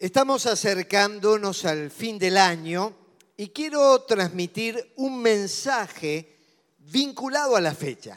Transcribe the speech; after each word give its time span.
Estamos 0.00 0.46
acercándonos 0.46 1.64
al 1.64 1.90
fin 1.90 2.20
del 2.20 2.36
año 2.36 2.94
y 3.36 3.48
quiero 3.48 4.00
transmitir 4.02 4.92
un 4.94 5.20
mensaje 5.20 6.36
vinculado 6.78 7.56
a 7.56 7.60
la 7.60 7.74
fecha. 7.74 8.16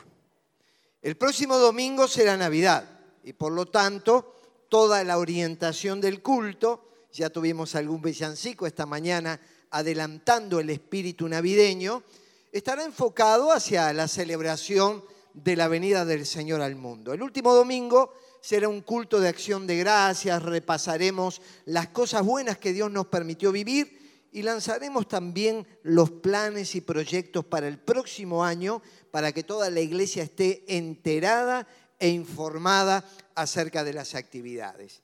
El 1.02 1.18
próximo 1.18 1.58
domingo 1.58 2.08
será 2.08 2.38
Navidad 2.38 2.88
y 3.24 3.34
por 3.34 3.52
lo 3.52 3.66
tanto 3.66 4.36
toda 4.70 5.04
la 5.04 5.18
orientación 5.18 6.00
del 6.00 6.22
culto, 6.22 6.88
ya 7.12 7.32
tuvimos 7.32 7.74
algún 7.74 8.04
villancico 8.04 8.68
esta 8.68 8.86
mañana 8.86 9.42
adelantando 9.72 10.60
el 10.60 10.70
espíritu 10.70 11.28
navideño, 11.28 12.04
estará 12.52 12.86
enfocado 12.86 13.52
hacia 13.52 13.92
la 13.92 14.08
celebración 14.08 15.04
de 15.34 15.56
la 15.56 15.68
venida 15.68 16.06
del 16.06 16.28
Señor 16.28 16.62
al 16.62 16.76
mundo. 16.76 17.12
El 17.12 17.24
último 17.24 17.56
domingo 17.56 18.14
será 18.42 18.68
un 18.68 18.82
culto 18.82 19.20
de 19.20 19.30
acción 19.30 19.68
de 19.68 19.78
gracias, 19.78 20.42
repasaremos 20.42 21.42
las 21.66 21.90
cosas 21.90 22.24
buenas 22.26 22.58
que 22.58 22.74
Dios 22.74 22.92
nos 22.92 23.06
permitió 23.08 23.52
vivir 23.52 24.28
y 24.32 24.42
lanzaremos 24.42 25.08
también 25.08 25.68
los 25.84 26.10
planes 26.10 26.74
y 26.76 26.82
proyectos 26.82 27.46
para 27.46 27.68
el 27.68 27.78
próximo 27.78 28.44
año 28.44 28.82
para 29.12 29.32
que 29.32 29.44
toda 29.44 29.70
la 29.70 29.80
iglesia 29.80 30.24
esté 30.24 30.66
enterada 30.76 31.68
e 32.00 32.10
informada 32.10 33.08
acerca 33.36 33.84
de 33.84 33.94
las 33.94 34.16
actividades. 34.16 35.04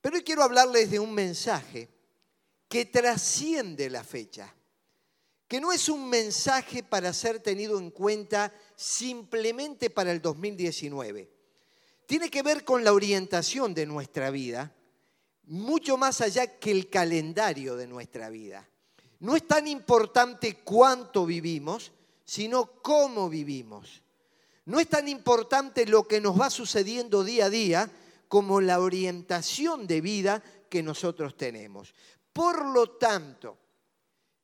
Pero 0.00 0.16
hoy 0.16 0.22
quiero 0.22 0.44
hablarles 0.44 0.90
de 0.90 1.00
un 1.00 1.12
mensaje 1.12 1.88
que 2.68 2.84
trasciende 2.84 3.90
la 3.90 4.04
fecha, 4.04 4.54
que 5.48 5.60
no 5.60 5.72
es 5.72 5.88
un 5.88 6.08
mensaje 6.08 6.84
para 6.84 7.12
ser 7.12 7.40
tenido 7.40 7.78
en 7.78 7.90
cuenta 7.90 8.52
simplemente 8.76 9.90
para 9.90 10.12
el 10.12 10.22
2019 10.22 11.37
tiene 12.08 12.30
que 12.30 12.42
ver 12.42 12.64
con 12.64 12.84
la 12.84 12.94
orientación 12.94 13.74
de 13.74 13.84
nuestra 13.84 14.30
vida, 14.30 14.72
mucho 15.44 15.98
más 15.98 16.22
allá 16.22 16.58
que 16.58 16.70
el 16.70 16.88
calendario 16.88 17.76
de 17.76 17.86
nuestra 17.86 18.30
vida. 18.30 18.66
No 19.20 19.36
es 19.36 19.46
tan 19.46 19.68
importante 19.68 20.56
cuánto 20.64 21.26
vivimos, 21.26 21.92
sino 22.24 22.80
cómo 22.80 23.28
vivimos. 23.28 24.00
No 24.64 24.80
es 24.80 24.88
tan 24.88 25.06
importante 25.06 25.84
lo 25.84 26.08
que 26.08 26.22
nos 26.22 26.40
va 26.40 26.48
sucediendo 26.48 27.24
día 27.24 27.44
a 27.44 27.50
día 27.50 27.90
como 28.26 28.62
la 28.62 28.80
orientación 28.80 29.86
de 29.86 30.00
vida 30.00 30.42
que 30.70 30.82
nosotros 30.82 31.36
tenemos. 31.36 31.92
Por 32.32 32.64
lo 32.64 32.92
tanto, 32.92 33.58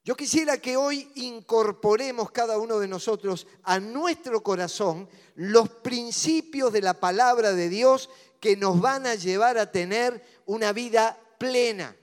yo 0.04 0.14
quisiera 0.14 0.58
que 0.58 0.76
hoy 0.76 1.10
incorporemos 1.14 2.30
cada 2.30 2.58
uno 2.58 2.78
de 2.78 2.86
nosotros 2.86 3.46
a 3.62 3.80
nuestro 3.80 4.42
corazón 4.42 5.08
los 5.34 5.70
principios 5.70 6.74
de 6.74 6.82
la 6.82 6.92
palabra 6.92 7.54
de 7.54 7.70
Dios 7.70 8.10
que 8.38 8.54
nos 8.54 8.78
van 8.82 9.06
a 9.06 9.14
llevar 9.14 9.56
a 9.56 9.72
tener 9.72 10.22
una 10.44 10.74
vida 10.74 11.18
plena, 11.38 11.96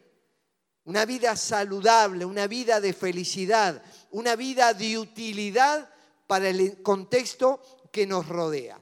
una 0.85 1.05
vida 1.05 1.35
saludable, 1.35 2.25
una 2.25 2.47
vida 2.47 2.81
de 2.81 2.93
felicidad, 2.93 3.83
una 4.09 4.35
vida 4.35 4.73
de 4.73 4.97
utilidad 4.97 5.87
para 6.25 6.49
el 6.49 6.81
contexto 6.81 7.61
que 7.91 8.07
nos 8.07 8.27
rodea. 8.27 8.81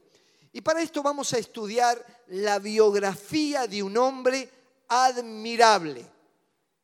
Y 0.54 0.62
para 0.62 0.82
esto 0.82 1.04
vamos 1.04 1.34
a 1.34 1.40
estudiar 1.40 2.24
la 2.28 2.58
biografía 2.60 3.68
de 3.68 3.84
un 3.84 3.98
hombre 3.98 4.50
admirable. 4.88 6.06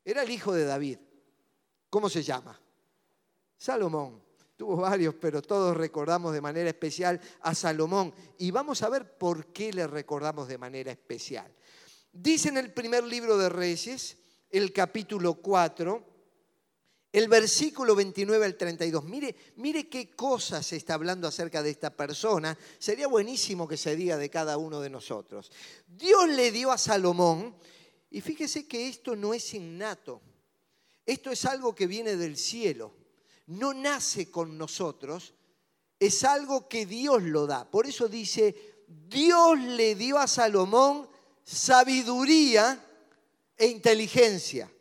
Era 0.04 0.24
el 0.24 0.32
hijo 0.32 0.52
de 0.52 0.66
David. 0.66 0.98
¿Cómo 1.96 2.10
se 2.10 2.24
llama? 2.24 2.60
Salomón. 3.58 4.22
Tuvo 4.58 4.76
varios, 4.76 5.16
pero 5.16 5.42
todos 5.42 5.78
recordamos 5.78 6.34
de 6.34 6.42
manera 6.42 6.68
especial 6.68 7.22
a 7.40 7.56
Salomón. 7.56 8.14
Y 8.38 8.52
vamos 8.52 8.82
a 8.82 8.90
ver 8.90 9.18
por 9.18 9.54
qué 9.54 9.72
le 9.72 9.88
recordamos 9.88 10.50
de 10.50 10.58
manera 10.58 10.92
especial. 10.92 11.50
Dice 12.12 12.50
en 12.50 12.58
el 12.58 12.74
primer 12.74 13.06
libro 13.06 13.38
de 13.38 13.48
Reyes, 13.48 14.18
el 14.50 14.74
capítulo 14.74 15.36
4, 15.36 16.04
el 17.14 17.30
versículo 17.30 17.96
29 17.96 18.46
al 18.46 18.58
32. 18.58 19.06
Mire, 19.06 19.34
mire 19.56 19.88
qué 19.88 20.14
cosas 20.14 20.66
se 20.66 20.76
está 20.76 20.96
hablando 20.96 21.30
acerca 21.30 21.64
de 21.64 21.70
esta 21.70 21.96
persona. 21.96 22.58
Sería 22.78 23.08
buenísimo 23.08 23.70
que 23.70 23.78
se 23.78 23.96
diga 23.96 24.18
de 24.18 24.30
cada 24.30 24.58
uno 24.58 24.82
de 24.82 24.90
nosotros. 24.90 25.50
Dios 25.88 26.28
le 26.28 26.52
dio 26.52 26.74
a 26.74 26.78
Salomón, 26.78 27.56
y 28.12 28.20
fíjese 28.20 28.68
que 28.68 28.90
esto 28.90 29.16
no 29.16 29.34
es 29.34 29.54
innato. 29.54 30.22
Esto 31.06 31.32
es 31.32 31.46
algo 31.46 31.76
que 31.76 31.88
viene 31.88 32.16
del 32.16 32.36
cielo, 32.36 32.94
no 33.48 33.74
nace 33.74 34.32
con 34.32 34.58
nosotros, 34.58 35.36
es 36.00 36.24
algo 36.24 36.68
que 36.68 36.86
Dios 36.86 37.22
lo 37.22 37.46
da. 37.46 37.70
Por 37.70 37.86
eso 37.86 38.08
dice, 38.08 38.84
Dios 38.88 39.60
le 39.60 39.96
dio 39.96 40.18
a 40.18 40.28
Salomón 40.28 41.08
sabiduría 41.44 42.84
e 43.56 43.68
inteligencia 43.68 44.72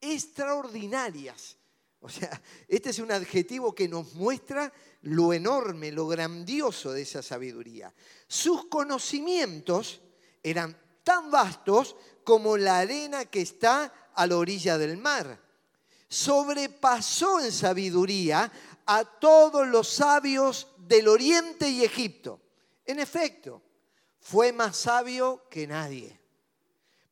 extraordinarias. 0.00 1.56
O 2.00 2.08
sea, 2.08 2.40
este 2.66 2.90
es 2.90 2.98
un 2.98 3.12
adjetivo 3.12 3.74
que 3.74 3.86
nos 3.86 4.14
muestra 4.14 4.72
lo 5.02 5.34
enorme, 5.34 5.92
lo 5.92 6.06
grandioso 6.06 6.92
de 6.92 7.02
esa 7.02 7.22
sabiduría. 7.22 7.92
Sus 8.26 8.64
conocimientos 8.66 10.00
eran 10.42 10.76
tan 11.04 11.30
vastos 11.30 11.96
como 12.24 12.56
la 12.56 12.78
arena 12.78 13.26
que 13.26 13.42
está 13.42 14.10
a 14.14 14.26
la 14.26 14.38
orilla 14.38 14.78
del 14.78 14.96
mar 14.96 15.49
sobrepasó 16.10 17.40
en 17.40 17.52
sabiduría 17.52 18.52
a 18.84 19.04
todos 19.04 19.66
los 19.66 19.88
sabios 19.88 20.66
del 20.76 21.08
Oriente 21.08 21.70
y 21.70 21.84
Egipto. 21.84 22.40
En 22.84 22.98
efecto, 22.98 23.62
fue 24.18 24.52
más 24.52 24.76
sabio 24.76 25.44
que 25.48 25.66
nadie. 25.66 26.18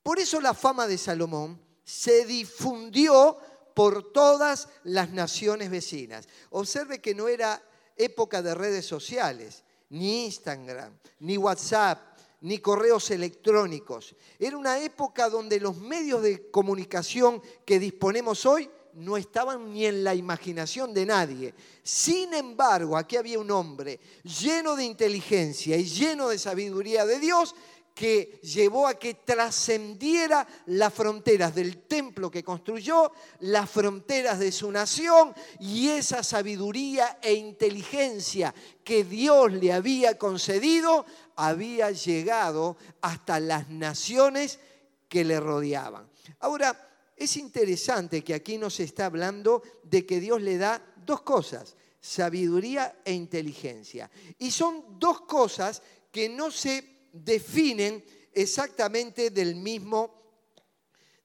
Por 0.03 0.19
eso 0.19 0.41
la 0.41 0.53
fama 0.53 0.87
de 0.89 0.99
Salomón 0.99 1.61
se 1.85 2.27
difundió 2.27 3.39
por 3.75 4.13
todas 4.13 4.69
las 4.83 5.11
naciones 5.11 5.71
vecinas. 5.71 6.27
Observe 6.51 7.01
que 7.01 7.15
no 7.15 7.29
era 7.29 7.63
época 7.97 8.43
de 8.43 8.55
redes 8.55 8.85
sociales, 8.85 9.63
ni 9.91 10.25
Instagram, 10.25 10.99
ni 11.21 11.39
WhatsApp, 11.39 12.19
ni 12.41 12.59
correos 12.59 13.11
electrónicos. 13.11 14.17
Era 14.39 14.57
una 14.57 14.81
época 14.81 15.29
donde 15.29 15.61
los 15.61 15.77
medios 15.77 16.23
de 16.23 16.51
comunicación 16.51 17.41
que 17.65 17.79
disponemos 17.79 18.45
hoy 18.45 18.69
no 18.99 19.17
estaban 19.17 19.73
ni 19.73 19.87
en 19.87 20.03
la 20.05 20.15
imaginación 20.15 20.93
de 20.93 21.07
nadie. 21.07 21.55
Sin 21.83 22.35
embargo, 22.35 22.97
aquí 22.97 23.17
había 23.17 23.39
un 23.39 23.51
hombre 23.51 24.01
lleno 24.23 24.77
de 24.77 24.85
inteligencia 24.85 25.77
y 25.77 25.85
lleno 25.85 26.29
de 26.29 26.39
sabiduría 26.39 27.07
de 27.07 27.19
Dios 27.19 27.55
que 27.95 28.39
llevó 28.45 28.87
a 28.87 28.95
que 28.95 29.15
trascendiera 29.15 30.47
las 30.67 30.95
fronteras 30.95 31.53
del 31.53 31.79
templo 31.79 32.31
que 32.31 32.45
construyó, 32.45 33.11
las 33.41 33.69
fronteras 33.69 34.39
de 34.39 34.53
su 34.53 34.71
nación 34.71 35.35
y 35.59 35.89
esa 35.89 36.23
sabiduría 36.23 37.19
e 37.21 37.35
inteligencia 37.35 38.55
que 38.85 39.03
Dios 39.03 39.53
le 39.53 39.73
había 39.73 40.17
concedido 40.17 41.07
había 41.35 41.91
llegado 41.91 42.77
hasta 43.01 43.41
las 43.41 43.69
naciones 43.69 44.61
que 45.09 45.25
le 45.25 45.41
rodeaban. 45.41 46.09
Ahora, 46.39 46.88
es 47.19 47.37
interesante 47.37 48.23
que 48.23 48.35
aquí 48.35 48.59
nos 48.59 48.81
está 48.81 49.07
hablando 49.07 49.63
de 49.83 50.07
que 50.07 50.21
Dios 50.21 50.41
le 50.41 50.57
da 50.57 50.83
dos 51.05 51.23
cosas, 51.23 51.77
sabiduría 52.01 53.01
e 53.05 53.13
inteligencia. 53.13 54.11
Y 54.39 54.51
son 54.51 54.99
dos 54.99 55.23
cosas 55.23 55.83
que 56.13 56.29
no 56.29 56.51
se 56.51 57.11
definen 57.13 58.05
exactamente 58.33 59.31
del 59.31 59.57
mismo, 59.57 60.43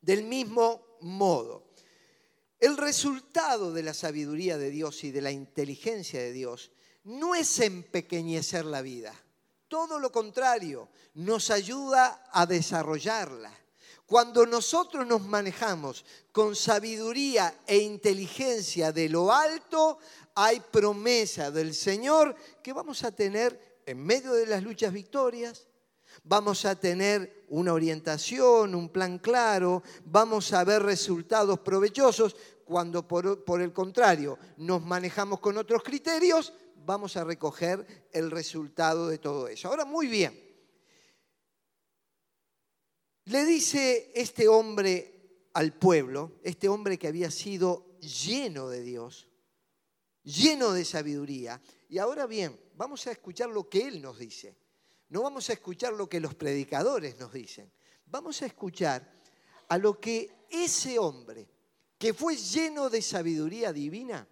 del 0.02 0.24
mismo 0.24 0.98
modo. 1.02 1.74
El 2.60 2.78
resultado 2.78 3.74
de 3.74 3.84
la 3.84 3.94
sabiduría 3.94 4.58
de 4.58 4.70
Dios 4.70 5.04
y 5.04 5.12
de 5.12 5.22
la 5.22 5.32
inteligencia 5.32 6.20
de 6.22 6.32
Dios 6.32 6.72
no 7.04 7.36
es 7.36 7.60
empequeñecer 7.60 8.66
la 8.66 8.82
vida. 8.82 9.14
Todo 9.68 10.00
lo 10.00 10.12
contrario, 10.12 10.90
nos 11.16 11.50
ayuda 11.50 12.30
a 12.32 12.46
desarrollarla. 12.46 13.52
Cuando 14.14 14.46
nosotros 14.46 15.08
nos 15.08 15.26
manejamos 15.26 16.06
con 16.32 16.56
sabiduría 16.56 17.62
e 17.66 17.80
inteligencia 17.80 18.92
de 18.92 19.10
lo 19.10 19.34
alto, 19.34 19.98
hay 20.36 20.60
promesa 20.60 21.50
del 21.50 21.74
Señor 21.74 22.36
que 22.62 22.74
vamos 22.74 23.04
a 23.04 23.12
tener 23.12 23.82
en 23.88 23.98
medio 23.98 24.34
de 24.34 24.46
las 24.46 24.62
luchas 24.62 24.94
victorias, 24.94 25.66
vamos 26.24 26.64
a 26.66 26.76
tener 26.76 27.48
una 27.50 27.74
orientación, 27.74 28.76
un 28.76 28.90
plan 28.90 29.18
claro, 29.18 29.82
vamos 30.06 30.54
a 30.54 30.64
ver 30.64 30.84
resultados 30.84 31.62
provechosos. 31.62 32.36
Cuando 32.66 33.08
por, 33.08 33.44
por, 33.44 33.64
el 33.64 33.74
contrario 33.74 34.38
nos 34.58 34.84
manejamos 34.84 35.40
con 35.40 35.58
otros 35.58 35.82
criterios, 35.82 36.54
vamos 36.86 37.18
a 37.18 37.24
recoger 37.24 38.08
el 38.12 38.30
resultado 38.30 39.08
de 39.08 39.18
todo 39.18 39.48
eso. 39.48 39.70
Ahora, 39.70 39.86
muy 39.86 40.06
bien, 40.06 40.53
le 43.26 43.46
dice 43.46 44.12
este 44.16 44.48
hombre 44.48 45.50
al 45.54 45.74
pueblo, 45.74 46.40
este 46.44 46.68
hombre 46.68 46.98
que 46.98 47.08
había 47.08 47.32
sido 47.32 47.98
lleno 48.00 48.68
de 48.70 48.82
Dios, 48.82 49.30
lleno 50.24 50.74
de 50.74 50.84
sabiduría. 50.84 51.62
Y 51.90 52.00
ahora 52.00 52.26
bien, 52.26 52.60
vamos 52.76 53.08
a 53.08 53.12
escuchar 53.12 53.50
lo 53.50 53.70
que 53.70 53.88
él 53.88 54.02
nos 54.02 54.20
dice. 54.20 54.58
No 55.10 55.22
vamos 55.22 55.50
a 55.50 55.54
escuchar 55.54 55.94
lo 55.94 56.10
que 56.10 56.20
los 56.20 56.34
predicadores 56.36 57.18
nos 57.20 57.32
dicen. 57.32 57.72
Vamos 58.08 58.42
a 58.42 58.48
escuchar 58.48 59.14
a 59.70 59.78
lo 59.78 60.00
que 60.00 60.48
ese 60.50 61.00
hombre, 61.00 61.48
que 61.98 62.14
fue 62.14 62.36
lleno 62.36 62.90
de 62.90 63.02
sabiduría 63.02 63.72
divina, 63.72 64.28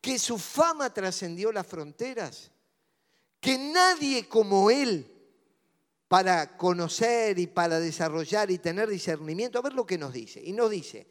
que 0.00 0.18
su 0.18 0.38
fama 0.38 0.92
trascendió 0.92 1.52
las 1.52 1.66
fronteras, 1.66 2.50
que 3.40 3.56
nadie 3.58 4.28
como 4.28 4.70
él 4.70 5.11
para 6.12 6.58
conocer 6.58 7.38
y 7.38 7.46
para 7.46 7.80
desarrollar 7.80 8.50
y 8.50 8.58
tener 8.58 8.86
discernimiento, 8.86 9.58
a 9.58 9.62
ver 9.62 9.72
lo 9.72 9.86
que 9.86 9.96
nos 9.96 10.12
dice. 10.12 10.42
Y 10.44 10.52
nos 10.52 10.70
dice, 10.70 11.06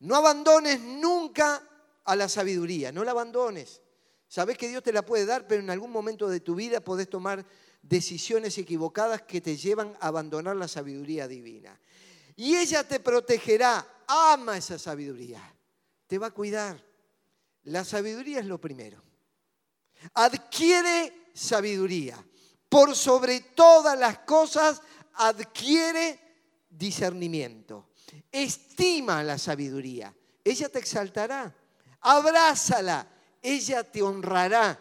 no 0.00 0.16
abandones 0.16 0.78
nunca 0.78 1.66
a 2.04 2.14
la 2.14 2.28
sabiduría, 2.28 2.92
no 2.92 3.02
la 3.02 3.12
abandones. 3.12 3.80
Sabes 4.28 4.58
que 4.58 4.68
Dios 4.68 4.82
te 4.82 4.92
la 4.92 5.06
puede 5.06 5.24
dar, 5.24 5.46
pero 5.46 5.62
en 5.62 5.70
algún 5.70 5.90
momento 5.90 6.28
de 6.28 6.40
tu 6.40 6.54
vida 6.54 6.82
podés 6.84 7.08
tomar 7.08 7.46
decisiones 7.80 8.58
equivocadas 8.58 9.22
que 9.22 9.40
te 9.40 9.56
llevan 9.56 9.96
a 10.00 10.08
abandonar 10.08 10.54
la 10.54 10.68
sabiduría 10.68 11.26
divina. 11.26 11.80
Y 12.36 12.54
ella 12.54 12.86
te 12.86 13.00
protegerá, 13.00 14.04
ama 14.06 14.58
esa 14.58 14.78
sabiduría, 14.78 15.40
te 16.06 16.18
va 16.18 16.26
a 16.26 16.30
cuidar. 16.30 16.78
La 17.62 17.86
sabiduría 17.86 18.40
es 18.40 18.46
lo 18.46 18.60
primero. 18.60 19.00
Adquiere 20.12 21.30
sabiduría. 21.32 22.22
Por 22.72 22.96
sobre 22.96 23.40
todas 23.40 23.98
las 23.98 24.20
cosas, 24.20 24.80
adquiere 25.14 26.18
discernimiento. 26.70 27.90
Estima 28.30 29.22
la 29.22 29.36
sabiduría. 29.36 30.14
Ella 30.42 30.70
te 30.70 30.78
exaltará. 30.78 31.54
Abrázala. 32.00 33.06
Ella 33.42 33.84
te 33.84 34.00
honrará. 34.00 34.78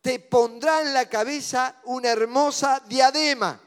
Te 0.00 0.18
pondrá 0.18 0.82
en 0.82 0.92
la 0.92 1.08
cabeza 1.08 1.80
una 1.84 2.08
hermosa 2.08 2.82
diadema. 2.88 3.60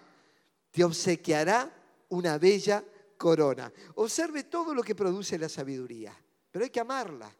Te 0.71 0.83
obsequiará 0.83 1.71
una 2.09 2.37
bella 2.37 2.83
corona. 3.15 3.71
Observe 3.95 4.43
todo 4.43 4.73
lo 4.73 4.83
que 4.83 4.95
produce 4.95 5.39
la 5.39 5.47
sabiduría. 5.47 6.13
Pero 6.51 6.65
hay 6.65 6.71
que 6.71 6.81
amarla 6.81 7.31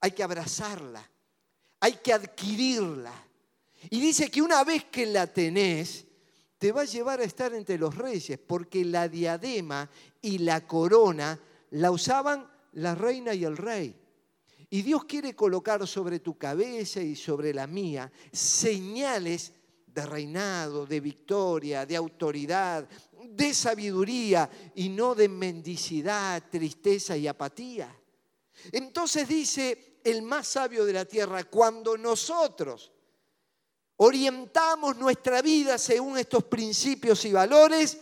hay 0.00 0.12
que 0.12 0.22
abrazarla, 0.22 1.04
hay 1.80 1.94
que 1.94 2.12
adquirirla. 2.12 3.12
Y 3.90 4.00
dice 4.00 4.30
que 4.30 4.42
una 4.42 4.64
vez 4.64 4.84
que 4.84 5.06
la 5.06 5.26
tenés, 5.26 6.06
te 6.58 6.72
va 6.72 6.82
a 6.82 6.86
llevar 6.86 7.20
a 7.20 7.24
estar 7.24 7.54
entre 7.54 7.78
los 7.78 7.94
reyes, 7.96 8.38
porque 8.38 8.84
la 8.84 9.08
diadema 9.08 9.90
y 10.22 10.38
la 10.38 10.66
corona 10.66 11.38
la 11.70 11.90
usaban 11.90 12.48
la 12.72 12.94
reina 12.94 13.34
y 13.34 13.44
el 13.44 13.56
rey. 13.56 13.94
Y 14.70 14.82
Dios 14.82 15.04
quiere 15.04 15.34
colocar 15.34 15.86
sobre 15.86 16.20
tu 16.20 16.36
cabeza 16.36 17.00
y 17.00 17.14
sobre 17.14 17.54
la 17.54 17.66
mía 17.66 18.10
señales 18.32 19.52
de 19.86 20.04
reinado, 20.04 20.84
de 20.86 21.00
victoria, 21.00 21.86
de 21.86 21.96
autoridad, 21.96 22.88
de 23.30 23.54
sabiduría 23.54 24.48
y 24.74 24.88
no 24.88 25.14
de 25.14 25.28
mendicidad, 25.28 26.42
tristeza 26.50 27.16
y 27.16 27.26
apatía. 27.26 27.94
Entonces 28.72 29.28
dice 29.28 30.00
el 30.04 30.22
más 30.22 30.48
sabio 30.48 30.84
de 30.84 30.92
la 30.92 31.04
tierra, 31.04 31.44
cuando 31.44 31.96
nosotros 31.96 32.92
orientamos 33.96 34.96
nuestra 34.96 35.42
vida 35.42 35.78
según 35.78 36.18
estos 36.18 36.44
principios 36.44 37.24
y 37.24 37.32
valores, 37.32 37.98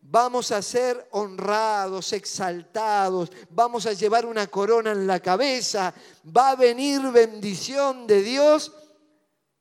vamos 0.00 0.52
a 0.52 0.62
ser 0.62 1.08
honrados, 1.12 2.12
exaltados, 2.12 3.30
vamos 3.50 3.86
a 3.86 3.92
llevar 3.92 4.26
una 4.26 4.46
corona 4.46 4.92
en 4.92 5.06
la 5.06 5.20
cabeza, 5.20 5.94
va 6.36 6.50
a 6.50 6.56
venir 6.56 7.00
bendición 7.12 8.06
de 8.06 8.22
Dios 8.22 8.72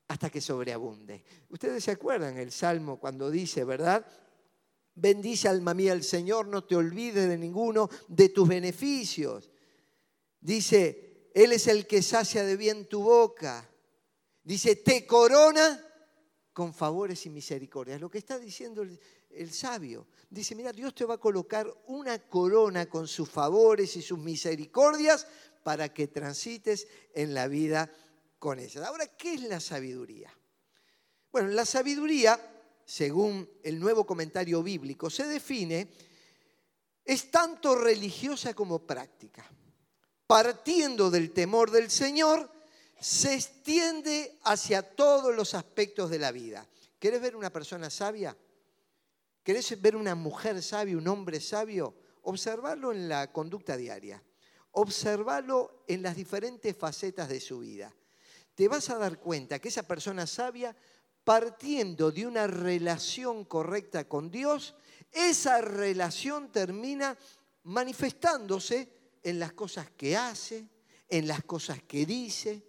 hasta 0.07 0.29
que 0.29 0.41
sobreabunde. 0.41 1.23
Ustedes 1.49 1.83
se 1.83 1.91
acuerdan 1.91 2.37
el 2.37 2.51
Salmo 2.51 2.99
cuando 2.99 3.29
dice, 3.29 3.63
¿verdad? 3.63 4.05
Bendice 4.95 5.47
alma 5.47 5.73
mía 5.73 5.91
al 5.91 6.03
Señor, 6.03 6.47
no 6.47 6.63
te 6.63 6.75
olvides 6.75 7.27
de 7.27 7.37
ninguno 7.37 7.89
de 8.07 8.29
tus 8.29 8.47
beneficios. 8.47 9.51
Dice, 10.39 11.29
Él 11.33 11.51
es 11.51 11.67
el 11.67 11.85
que 11.85 12.01
sacia 12.01 12.43
de 12.43 12.57
bien 12.57 12.87
tu 12.87 13.03
boca. 13.03 13.69
Dice, 14.47 14.77
te 14.77 15.05
corona 15.05 15.85
con 16.53 16.73
favores 16.73 17.25
y 17.25 17.29
misericordias. 17.29 17.99
Lo 17.99 18.09
que 18.09 18.19
está 18.19 18.39
diciendo 18.39 18.81
el, 18.81 19.51
sabio. 19.51 20.07
Dice, 20.29 20.55
mira, 20.55 20.71
Dios 20.71 20.95
te 20.95 21.03
va 21.03 21.15
a 21.15 21.19
colocar 21.19 21.67
una 21.87 22.17
corona 22.29 22.85
con 22.85 23.09
sus 23.09 23.29
favores 23.29 23.97
y 23.97 24.01
sus 24.01 24.17
misericordias 24.17 25.27
para 25.63 25.93
que 25.93 26.07
transites 26.07 26.87
en 27.13 27.33
la 27.33 27.49
vida 27.49 27.91
con 28.39 28.57
ellas. 28.59 28.85
Ahora, 28.85 29.07
¿qué 29.17 29.33
es 29.33 29.41
la 29.41 29.59
sabiduría? 29.59 30.33
Bueno, 31.29 31.49
la 31.49 31.65
sabiduría, 31.65 32.39
según 32.85 33.49
el 33.63 33.77
nuevo 33.77 34.05
comentario 34.05 34.63
bíblico, 34.63 35.09
se 35.09 35.27
define, 35.27 35.91
es 37.03 37.29
tanto 37.29 37.75
religiosa 37.75 38.53
como 38.53 38.87
práctica 38.87 39.45
partiendo 40.27 41.09
del 41.09 41.31
temor 41.31 41.71
del 41.71 41.89
Señor, 41.89 42.51
se 42.99 43.35
extiende 43.35 44.39
hacia 44.43 44.81
todos 44.81 45.35
los 45.35 45.53
aspectos 45.53 46.09
de 46.09 46.19
la 46.19 46.31
vida. 46.31 46.67
¿Querés 46.99 47.21
ver 47.21 47.35
una 47.35 47.51
persona 47.51 47.89
sabia? 47.89 48.35
¿Querés 49.43 49.79
ver 49.81 49.95
una 49.95 50.15
mujer 50.15 50.61
sabia, 50.61 50.97
un 50.97 51.07
hombre 51.07 51.39
sabio? 51.39 51.95
Observarlo 52.23 52.91
en 52.91 53.07
la 53.07 53.31
conducta 53.31 53.77
diaria. 53.77 54.21
Observarlo 54.71 55.83
en 55.87 56.01
las 56.01 56.15
diferentes 56.15 56.75
facetas 56.75 57.29
de 57.29 57.39
su 57.39 57.59
vida. 57.59 57.93
Te 58.55 58.67
vas 58.67 58.89
a 58.89 58.97
dar 58.97 59.19
cuenta 59.19 59.59
que 59.59 59.69
esa 59.69 59.83
persona 59.83 60.25
sabia, 60.25 60.75
partiendo 61.23 62.11
de 62.11 62.25
una 62.25 62.47
relación 62.47 63.45
correcta 63.45 64.07
con 64.07 64.31
Dios, 64.31 64.75
esa 65.11 65.61
relación 65.61 66.51
termina 66.51 67.17
manifestándose 67.63 68.89
en 69.23 69.39
las 69.39 69.53
cosas 69.53 69.91
que 69.91 70.17
hace, 70.17 70.67
en 71.07 71.27
las 71.27 71.43
cosas 71.43 71.81
que 71.83 72.05
dice, 72.05 72.66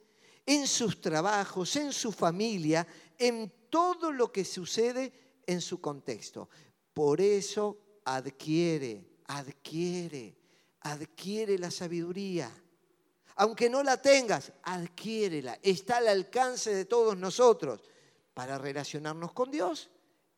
en 0.49 0.67
sus 0.67 0.99
trabajos, 0.99 1.77
en 1.77 1.93
su 1.93 2.11
familia, 2.11 2.87
en 3.19 3.53
todo 3.69 4.11
lo 4.11 4.33
que 4.33 4.47
sucede 4.47 5.13
en 5.47 5.61
su 5.61 5.79
contexto. 5.79 6.49
Por 6.95 7.21
eso 7.21 8.01
adquiere, 8.03 9.21
adquiere, 9.27 10.39
adquiere 10.81 11.59
la 11.59 11.71
sabiduría. 11.71 12.51
Aunque 13.37 13.69
no 13.69 13.83
la 13.83 14.01
tengas, 14.01 14.51
adquiérela. 14.63 15.59
Está 15.63 15.99
al 15.99 16.09
alcance 16.09 16.75
de 16.75 16.87
todos 16.87 17.15
nosotros 17.15 17.83
para 18.33 18.57
relacionarnos 18.57 19.35
con 19.35 19.51
Dios 19.51 19.91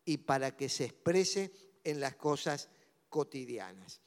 y 0.05 0.17
para 0.17 0.57
que 0.57 0.69
se 0.69 0.87
exprese 0.87 1.53
en 1.85 2.01
las 2.01 2.17
cosas 2.17 2.69
cotidianas. 3.09 4.01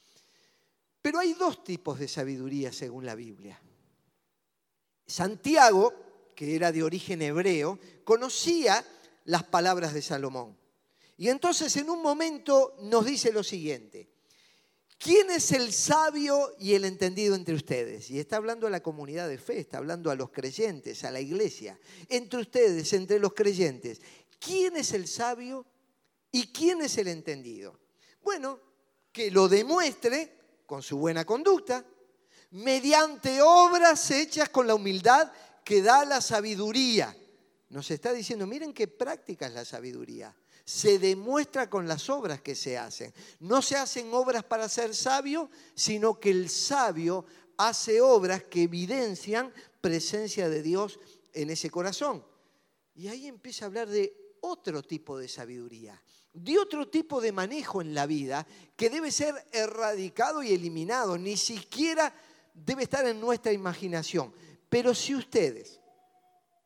Pero 1.00 1.18
hay 1.18 1.32
dos 1.32 1.64
tipos 1.64 1.98
de 1.98 2.08
sabiduría 2.08 2.74
según 2.74 3.06
la 3.06 3.14
Biblia. 3.14 3.58
Santiago, 5.06 5.92
que 6.34 6.56
era 6.56 6.72
de 6.72 6.82
origen 6.82 7.22
hebreo, 7.22 7.78
conocía 8.04 8.84
las 9.24 9.44
palabras 9.44 9.94
de 9.94 10.02
Salomón. 10.02 10.56
Y 11.16 11.28
entonces 11.28 11.76
en 11.76 11.90
un 11.90 12.02
momento 12.02 12.76
nos 12.80 13.04
dice 13.04 13.32
lo 13.32 13.44
siguiente, 13.44 14.08
¿quién 14.98 15.30
es 15.30 15.52
el 15.52 15.72
sabio 15.72 16.54
y 16.58 16.74
el 16.74 16.84
entendido 16.84 17.34
entre 17.34 17.54
ustedes? 17.54 18.10
Y 18.10 18.18
está 18.18 18.36
hablando 18.36 18.66
a 18.66 18.70
la 18.70 18.82
comunidad 18.82 19.28
de 19.28 19.38
fe, 19.38 19.58
está 19.60 19.78
hablando 19.78 20.10
a 20.10 20.16
los 20.16 20.30
creyentes, 20.30 21.04
a 21.04 21.10
la 21.10 21.20
iglesia. 21.20 21.78
Entre 22.08 22.40
ustedes, 22.40 22.92
entre 22.92 23.18
los 23.20 23.32
creyentes, 23.32 24.00
¿quién 24.40 24.76
es 24.76 24.92
el 24.92 25.06
sabio 25.06 25.66
y 26.32 26.48
quién 26.48 26.82
es 26.82 26.98
el 26.98 27.08
entendido? 27.08 27.78
Bueno, 28.22 28.58
que 29.12 29.30
lo 29.30 29.48
demuestre 29.48 30.32
con 30.66 30.82
su 30.82 30.98
buena 30.98 31.24
conducta, 31.24 31.84
mediante 32.54 33.42
obras 33.42 34.12
hechas 34.12 34.48
con 34.48 34.68
la 34.68 34.76
humildad 34.76 35.32
que 35.64 35.82
da 35.82 36.04
la 36.04 36.20
sabiduría. 36.20 37.16
Nos 37.70 37.90
está 37.90 38.12
diciendo, 38.12 38.46
miren 38.46 38.72
qué 38.72 38.86
práctica 38.86 39.46
es 39.46 39.54
la 39.54 39.64
sabiduría. 39.64 40.32
Se 40.64 41.00
demuestra 41.00 41.68
con 41.68 41.88
las 41.88 42.08
obras 42.08 42.42
que 42.42 42.54
se 42.54 42.78
hacen. 42.78 43.12
No 43.40 43.60
se 43.60 43.76
hacen 43.76 44.14
obras 44.14 44.44
para 44.44 44.68
ser 44.68 44.94
sabio, 44.94 45.50
sino 45.74 46.20
que 46.20 46.30
el 46.30 46.48
sabio 46.48 47.26
hace 47.56 48.00
obras 48.00 48.44
que 48.44 48.62
evidencian 48.62 49.52
presencia 49.80 50.48
de 50.48 50.62
Dios 50.62 51.00
en 51.32 51.50
ese 51.50 51.70
corazón. 51.70 52.24
Y 52.94 53.08
ahí 53.08 53.26
empieza 53.26 53.64
a 53.64 53.66
hablar 53.66 53.88
de 53.88 54.36
otro 54.42 54.80
tipo 54.80 55.18
de 55.18 55.26
sabiduría 55.26 56.00
de 56.34 56.58
otro 56.58 56.88
tipo 56.88 57.20
de 57.20 57.30
manejo 57.30 57.80
en 57.80 57.94
la 57.94 58.06
vida 58.06 58.44
que 58.76 58.90
debe 58.90 59.12
ser 59.12 59.34
erradicado 59.52 60.42
y 60.42 60.52
eliminado, 60.52 61.16
ni 61.16 61.36
siquiera 61.36 62.12
debe 62.54 62.84
estar 62.84 63.06
en 63.06 63.20
nuestra 63.20 63.52
imaginación. 63.52 64.32
Pero 64.68 64.94
si 64.94 65.14
ustedes, 65.14 65.80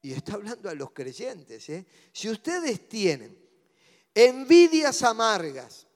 y 0.02 0.12
está 0.12 0.34
hablando 0.34 0.68
a 0.68 0.74
los 0.74 0.92
creyentes, 0.92 1.68
¿eh? 1.70 1.86
si 2.12 2.28
ustedes 2.28 2.88
tienen 2.88 3.36
envidias 4.14 5.02
amargas, 5.02 5.86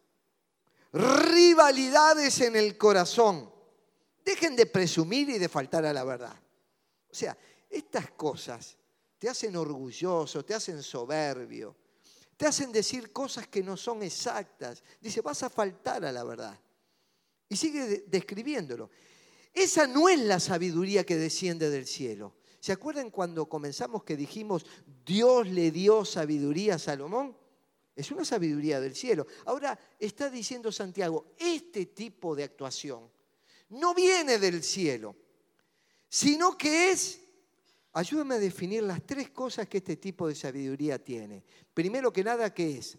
rivalidades 0.93 2.41
en 2.41 2.57
el 2.57 2.77
corazón, 2.77 3.51
dejen 4.25 4.57
de 4.57 4.67
presumir 4.67 5.31
y 5.31 5.39
de 5.39 5.49
faltar 5.49 5.85
a 5.85 5.93
la 5.93 6.05
verdad. 6.05 6.37
O 7.11 7.15
sea, 7.15 7.37
estas 7.69 8.11
cosas 8.13 8.77
te 9.19 9.29
hacen 9.29 9.57
orgulloso, 9.57 10.45
te 10.45 10.55
hacen 10.55 10.83
soberbio, 10.83 11.77
te 12.37 12.47
hacen 12.47 12.73
decir 12.73 13.13
cosas 13.13 13.47
que 13.49 13.63
no 13.63 13.77
son 13.77 14.03
exactas. 14.03 14.83
Dice, 15.01 15.21
vas 15.21 15.43
a 15.43 15.51
faltar 15.51 16.05
a 16.05 16.13
la 16.13 16.25
verdad. 16.25 16.59
Y 17.49 17.57
sigue 17.57 18.05
describiéndolo. 18.07 18.91
Esa 19.53 19.87
no 19.87 20.09
es 20.09 20.19
la 20.21 20.41
sabiduría 20.41 21.05
que 21.05 21.17
desciende 21.17 21.69
del 21.71 21.87
cielo. 21.87 22.35
¿Se 22.61 22.73
acuerdan 22.73 23.11
cuando 23.11 23.47
comenzamos 23.47 24.05
que 24.05 24.17
dijimos 24.17 24.65
Dios 25.05 25.49
le 25.49 25.71
dio 25.71 26.05
sabiduría 26.05 26.77
a 26.77 26.79
Salomón? 26.79 27.37
Es 27.95 28.11
una 28.11 28.25
sabiduría 28.25 28.81
del 28.81 28.95
cielo. 28.95 29.27
Ahora 29.45 29.79
está 29.99 30.31
diciendo 30.31 30.73
Santiago, 30.73 31.35
este 31.39 31.87
tipo 31.87 32.35
de 32.35 32.45
actuación 32.45 33.11
no 33.69 33.95
viene 33.95 34.39
del 34.39 34.63
cielo, 34.63 35.17
sino 36.09 36.57
que 36.57 36.91
es, 36.91 37.21
ayúdame 37.93 38.37
a 38.37 38.39
definir 38.39 38.83
las 38.83 39.05
tres 39.05 39.31
cosas 39.31 39.69
que 39.69 39.79
este 39.79 39.97
tipo 39.97 40.29
de 40.29 40.35
sabiduría 40.35 41.03
tiene. 41.03 41.43
Primero 41.75 42.13
que 42.13 42.25
nada, 42.25 42.53
¿qué 42.55 42.79
es? 42.79 42.99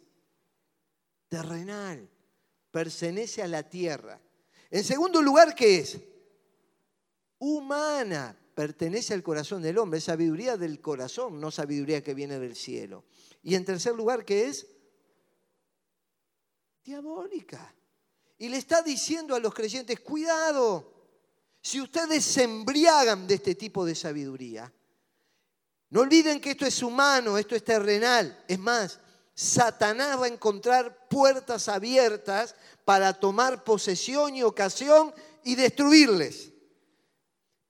Terrenal, 1.29 2.09
pertenece 2.69 3.41
a 3.41 3.47
la 3.47 3.67
tierra. 3.67 4.19
En 4.69 4.83
segundo 4.83 5.21
lugar, 5.21 5.55
¿qué 5.55 5.77
es? 5.77 5.99
Humana, 7.45 8.37
pertenece 8.55 9.13
al 9.13 9.21
corazón 9.21 9.61
del 9.61 9.77
hombre, 9.77 9.97
es 9.97 10.05
sabiduría 10.05 10.55
del 10.55 10.79
corazón, 10.79 11.41
no 11.41 11.51
sabiduría 11.51 12.01
que 12.01 12.13
viene 12.13 12.39
del 12.39 12.55
cielo. 12.55 13.03
Y 13.41 13.55
en 13.55 13.65
tercer 13.65 13.93
lugar, 13.95 14.23
¿qué 14.23 14.47
es? 14.47 14.65
diabólica. 16.85 17.75
Y 18.37 18.47
le 18.47 18.57
está 18.57 18.81
diciendo 18.81 19.35
a 19.35 19.39
los 19.39 19.53
creyentes, 19.53 19.99
cuidado, 19.99 20.93
si 21.61 21.81
ustedes 21.81 22.23
se 22.23 22.43
embriagan 22.43 23.27
de 23.27 23.35
este 23.35 23.55
tipo 23.55 23.83
de 23.83 23.95
sabiduría, 23.95 24.71
no 25.89 25.99
olviden 25.99 26.39
que 26.39 26.51
esto 26.51 26.65
es 26.65 26.81
humano, 26.81 27.37
esto 27.37 27.55
es 27.57 27.63
terrenal. 27.65 28.41
Es 28.47 28.59
más, 28.59 29.01
Satanás 29.33 30.17
va 30.17 30.25
a 30.27 30.29
encontrar 30.29 31.09
puertas 31.09 31.67
abiertas 31.67 32.55
para 32.85 33.13
tomar 33.13 33.65
posesión 33.65 34.33
y 34.33 34.43
ocasión 34.43 35.13
y 35.43 35.55
destruirles. 35.55 36.52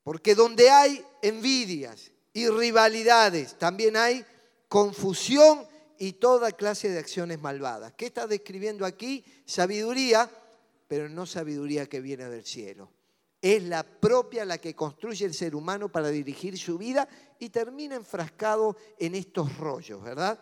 Porque 0.04 0.34
donde 0.34 0.70
hay 0.70 1.04
envidias 1.22 2.12
y 2.34 2.48
rivalidades, 2.48 3.58
también 3.58 3.96
hay 3.96 4.24
confusión 4.68 5.66
y 5.98 6.12
toda 6.12 6.52
clase 6.52 6.90
de 6.90 6.98
acciones 6.98 7.40
malvadas. 7.40 7.94
¿Qué 7.96 8.06
está 8.06 8.26
describiendo 8.26 8.84
aquí? 8.84 9.24
Sabiduría, 9.46 10.30
pero 10.86 11.08
no 11.08 11.24
sabiduría 11.26 11.86
que 11.86 12.00
viene 12.00 12.28
del 12.28 12.44
cielo. 12.44 12.92
Es 13.40 13.62
la 13.62 13.82
propia 13.82 14.44
la 14.44 14.58
que 14.58 14.74
construye 14.74 15.24
el 15.24 15.34
ser 15.34 15.54
humano 15.54 15.90
para 15.90 16.08
dirigir 16.08 16.58
su 16.58 16.78
vida 16.78 17.08
y 17.38 17.50
termina 17.50 17.94
enfrascado 17.94 18.76
en 18.98 19.14
estos 19.14 19.56
rollos, 19.58 20.02
¿verdad? 20.02 20.38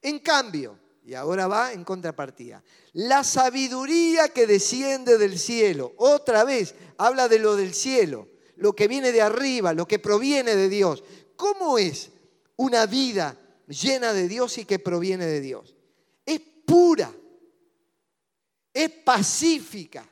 En 0.00 0.18
cambio, 0.20 0.78
y 1.04 1.14
ahora 1.14 1.46
va 1.46 1.72
en 1.72 1.84
contrapartida, 1.84 2.62
la 2.92 3.24
sabiduría 3.24 4.28
que 4.28 4.46
desciende 4.46 5.16
del 5.18 5.38
cielo, 5.38 5.94
otra 5.96 6.44
vez, 6.44 6.74
habla 6.98 7.28
de 7.28 7.38
lo 7.38 7.56
del 7.56 7.74
cielo, 7.74 8.28
lo 8.58 8.74
que 8.74 8.88
viene 8.88 9.10
de 9.12 9.22
arriba, 9.22 9.72
lo 9.72 9.88
que 9.88 9.98
proviene 9.98 10.54
de 10.54 10.68
Dios. 10.68 11.02
¿Cómo 11.36 11.78
es 11.78 12.10
una 12.56 12.86
vida 12.86 13.36
llena 13.68 14.12
de 14.12 14.28
Dios 14.28 14.58
y 14.58 14.64
que 14.64 14.78
proviene 14.78 15.26
de 15.26 15.40
Dios. 15.40 15.74
Es 16.24 16.40
pura, 16.66 17.12
es 18.72 18.90
pacífica, 18.90 20.08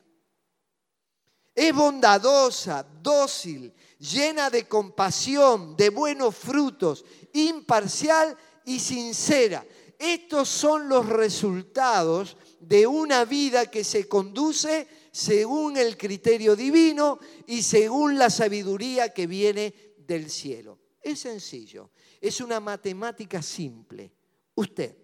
es 1.55 1.75
bondadosa, 1.75 2.87
dócil, 3.03 3.73
llena 3.99 4.51
de 4.51 4.69
compasión, 4.69 5.77
de 5.77 5.91
buenos 5.91 6.37
frutos, 6.37 7.05
imparcial 7.33 8.37
y 8.65 8.79
sincera. 8.79 9.65
Estos 9.99 10.49
son 10.49 10.89
los 10.89 11.07
resultados 11.07 12.37
de 12.61 12.87
una 12.87 13.25
vida 13.25 13.71
que 13.71 13.85
se 13.85 14.07
conduce 14.07 14.87
según 15.17 15.79
el 15.79 15.97
criterio 15.97 16.55
divino 16.55 17.19
y 17.47 17.63
según 17.63 18.19
la 18.19 18.29
sabiduría 18.29 19.15
que 19.15 19.27
viene 19.27 19.95
del 19.97 20.29
cielo. 20.29 20.79
Es 21.01 21.21
sencillo. 21.21 21.91
Es 22.21 22.43
una 22.43 22.61
matemática 22.61 23.41
simple. 23.41 24.13
¿Usted 24.57 24.95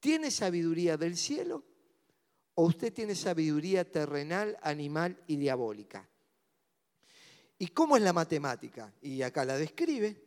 tiene 0.00 0.30
sabiduría 0.30 0.98
del 0.98 1.16
cielo 1.16 1.64
o 2.56 2.66
usted 2.66 2.92
tiene 2.92 3.14
sabiduría 3.14 3.90
terrenal, 3.90 4.58
animal 4.60 5.18
y 5.26 5.36
diabólica? 5.36 6.06
¿Y 7.58 7.68
cómo 7.68 7.96
es 7.96 8.02
la 8.02 8.12
matemática? 8.12 8.92
Y 9.00 9.22
acá 9.22 9.46
la 9.46 9.56
describe. 9.56 10.24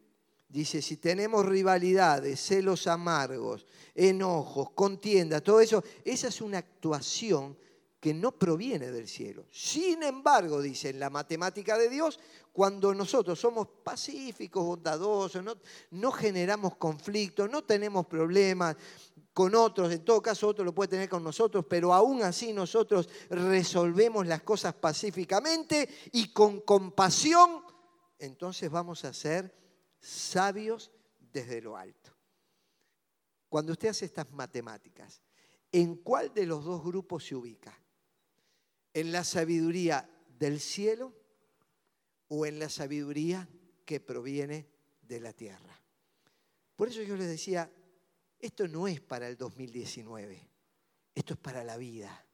Dice, 0.48 0.81
si 0.81 0.98
tenemos 0.98 1.46
rivalidades, 1.46 2.39
celos 2.39 2.88
amargos, 2.88 3.67
enojos, 3.93 4.72
contiendas, 4.72 5.43
todo 5.43 5.62
eso, 5.62 5.84
esa 6.03 6.29
es 6.29 6.41
una 6.41 6.58
actuación 6.58 7.55
que 8.00 8.13
no 8.13 8.32
proviene 8.32 8.91
del 8.91 9.08
cielo. 9.08 9.46
Sin 9.51 10.03
embargo, 10.03 10.62
dice 10.62 10.89
en 10.89 11.00
la 11.00 11.10
matemática 11.10 11.77
de 11.77 11.89
Dios, 11.89 12.20
cuando 12.53 12.94
nosotros 12.94 13.39
somos 13.39 13.68
pacíficos, 13.84 14.65
bondadosos, 14.65 15.44
no, 15.44 15.58
no 15.91 16.12
generamos 16.12 16.77
conflictos, 16.77 17.50
no 17.50 17.63
tenemos 17.63 18.08
problemas 18.08 18.75
con 19.34 19.53
otros, 19.56 19.91
en 19.91 20.03
todo 20.03 20.22
caso 20.22 20.48
otro 20.48 20.65
lo 20.65 20.74
puede 20.74 20.89
tener 20.89 21.10
con 21.10 21.24
nosotros, 21.24 21.65
pero 21.70 21.94
aún 21.94 22.24
así 22.24 22.53
nosotros 22.53 23.10
resolvemos 23.29 24.25
las 24.25 24.41
cosas 24.44 24.74
pacíficamente 24.74 25.88
y 26.12 26.32
con 26.34 26.62
compasión, 26.62 27.62
entonces 28.18 28.70
vamos 28.70 29.06
a 29.06 29.13
ser 29.13 29.56
sabios 30.00 30.91
desde 31.20 31.62
lo 31.62 31.77
alto. 31.77 32.12
Cuando 33.50 33.74
usted 33.74 33.89
hace 33.89 34.06
estas 34.06 34.29
matemáticas, 34.32 35.22
¿en 35.72 35.98
cuál 35.98 36.34
de 36.34 36.46
los 36.46 36.63
dos 36.63 36.84
grupos 36.84 37.25
se 37.25 37.36
ubica? 37.36 37.77
En 39.00 39.13
la 39.13 39.24
sabiduría 39.24 40.10
del 40.38 40.60
cielo 40.60 41.13
o 42.27 42.46
en 42.46 42.60
la 42.60 42.70
sabiduría 42.70 43.48
que 43.86 44.00
proviene 44.01 44.68
de 45.01 45.20
la 45.22 45.32
tierra. 45.32 45.82
Por 46.75 46.89
eso 46.89 47.01
yo 47.01 47.15
les 47.15 47.27
decía, 47.27 47.72
esto 48.39 48.68
no 48.68 48.88
es 48.88 49.00
para 49.00 49.27
el 49.27 49.38
2019, 49.38 50.50
esto 51.15 51.34
es 51.34 51.39
para 51.39 51.63
la 51.63 51.77
vida. 51.77 52.25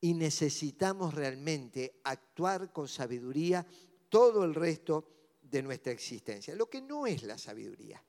Y 0.00 0.12
necesitamos 0.12 1.14
realmente 1.14 2.00
actuar 2.04 2.72
con 2.72 2.88
sabiduría 2.88 3.66
todo 4.10 4.44
el 4.44 4.54
resto 4.54 5.08
de 5.40 5.62
nuestra 5.62 5.92
existencia, 5.92 6.54
lo 6.54 6.68
que 6.68 6.82
no 6.82 7.06
es 7.06 7.22
la 7.22 7.38
sabiduría. 7.38 8.02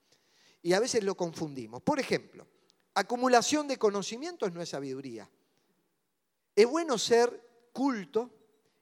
Y 0.62 0.74
a 0.74 0.79
veces 0.82 1.03
lo 1.03 1.15
confundimos. 1.15 1.82
Por 1.82 2.00
ejemplo, 2.01 2.46
acumulación 2.94 3.67
de 3.67 3.77
conocimientos 3.77 4.51
no 4.51 4.62
es 4.62 4.70
sabiduría. 4.70 5.29
Es 6.53 6.65
bueno 6.65 6.98
ser 6.98 7.46
culto 7.77 8.31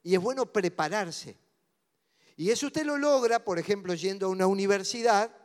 y 0.03 0.15
es 0.15 0.21
bueno 0.21 0.45
prepararse. 0.45 1.37
Y 2.37 2.49
eso 2.49 2.67
usted 2.67 2.85
lo 2.85 2.97
logra, 2.97 3.43
por 3.43 3.59
ejemplo, 3.59 3.93
yendo 3.93 4.27
a 4.27 4.29
una 4.29 4.47
universidad, 4.47 5.35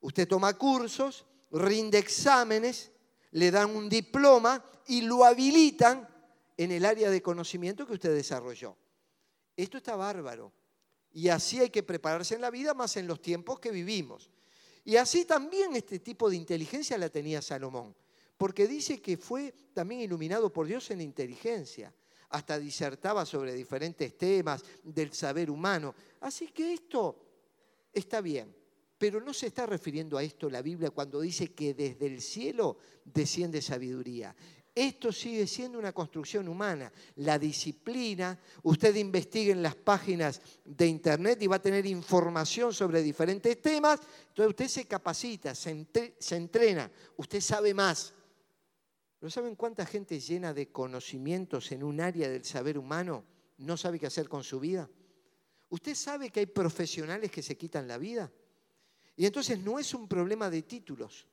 usted 0.00 0.28
toma 0.28 0.56
cursos, 0.56 1.26
rinde 1.50 1.98
exámenes, 1.98 2.92
le 3.32 3.50
dan 3.50 3.74
un 3.74 3.88
diploma 3.88 4.64
y 4.86 5.00
lo 5.00 5.24
habilitan 5.24 6.08
en 6.56 6.70
el 6.70 6.84
área 6.84 7.10
de 7.10 7.20
conocimiento 7.20 7.84
que 7.84 7.94
usted 7.94 8.14
desarrolló. 8.14 8.76
Esto 9.56 9.78
está 9.78 9.96
bárbaro. 9.96 10.52
Y 11.10 11.30
así 11.30 11.58
hay 11.58 11.70
que 11.70 11.82
prepararse 11.82 12.36
en 12.36 12.42
la 12.42 12.50
vida, 12.50 12.74
más 12.74 12.96
en 12.96 13.08
los 13.08 13.20
tiempos 13.20 13.58
que 13.58 13.72
vivimos. 13.72 14.30
Y 14.84 14.94
así 14.94 15.24
también 15.24 15.74
este 15.74 15.98
tipo 15.98 16.30
de 16.30 16.36
inteligencia 16.36 16.96
la 16.96 17.08
tenía 17.08 17.42
Salomón, 17.42 17.96
porque 18.36 18.68
dice 18.68 19.02
que 19.02 19.16
fue 19.16 19.52
también 19.72 20.00
iluminado 20.00 20.52
por 20.52 20.68
Dios 20.68 20.92
en 20.92 21.00
inteligencia 21.00 21.92
hasta 22.30 22.58
disertaba 22.58 23.24
sobre 23.24 23.54
diferentes 23.54 24.16
temas 24.16 24.62
del 24.82 25.12
saber 25.12 25.50
humano. 25.50 25.94
Así 26.20 26.48
que 26.48 26.72
esto 26.72 27.16
está 27.92 28.20
bien, 28.20 28.54
pero 28.98 29.20
no 29.20 29.32
se 29.32 29.46
está 29.46 29.66
refiriendo 29.66 30.18
a 30.18 30.22
esto 30.22 30.50
la 30.50 30.62
Biblia 30.62 30.90
cuando 30.90 31.20
dice 31.20 31.52
que 31.52 31.74
desde 31.74 32.06
el 32.06 32.20
cielo 32.20 32.78
desciende 33.04 33.62
sabiduría. 33.62 34.34
Esto 34.74 35.10
sigue 35.10 35.44
siendo 35.48 35.76
una 35.76 35.92
construcción 35.92 36.46
humana. 36.46 36.92
La 37.16 37.36
disciplina, 37.36 38.38
usted 38.62 38.94
investigue 38.94 39.50
en 39.50 39.60
las 39.60 39.74
páginas 39.74 40.40
de 40.64 40.86
internet 40.86 41.42
y 41.42 41.48
va 41.48 41.56
a 41.56 41.62
tener 41.62 41.84
información 41.86 42.72
sobre 42.72 43.02
diferentes 43.02 43.60
temas. 43.60 43.98
Entonces 44.28 44.50
usted 44.50 44.68
se 44.68 44.84
capacita, 44.84 45.52
se, 45.52 45.86
se 46.16 46.36
entrena, 46.36 46.88
usted 47.16 47.40
sabe 47.40 47.74
más. 47.74 48.14
¿Pero 49.18 49.30
saben 49.30 49.56
cuánta 49.56 49.84
gente 49.84 50.20
llena 50.20 50.54
de 50.54 50.70
conocimientos 50.70 51.72
en 51.72 51.82
un 51.82 52.00
área 52.00 52.28
del 52.28 52.44
saber 52.44 52.78
humano 52.78 53.24
no 53.58 53.76
sabe 53.76 53.98
qué 53.98 54.06
hacer 54.06 54.28
con 54.28 54.44
su 54.44 54.60
vida? 54.60 54.88
¿Usted 55.70 55.94
sabe 55.94 56.30
que 56.30 56.40
hay 56.40 56.46
profesionales 56.46 57.30
que 57.30 57.42
se 57.42 57.56
quitan 57.56 57.88
la 57.88 57.98
vida? 57.98 58.30
Y 59.16 59.26
entonces 59.26 59.58
no 59.58 59.78
es 59.78 59.92
un 59.92 60.06
problema 60.06 60.48
de 60.48 60.62
títulos. 60.62 61.26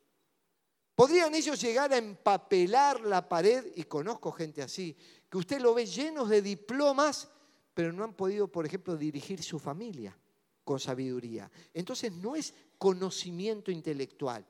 Podrían 0.95 1.35
ellos 1.35 1.61
llegar 1.61 1.93
a 1.93 1.97
empapelar 1.97 3.01
la 3.01 3.29
pared, 3.29 3.65
y 3.75 3.83
conozco 3.83 4.31
gente 4.31 4.61
así, 4.61 4.97
que 5.29 5.37
usted 5.37 5.59
lo 5.59 5.73
ve 5.73 5.85
llenos 5.85 6.29
de 6.29 6.41
diplomas, 6.41 7.29
pero 7.73 7.93
no 7.93 8.03
han 8.03 8.13
podido, 8.13 8.47
por 8.47 8.65
ejemplo, 8.65 8.97
dirigir 8.97 9.43
su 9.43 9.59
familia 9.59 10.17
con 10.63 10.79
sabiduría. 10.79 11.51
Entonces 11.73 12.11
no 12.13 12.35
es 12.35 12.53
conocimiento 12.77 13.71
intelectual, 13.71 14.45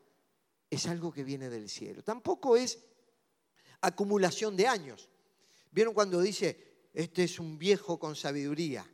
es 0.70 0.88
algo 0.88 1.12
que 1.12 1.24
viene 1.24 1.50
del 1.50 1.68
cielo. 1.68 2.04
Tampoco 2.04 2.56
es 2.56 2.80
acumulación 3.88 4.56
de 4.56 4.68
años. 4.68 5.10
¿Vieron 5.72 5.94
cuando 5.94 6.22
dice, 6.22 6.89
este 6.94 7.25
es 7.25 7.39
un 7.39 7.58
viejo 7.58 8.00
con 8.00 8.15
sabiduría, 8.15 8.89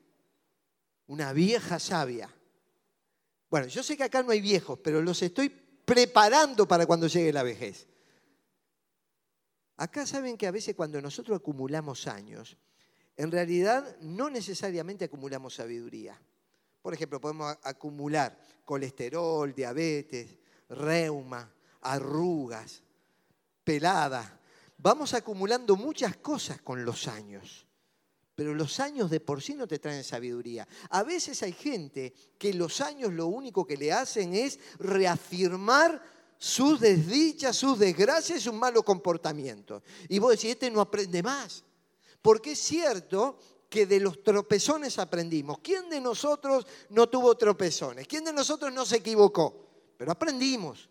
una 1.08 1.34
vieja 1.34 1.78
sabia. 1.78 2.34
Bueno, 3.50 3.68
yo 3.68 3.84
sé 3.84 3.96
que 3.96 4.04
acá 4.04 4.24
no 4.24 4.32
hay 4.32 4.42
viejos, 4.42 4.80
pero 4.84 5.02
los 5.02 5.22
estoy 5.22 5.50
preparando 5.50 6.68
para 6.68 6.86
cuando 6.86 7.08
llegue 7.08 7.32
la 7.32 7.44
vejez. 7.44 7.88
Acá 9.78 10.06
saben 10.06 10.38
que 10.38 10.48
a 10.48 10.52
veces 10.52 10.76
cuando 10.76 11.02
nosotros 11.02 11.38
acumulamos 11.38 12.08
años, 12.08 12.58
en 13.18 13.32
realidad 13.32 13.98
no 14.02 14.30
necesariamente 14.30 15.06
acumulamos 15.06 15.56
sabiduría. 15.56 16.20
Por 16.82 16.94
ejemplo, 16.94 17.22
podemos 17.22 17.56
acumular 17.64 18.40
colesterol, 18.66 19.54
diabetes, 19.54 20.40
reuma, 20.70 21.54
arrugas, 21.82 22.82
pelada. 23.64 24.40
Vamos 24.82 25.14
acumulando 25.14 25.76
muchas 25.76 26.18
cosas 26.18 26.60
con 26.62 26.84
los 26.84 27.08
años, 27.08 27.68
pero 28.34 28.56
los 28.56 28.80
años 28.80 29.12
de 29.12 29.20
por 29.20 29.40
sí 29.40 29.54
no 29.54 29.68
te 29.68 29.78
traen 29.78 30.04
sabiduría. 30.04 30.68
A 30.90 31.04
veces 31.04 31.44
hay 31.44 31.54
gente 31.54 32.14
que 32.40 32.52
los 32.56 32.82
años 32.82 33.14
lo 33.14 33.28
único 33.28 33.66
que 33.68 33.78
le 33.78 33.94
hacen 33.94 34.34
es 34.34 34.58
reafirmar 34.80 36.02
sus 36.40 36.80
desdichas, 36.80 37.56
sus 37.56 37.78
desgracias 37.78 38.40
y 38.40 38.42
sus 38.42 38.56
malos 38.56 38.84
comportamientos. 38.84 39.84
Y 40.10 40.18
vos 40.18 40.32
decís, 40.32 40.50
este 40.52 40.72
no 40.72 40.82
aprende 40.82 41.22
más. 41.22 41.64
Porque 42.20 42.54
es 42.54 42.60
cierto 42.60 43.38
que 43.70 43.86
de 43.86 44.00
los 44.00 44.24
tropezones 44.24 44.98
aprendimos. 44.98 45.60
¿Quién 45.60 45.92
de 45.92 46.02
nosotros 46.02 46.66
no 46.90 47.08
tuvo 47.08 47.38
tropezones? 47.38 48.08
¿Quién 48.08 48.24
de 48.24 48.34
nosotros 48.34 48.74
no 48.74 48.84
se 48.88 48.98
equivocó? 48.98 49.94
Pero 49.96 50.12
aprendimos. 50.12 50.90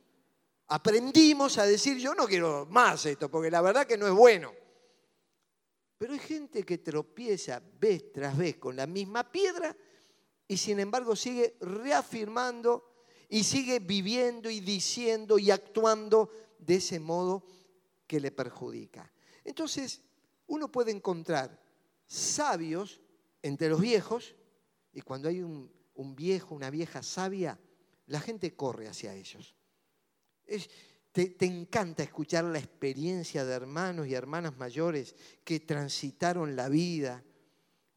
Aprendimos 0.72 1.58
a 1.58 1.66
decir, 1.66 1.98
yo 1.98 2.14
no 2.14 2.26
quiero 2.26 2.66
más 2.66 3.04
esto, 3.04 3.28
porque 3.28 3.50
la 3.50 3.60
verdad 3.60 3.86
que 3.86 3.98
no 3.98 4.06
es 4.06 4.12
bueno. 4.12 4.52
Pero 5.98 6.12
hay 6.12 6.18
gente 6.20 6.62
que 6.62 6.78
tropieza 6.78 7.60
vez 7.78 8.12
tras 8.12 8.36
vez 8.38 8.56
con 8.56 8.76
la 8.76 8.86
misma 8.86 9.30
piedra 9.30 9.76
y 10.46 10.56
sin 10.56 10.80
embargo 10.80 11.14
sigue 11.16 11.56
reafirmando 11.60 13.04
y 13.28 13.44
sigue 13.44 13.80
viviendo 13.80 14.48
y 14.48 14.60
diciendo 14.60 15.38
y 15.38 15.50
actuando 15.50 16.30
de 16.58 16.76
ese 16.76 17.00
modo 17.00 17.44
que 18.06 18.20
le 18.20 18.30
perjudica. 18.30 19.12
Entonces, 19.44 20.02
uno 20.46 20.70
puede 20.70 20.92
encontrar 20.92 21.60
sabios 22.06 23.00
entre 23.42 23.68
los 23.68 23.80
viejos, 23.80 24.36
y 24.92 25.00
cuando 25.00 25.28
hay 25.28 25.42
un, 25.42 25.70
viejo, 26.14 26.54
una 26.54 26.70
vieja 26.70 27.02
sabia, 27.02 27.58
la 28.06 28.20
gente 28.20 28.54
corre 28.54 28.88
hacia 28.88 29.14
ellos. 29.14 29.54
Te, 31.12 31.30
te, 31.30 31.46
encanta 31.46 32.02
escuchar 32.02 32.44
la 32.44 32.58
experiencia 32.58 33.44
de 33.44 33.54
hermanos 33.54 34.06
y 34.06 34.14
hermanas 34.14 34.56
mayores 34.56 35.14
que 35.44 35.60
transitaron 35.60 36.56
la 36.56 36.68
vida, 36.68 37.22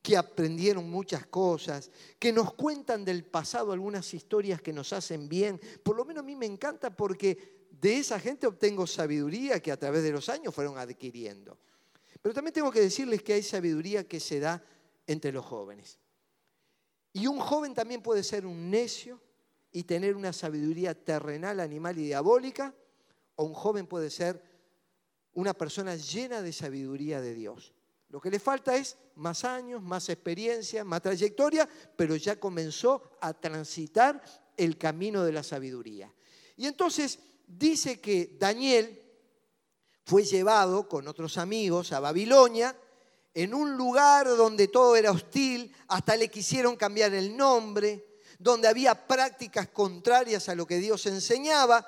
que 0.02 0.18
aprendieron 0.18 0.90
muchas 0.90 1.26
cosas, 1.28 1.90
que 2.20 2.34
nos 2.34 2.54
cuentan 2.54 3.06
del 3.06 3.24
pasado 3.24 3.72
algunas 3.72 4.14
historias 4.14 4.62
que 4.62 4.74
nos 4.74 4.92
hacen 4.94 5.30
bien. 5.30 5.60
Por 5.82 5.96
lo 5.96 6.06
menos 6.06 6.24
a 6.24 6.26
mí 6.26 6.36
me 6.36 6.46
encanta 6.46 6.96
porque 6.96 7.68
de 7.70 7.98
esa 7.98 8.20
gente 8.20 8.46
obtengo 8.46 8.86
sabiduría 8.86 9.62
que 9.62 9.72
a 9.72 9.78
través 9.78 10.04
de 10.04 10.12
los 10.12 10.30
años 10.30 10.54
fueron 10.54 10.78
adquiriendo. 10.78 11.58
Pero 12.22 12.34
también 12.34 12.54
tengo 12.54 12.72
que 12.72 12.82
decirles 12.82 13.22
que 13.22 13.34
hay 13.34 13.44
sabiduría 13.44 14.08
que 14.08 14.20
se 14.20 14.40
da 14.40 14.64
entre 15.08 15.32
los 15.32 15.46
jóvenes. 15.46 16.00
Y 17.14 17.28
un 17.28 17.40
joven 17.40 17.74
también 17.74 18.02
puede 18.02 18.24
ser 18.24 18.46
un 18.46 18.70
necio 18.70 19.22
y 19.74 19.84
tener 19.84 20.16
una 20.16 20.32
sabiduría 20.32 20.94
terrenal, 20.94 21.60
animal 21.60 21.98
y 21.98 22.06
diabólica, 22.06 22.74
o 23.36 23.44
un 23.44 23.54
joven 23.54 23.88
puede 23.88 24.12
ser 24.12 24.42
una 25.34 25.54
persona 25.56 25.96
llena 25.96 26.44
de 26.44 26.54
sabiduría 26.54 27.20
de 27.20 27.34
Dios. 27.34 27.74
Lo 28.10 28.22
que 28.22 28.30
le 28.30 28.40
falta 28.40 28.76
es 28.76 28.96
más 29.16 29.44
años, 29.44 29.82
más 29.82 30.08
experiencia, 30.10 30.84
más 30.84 31.02
trayectoria, 31.02 31.68
pero 31.96 32.16
ya 32.16 32.40
comenzó 32.40 33.18
a 33.20 33.34
transitar 33.34 34.22
el 34.56 34.78
camino 34.78 35.24
de 35.24 35.32
la 35.32 35.42
sabiduría. 35.42 36.14
Y 36.56 36.68
entonces 36.68 37.18
dice 37.48 38.00
que 38.00 38.38
Daniel 38.40 39.02
fue 40.06 40.24
llevado 40.24 40.88
con 40.88 41.08
otros 41.08 41.40
amigos 41.40 41.92
a 41.92 42.00
Babilonia, 42.00 42.78
en 43.34 43.56
un 43.56 43.76
lugar 43.76 44.28
donde 44.28 44.68
todo 44.68 44.96
era 44.96 45.10
hostil, 45.10 45.74
hasta 45.88 46.16
le 46.16 46.30
quisieron 46.30 46.76
cambiar 46.76 47.16
el 47.16 47.36
nombre, 47.36 48.13
donde 48.44 48.68
había 48.68 49.08
prácticas 49.08 49.70
contrarias 49.70 50.50
a 50.50 50.56
lo 50.56 50.68
que 50.68 50.78
Dios 50.78 51.06
enseñaba. 51.06 51.88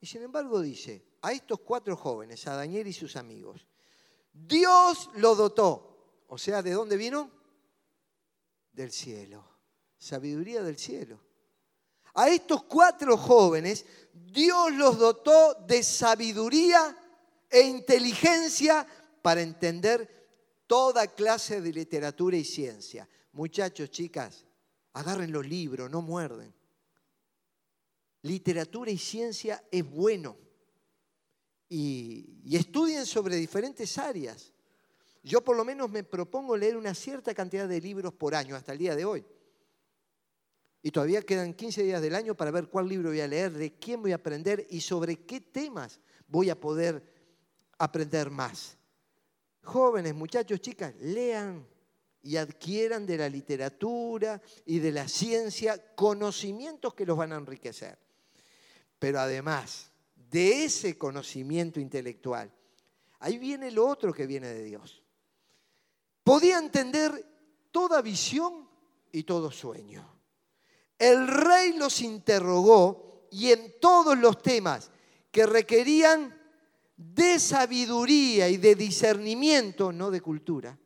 Y 0.00 0.06
sin 0.06 0.22
embargo 0.22 0.60
dice, 0.60 1.04
a 1.22 1.32
estos 1.32 1.60
cuatro 1.60 1.96
jóvenes, 1.96 2.46
a 2.48 2.56
Daniel 2.56 2.88
y 2.88 2.92
sus 2.92 3.14
amigos, 3.14 3.66
Dios 4.32 5.10
lo 5.14 5.36
dotó. 5.36 6.24
O 6.26 6.36
sea, 6.36 6.60
¿de 6.60 6.72
dónde 6.72 6.96
vino? 6.96 7.30
Del 8.72 8.90
cielo. 8.90 9.48
Sabiduría 9.96 10.62
del 10.62 10.76
cielo. 10.76 11.20
A 12.14 12.28
estos 12.28 12.64
cuatro 12.64 13.16
jóvenes, 13.16 13.86
Dios 14.12 14.72
los 14.72 14.98
dotó 14.98 15.54
de 15.66 15.84
sabiduría 15.84 16.96
e 17.48 17.60
inteligencia 17.60 18.86
para 19.22 19.40
entender 19.40 20.64
toda 20.66 21.06
clase 21.06 21.60
de 21.60 21.72
literatura 21.72 22.36
y 22.36 22.44
ciencia. 22.44 23.08
Muchachos, 23.32 23.90
chicas, 23.90 24.44
agarren 24.92 25.32
los 25.32 25.46
libros, 25.46 25.90
no 25.90 26.02
muerden. 26.02 26.52
Literatura 28.22 28.90
y 28.90 28.98
ciencia 28.98 29.64
es 29.70 29.84
bueno 29.88 30.36
y, 31.68 32.56
estudien 32.56 33.06
sobre 33.06 33.36
diferentes 33.36 33.96
áreas. 33.96 34.52
Yo 35.22 35.42
por 35.42 35.56
lo 35.56 35.64
menos 35.64 35.90
me 35.90 36.04
propongo 36.04 36.56
leer 36.56 36.76
una 36.76 36.94
cierta 36.94 37.34
cantidad 37.34 37.66
de 37.66 37.80
libros 37.80 38.12
por 38.12 38.34
año 38.34 38.54
hasta 38.54 38.72
el 38.72 38.78
día 38.78 38.94
de 38.94 39.04
hoy. 39.04 39.24
Y 40.82 40.90
todavía 40.90 41.22
quedan 41.22 41.54
15 41.54 41.82
días 41.84 42.02
del 42.02 42.14
año 42.14 42.36
para 42.36 42.50
ver 42.50 42.68
cuál 42.68 42.88
libro 42.88 43.08
voy 43.08 43.20
a 43.20 43.28
leer, 43.28 43.52
de 43.52 43.72
quién 43.78 44.02
voy 44.02 44.12
a 44.12 44.16
aprender 44.16 44.66
y 44.68 44.80
sobre 44.80 45.24
qué 45.24 45.40
temas 45.40 46.00
voy 46.26 46.50
a 46.50 46.60
poder 46.60 47.02
aprender 47.78 48.30
más. 48.30 48.76
Jóvenes, 49.62 50.14
muchachos, 50.14 50.60
chicas, 50.60 50.94
lean 51.00 51.66
y 52.22 52.36
adquieran 52.36 53.04
de 53.06 53.18
la 53.18 53.28
literatura 53.28 54.40
y 54.64 54.78
de 54.78 54.92
la 54.92 55.08
ciencia 55.08 55.94
conocimientos 55.94 56.94
que 56.94 57.06
los 57.06 57.16
van 57.16 57.32
a 57.32 57.36
enriquecer. 57.36 57.98
Pero 58.98 59.20
además, 59.20 59.90
de 60.32 60.64
ese 60.64 60.96
conocimiento 60.96 61.78
intelectual. 61.78 62.50
Ahí 63.20 63.38
viene 63.38 63.70
lo 63.70 63.86
otro 63.86 64.12
que 64.12 64.26
viene 64.26 64.48
de 64.48 64.64
Dios. 64.64 65.02
Podía 66.24 66.58
entender 66.58 67.26
toda 67.70 68.00
visión 68.00 68.68
y 69.12 69.24
todo 69.24 69.50
sueño. 69.50 70.08
El 70.98 71.28
rey 71.28 71.74
los 71.74 72.00
interrogó 72.00 73.26
y 73.30 73.50
en 73.50 73.74
todos 73.80 74.16
los 74.16 74.40
temas 74.40 74.90
que 75.30 75.46
requerían 75.46 76.38
de 76.96 77.38
sabiduría 77.38 78.48
y 78.48 78.56
de 78.56 78.74
discernimiento, 78.74 79.92
no 79.92 80.10
de 80.10 80.20
cultura, 80.20 80.78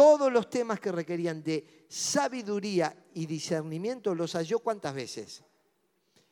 todos 0.00 0.32
los 0.32 0.48
temas 0.48 0.80
que 0.80 0.90
requerían 0.90 1.42
de 1.42 1.84
sabiduría 1.86 3.04
y 3.12 3.26
discernimiento 3.26 4.14
los 4.14 4.32
halló 4.32 4.60
cuántas 4.60 4.94
veces? 4.94 5.44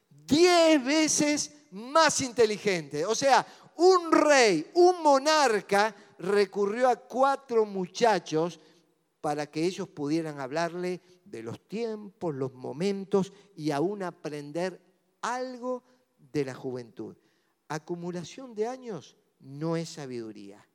Diez 0.08 0.82
veces 0.82 1.52
más 1.72 2.22
inteligente. 2.22 3.04
O 3.04 3.14
sea, 3.14 3.46
un 3.76 4.10
rey, 4.10 4.70
un 4.72 5.02
monarca, 5.02 5.94
recurrió 6.18 6.88
a 6.88 6.96
cuatro 6.96 7.66
muchachos 7.66 8.58
para 9.20 9.50
que 9.50 9.66
ellos 9.66 9.86
pudieran 9.86 10.40
hablarle 10.40 11.02
de 11.26 11.42
los 11.42 11.68
tiempos, 11.68 12.34
los 12.34 12.54
momentos 12.54 13.34
y 13.54 13.70
aún 13.70 14.02
aprender 14.02 14.80
algo 15.20 15.82
de 16.16 16.46
la 16.46 16.54
juventud. 16.54 17.18
Acumulación 17.68 18.54
de 18.54 18.66
años 18.66 19.18
no 19.40 19.76
es 19.76 19.90
sabiduría, 19.90 20.66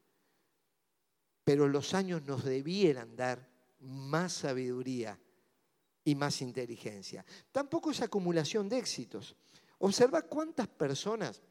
pero 1.44 1.68
los 1.68 1.94
años 1.94 2.24
nos 2.24 2.44
debieran 2.44 3.16
dar 3.16 3.50
más 3.80 4.34
sabiduría 4.34 5.20
y 6.06 6.16
más 6.16 6.42
inteligencia. 6.42 7.26
Tampoco 7.52 7.92
es 7.92 8.02
acumulación 8.02 8.70
de 8.70 8.78
éxitos. 8.78 9.36
Observa 9.80 10.22
cuántas 10.22 10.68
personas 10.68 11.42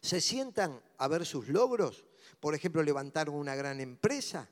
se 0.00 0.20
sientan 0.20 0.80
a 0.98 1.08
ver 1.08 1.26
sus 1.26 1.48
logros. 1.48 2.04
Por 2.40 2.54
ejemplo, 2.54 2.82
levantaron 2.82 3.34
una 3.34 3.54
gran 3.54 3.80
empresa. 3.80 4.48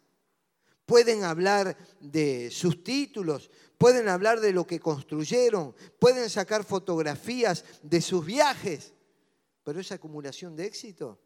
Pueden 0.87 1.23
hablar 1.23 1.77
de 2.01 2.51
sus 2.51 2.83
títulos, 2.83 3.51
pueden 3.79 4.09
hablar 4.09 4.41
de 4.41 4.53
lo 4.53 4.67
que 4.67 4.81
construyeron, 4.81 5.75
pueden 6.01 6.29
sacar 6.29 6.65
fotografías 6.65 7.65
de 7.83 8.01
sus 8.01 8.27
viajes. 8.27 8.93
Pero 9.63 9.81
esa 9.81 9.97
acumulación 9.97 10.57
de 10.57 10.67
éxito 10.67 11.21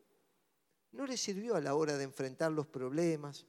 no 0.95 1.07
les 1.07 1.21
sirvió 1.21 1.57
a 1.57 1.61
la 1.61 1.75
hora 1.75 1.97
de 1.97 2.05
enfrentar 2.05 2.53
los 2.53 2.67
problemas, 2.67 3.47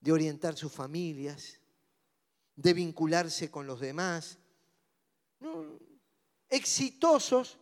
de 0.00 0.12
orientar 0.12 0.56
sus 0.56 0.72
familias, 0.72 1.60
de 2.56 2.74
vincularse 2.74 3.50
con 3.50 3.66
los 3.66 3.80
demás. 3.80 4.38
Exitosos, 6.48 7.58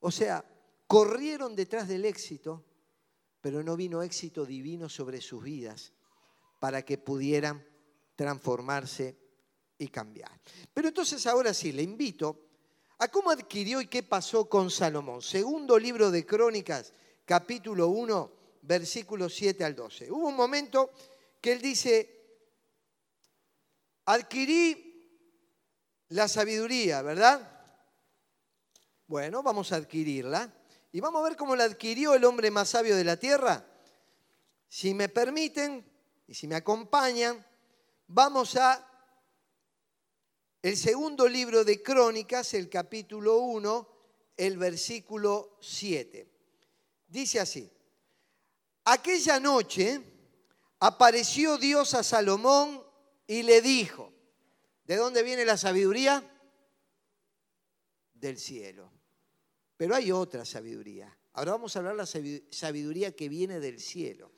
o 0.00 0.10
sea, 0.10 0.44
corrieron 0.86 1.54
detrás 1.54 1.88
del 1.88 2.04
éxito, 2.04 2.64
pero 3.40 3.62
no 3.62 3.76
vino 3.76 4.02
éxito 4.02 4.44
divino 4.44 4.88
sobre 4.88 5.20
sus 5.20 5.42
vidas, 5.42 5.92
para 6.58 6.82
que 6.82 6.98
pudieran 6.98 7.64
transformarse 8.16 9.16
y 9.78 9.88
cambiar. 9.88 10.40
Pero 10.74 10.88
entonces 10.88 11.26
ahora 11.26 11.54
sí, 11.54 11.72
le 11.72 11.82
invito 11.82 12.48
a 12.98 13.08
cómo 13.08 13.30
adquirió 13.30 13.80
y 13.80 13.86
qué 13.86 14.02
pasó 14.02 14.48
con 14.48 14.70
Salomón. 14.70 15.22
Segundo 15.22 15.78
libro 15.78 16.10
de 16.10 16.26
Crónicas, 16.26 16.92
capítulo 17.32 17.88
1, 17.88 18.32
versículos 18.60 19.34
7 19.34 19.64
al 19.64 19.74
12. 19.74 20.12
Hubo 20.12 20.28
un 20.28 20.36
momento 20.36 20.90
que 21.40 21.52
él 21.52 21.62
dice, 21.62 22.26
adquirí 24.04 25.24
la 26.08 26.28
sabiduría, 26.28 27.00
¿verdad? 27.00 27.40
Bueno, 29.06 29.42
vamos 29.42 29.72
a 29.72 29.76
adquirirla. 29.76 30.52
Y 30.92 31.00
vamos 31.00 31.22
a 31.22 31.28
ver 31.30 31.38
cómo 31.38 31.56
la 31.56 31.64
adquirió 31.64 32.14
el 32.14 32.26
hombre 32.26 32.50
más 32.50 32.68
sabio 32.68 32.94
de 32.96 33.04
la 33.04 33.16
tierra. 33.16 33.66
Si 34.68 34.92
me 34.92 35.08
permiten 35.08 35.90
y 36.26 36.34
si 36.34 36.46
me 36.46 36.56
acompañan, 36.56 37.42
vamos 38.08 38.56
a 38.56 38.86
el 40.60 40.76
segundo 40.76 41.26
libro 41.26 41.64
de 41.64 41.82
Crónicas, 41.82 42.52
el 42.52 42.68
capítulo 42.68 43.38
1, 43.38 43.88
el 44.36 44.58
versículo 44.58 45.56
7. 45.62 46.31
Dice 47.12 47.40
así, 47.40 47.70
aquella 48.86 49.38
noche 49.38 50.00
apareció 50.78 51.58
Dios 51.58 51.92
a 51.92 52.02
Salomón 52.02 52.82
y 53.26 53.42
le 53.42 53.60
dijo, 53.60 54.14
¿de 54.86 54.96
dónde 54.96 55.22
viene 55.22 55.44
la 55.44 55.58
sabiduría? 55.58 56.26
Del 58.14 58.38
cielo. 58.38 58.90
Pero 59.76 59.94
hay 59.94 60.10
otra 60.10 60.46
sabiduría. 60.46 61.14
Ahora 61.34 61.52
vamos 61.52 61.76
a 61.76 61.80
hablar 61.80 61.96
de 61.96 61.98
la 61.98 62.46
sabiduría 62.50 63.14
que 63.14 63.28
viene 63.28 63.60
del 63.60 63.78
cielo. 63.78 64.32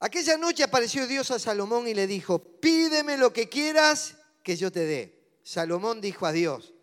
Aquella 0.00 0.36
noche 0.36 0.64
apareció 0.64 1.06
Dios 1.06 1.30
a 1.30 1.38
Salomón 1.38 1.88
y 1.88 1.94
le 1.94 2.06
dijo, 2.06 2.60
pídeme 2.60 3.16
lo 3.16 3.32
que 3.32 3.48
quieras 3.48 4.18
que 4.42 4.54
yo 4.54 4.70
te 4.70 4.80
dé. 4.80 5.38
Salomón 5.44 6.02
dijo 6.02 6.26
a 6.26 6.32
Dios, 6.32 6.74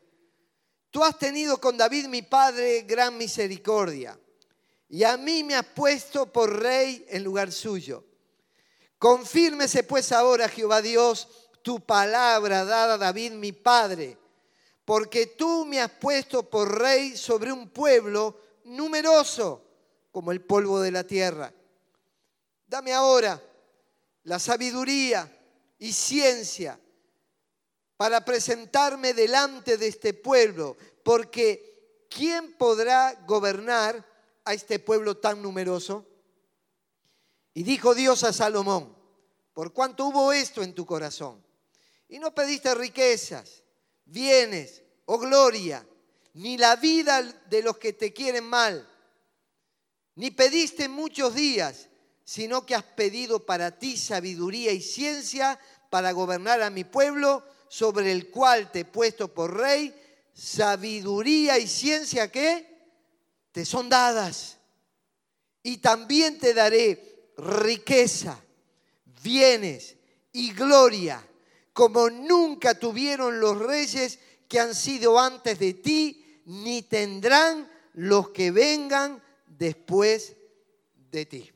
tú 0.92 1.04
has 1.04 1.18
tenido 1.18 1.60
con 1.60 1.78
David 1.78 2.08
mi 2.08 2.22
padre 2.22 2.82
gran 2.82 3.18
misericordia 3.18 4.18
y 4.90 5.04
a 5.04 5.18
mí 5.18 5.44
me 5.44 5.56
has 5.56 5.66
puesto 5.66 6.32
por 6.32 6.62
rey 6.62 7.06
en 7.10 7.24
lugar 7.24 7.52
suyo. 7.52 8.04
Confírmese 8.98 9.84
pues 9.84 10.12
ahora, 10.12 10.50
Jehová 10.50 10.82
Dios, 10.82 11.28
tu 11.62 11.80
palabra 11.80 12.64
dada 12.66 12.96
a 12.96 12.98
David 12.98 13.34
mi 13.34 13.52
padre, 13.52 14.18
porque 14.86 15.28
tú 15.28 15.66
me 15.66 15.82
has 15.82 15.92
puesto 15.92 16.50
por 16.50 16.80
rey 16.80 17.18
sobre 17.18 17.52
un 17.52 17.70
pueblo 17.70 18.40
numeroso 18.64 19.64
como 20.12 20.32
el 20.32 20.42
polvo 20.42 20.80
de 20.80 20.92
la 20.92 21.04
tierra. 21.04 21.54
Dame 22.66 22.94
ahora 22.94 23.42
la 24.24 24.40
sabiduría 24.40 25.32
y 25.78 25.92
ciencia 25.94 26.80
para 27.98 28.24
presentarme 28.24 29.14
delante 29.14 29.78
de 29.78 29.88
este 29.88 30.14
pueblo, 30.14 30.78
porque 31.04 32.06
¿quién 32.10 32.54
podrá 32.54 33.14
gobernar 33.26 34.06
a 34.46 34.54
este 34.54 34.80
pueblo 34.80 35.18
tan 35.18 35.42
numeroso? 35.42 36.06
Y 37.56 37.64
dijo 37.64 37.96
Dios 37.96 38.24
a 38.24 38.32
Salomón, 38.32 38.96
por 39.52 39.74
cuanto 39.74 40.06
hubo 40.06 40.32
esto 40.32 40.62
en 40.62 40.76
tu 40.76 40.86
corazón, 40.86 41.44
y 42.08 42.20
no 42.20 42.34
pediste 42.34 42.74
riquezas, 42.76 43.64
bienes 44.06 44.84
o 45.06 45.18
gloria, 45.18 45.86
ni 46.36 46.56
la 46.56 46.76
vida 46.76 47.24
de 47.24 47.64
los 47.64 47.80
que 47.80 47.94
te 47.94 48.14
quieren 48.14 48.44
mal, 48.44 48.88
ni 50.14 50.30
pediste 50.30 50.88
muchos 50.88 51.34
días, 51.34 51.90
sino 52.24 52.64
que 52.66 52.76
has 52.76 52.84
pedido 52.84 53.46
para 53.46 53.80
ti 53.80 53.98
sabiduría 53.98 54.72
y 54.72 54.82
ciencia 54.82 55.60
para 55.90 56.12
gobernar 56.12 56.62
a 56.62 56.70
mi 56.70 56.84
pueblo, 56.84 57.44
sobre 57.70 58.12
el 58.12 58.30
cual 58.30 58.72
te 58.72 58.82
he 58.82 58.86
puesto 58.86 59.34
por 59.34 59.56
rey, 59.58 59.94
sabiduría 60.34 61.58
y 61.58 61.68
ciencia 61.68 62.32
que 62.32 62.78
te 63.52 63.66
son 63.66 63.90
dadas. 63.90 64.58
Y 65.64 65.78
también 65.78 66.38
te 66.38 66.54
daré 66.54 67.32
riqueza, 67.38 68.40
bienes 69.22 69.96
y 70.32 70.54
gloria, 70.54 71.26
como 71.74 72.10
nunca 72.10 72.80
tuvieron 72.80 73.40
los 73.40 73.58
reyes 73.58 74.20
que 74.48 74.60
han 74.60 74.74
sido 74.74 75.20
antes 75.20 75.60
de 75.60 75.74
ti, 75.74 76.42
ni 76.46 76.84
tendrán 76.84 77.70
los 77.94 78.30
que 78.30 78.52
vengan 78.52 79.22
después 79.46 80.36
de 81.12 81.26
ti. 81.26 81.52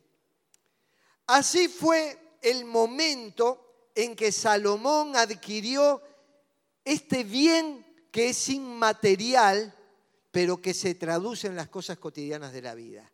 Así 1.28 1.67
fue 1.67 2.17
el 2.41 2.65
momento 2.65 3.70
en 3.95 4.15
que 4.15 4.32
Salomón 4.32 5.15
adquirió 5.15 6.01
este 6.84 7.23
bien 7.23 7.86
que 8.12 8.30
es 8.30 8.49
inmaterial, 8.49 9.75
pero 10.32 10.62
que 10.62 10.73
se 10.73 10.95
traduce 10.95 11.47
en 11.47 11.56
las 11.56 11.69
cosas 11.69 11.97
cotidianas 11.97 12.54
de 12.54 12.62
la 12.62 12.75
vida. 12.75 13.12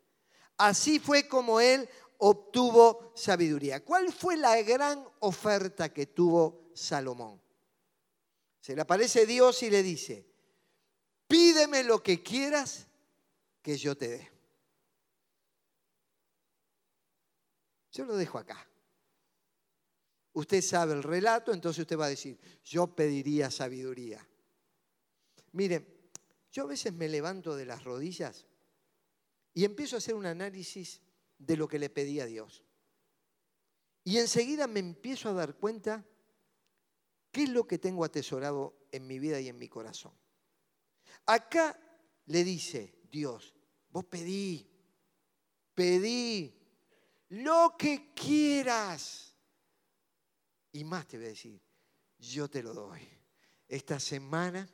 Así 0.56 0.98
fue 0.98 1.28
como 1.28 1.60
él 1.60 1.88
obtuvo 2.18 3.12
sabiduría. 3.14 3.84
¿Cuál 3.84 4.12
fue 4.12 4.36
la 4.36 4.60
gran 4.62 5.04
oferta 5.20 5.92
que 5.92 6.06
tuvo 6.06 6.70
Salomón? 6.74 7.40
Se 8.60 8.74
le 8.74 8.82
aparece 8.82 9.24
Dios 9.24 9.62
y 9.62 9.70
le 9.70 9.82
dice, 9.82 10.26
pídeme 11.26 11.84
lo 11.84 12.02
que 12.02 12.22
quieras 12.22 12.86
que 13.62 13.76
yo 13.76 13.96
te 13.96 14.08
dé. 14.08 14.30
Yo 17.92 18.04
lo 18.04 18.16
dejo 18.16 18.38
acá. 18.38 18.67
Usted 20.38 20.62
sabe 20.62 20.92
el 20.92 21.02
relato, 21.02 21.52
entonces 21.52 21.80
usted 21.80 21.98
va 21.98 22.06
a 22.06 22.10
decir, 22.10 22.38
yo 22.62 22.86
pediría 22.86 23.50
sabiduría. 23.50 24.24
Mire, 25.50 26.12
yo 26.52 26.62
a 26.62 26.66
veces 26.66 26.92
me 26.92 27.08
levanto 27.08 27.56
de 27.56 27.66
las 27.66 27.82
rodillas 27.82 28.46
y 29.52 29.64
empiezo 29.64 29.96
a 29.96 29.98
hacer 29.98 30.14
un 30.14 30.26
análisis 30.26 31.00
de 31.38 31.56
lo 31.56 31.66
que 31.66 31.80
le 31.80 31.90
pedí 31.90 32.20
a 32.20 32.26
Dios. 32.26 32.62
Y 34.04 34.18
enseguida 34.18 34.68
me 34.68 34.78
empiezo 34.78 35.28
a 35.28 35.32
dar 35.32 35.56
cuenta 35.56 36.06
qué 37.32 37.42
es 37.42 37.48
lo 37.48 37.66
que 37.66 37.78
tengo 37.78 38.04
atesorado 38.04 38.86
en 38.92 39.08
mi 39.08 39.18
vida 39.18 39.40
y 39.40 39.48
en 39.48 39.58
mi 39.58 39.68
corazón. 39.68 40.12
Acá 41.26 41.76
le 42.26 42.44
dice 42.44 42.94
Dios, 43.10 43.56
vos 43.90 44.04
pedí, 44.04 44.70
pedí 45.74 46.54
lo 47.30 47.74
que 47.76 48.12
quieras. 48.14 49.27
Y 50.72 50.84
más 50.84 51.06
te 51.06 51.16
voy 51.16 51.26
a 51.26 51.30
decir, 51.30 51.60
yo 52.18 52.48
te 52.48 52.62
lo 52.62 52.74
doy. 52.74 53.00
Esta 53.66 54.00
semana 54.00 54.68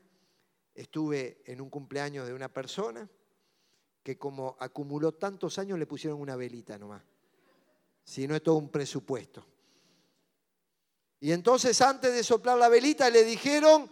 estuve 0.74 1.42
en 1.46 1.60
un 1.60 1.70
cumpleaños 1.70 2.26
de 2.26 2.34
una 2.34 2.48
persona 2.48 3.08
que 4.02 4.18
como 4.18 4.56
acumuló 4.60 5.12
tantos 5.12 5.58
años 5.58 5.78
le 5.78 5.86
pusieron 5.86 6.20
una 6.20 6.36
velita 6.36 6.78
nomás. 6.78 7.02
Si 8.04 8.26
no 8.26 8.36
es 8.36 8.42
todo 8.42 8.56
un 8.56 8.70
presupuesto. 8.70 9.46
Y 11.20 11.32
entonces 11.32 11.80
antes 11.80 12.12
de 12.12 12.22
soplar 12.22 12.58
la 12.58 12.68
velita 12.68 13.08
le 13.08 13.24
dijeron 13.24 13.90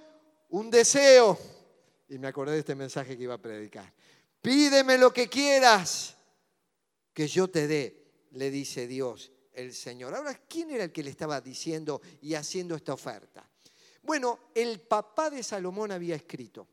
un 0.51 0.71
deseo. 0.71 1.39
Y 2.09 2.19
me 2.19 2.29
acordé 2.29 2.53
de 2.53 2.59
este 2.59 2.75
mensaje 2.75 3.17
que 3.17 3.23
iba 3.23 3.35
a 3.35 3.41
predicar. 3.41 3.91
Pídeme 4.43 4.99
lo 4.99 5.13
que 5.13 5.29
quieras, 5.29 6.17
que 7.15 7.27
yo 7.27 7.49
te 7.49 7.67
dé, 7.67 8.27
le 8.33 8.51
dice 8.51 8.87
Dios 8.87 9.33
el 9.53 9.75
Señor. 9.75 10.15
Ahora, 10.15 10.35
¿quién 10.49 10.71
era 10.71 10.85
el 10.85 10.93
que 10.93 11.03
le 11.03 11.11
estaba 11.11 11.41
diciendo 11.41 12.01
y 12.21 12.35
haciendo 12.35 12.75
esta 12.75 12.95
oferta? 12.95 13.49
Bueno, 14.03 14.39
el 14.55 14.81
papá 14.81 15.31
de 15.31 15.43
Salomón 15.43 15.93
había 15.93 16.17
escrito, 16.17 16.67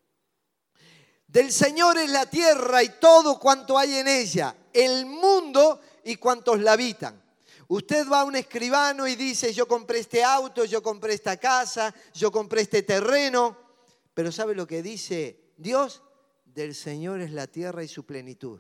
del 1.28 1.52
Señor 1.52 2.00
es 2.00 2.10
la 2.10 2.26
tierra 2.26 2.82
y 2.82 2.90
todo 3.00 3.40
cuanto 3.40 3.78
hay 3.78 3.96
en 3.96 4.08
ella, 4.08 4.56
el 4.74 5.06
mundo 5.06 5.80
y 6.04 6.16
cuantos 6.16 6.60
la 6.60 6.74
habitan. 6.74 7.22
Usted 7.68 8.08
va 8.10 8.22
a 8.22 8.24
un 8.24 8.36
escribano 8.36 9.08
y 9.08 9.16
dice, 9.16 9.54
yo 9.54 9.68
compré 9.68 10.00
este 10.00 10.24
auto, 10.24 10.66
yo 10.66 10.82
compré 10.82 11.14
esta 11.14 11.38
casa, 11.38 11.94
yo 12.16 12.32
compré 12.32 12.62
este 12.62 12.82
terreno, 12.82 13.56
pero 14.16 14.32
¿sabe 14.32 14.56
lo 14.56 14.66
que 14.66 14.82
dice 14.82 15.54
Dios? 15.56 16.02
Del 16.46 16.74
Señor 16.74 17.22
es 17.22 17.32
la 17.32 17.46
tierra 17.46 17.84
y 17.84 17.88
su 17.88 18.08
plenitud, 18.08 18.60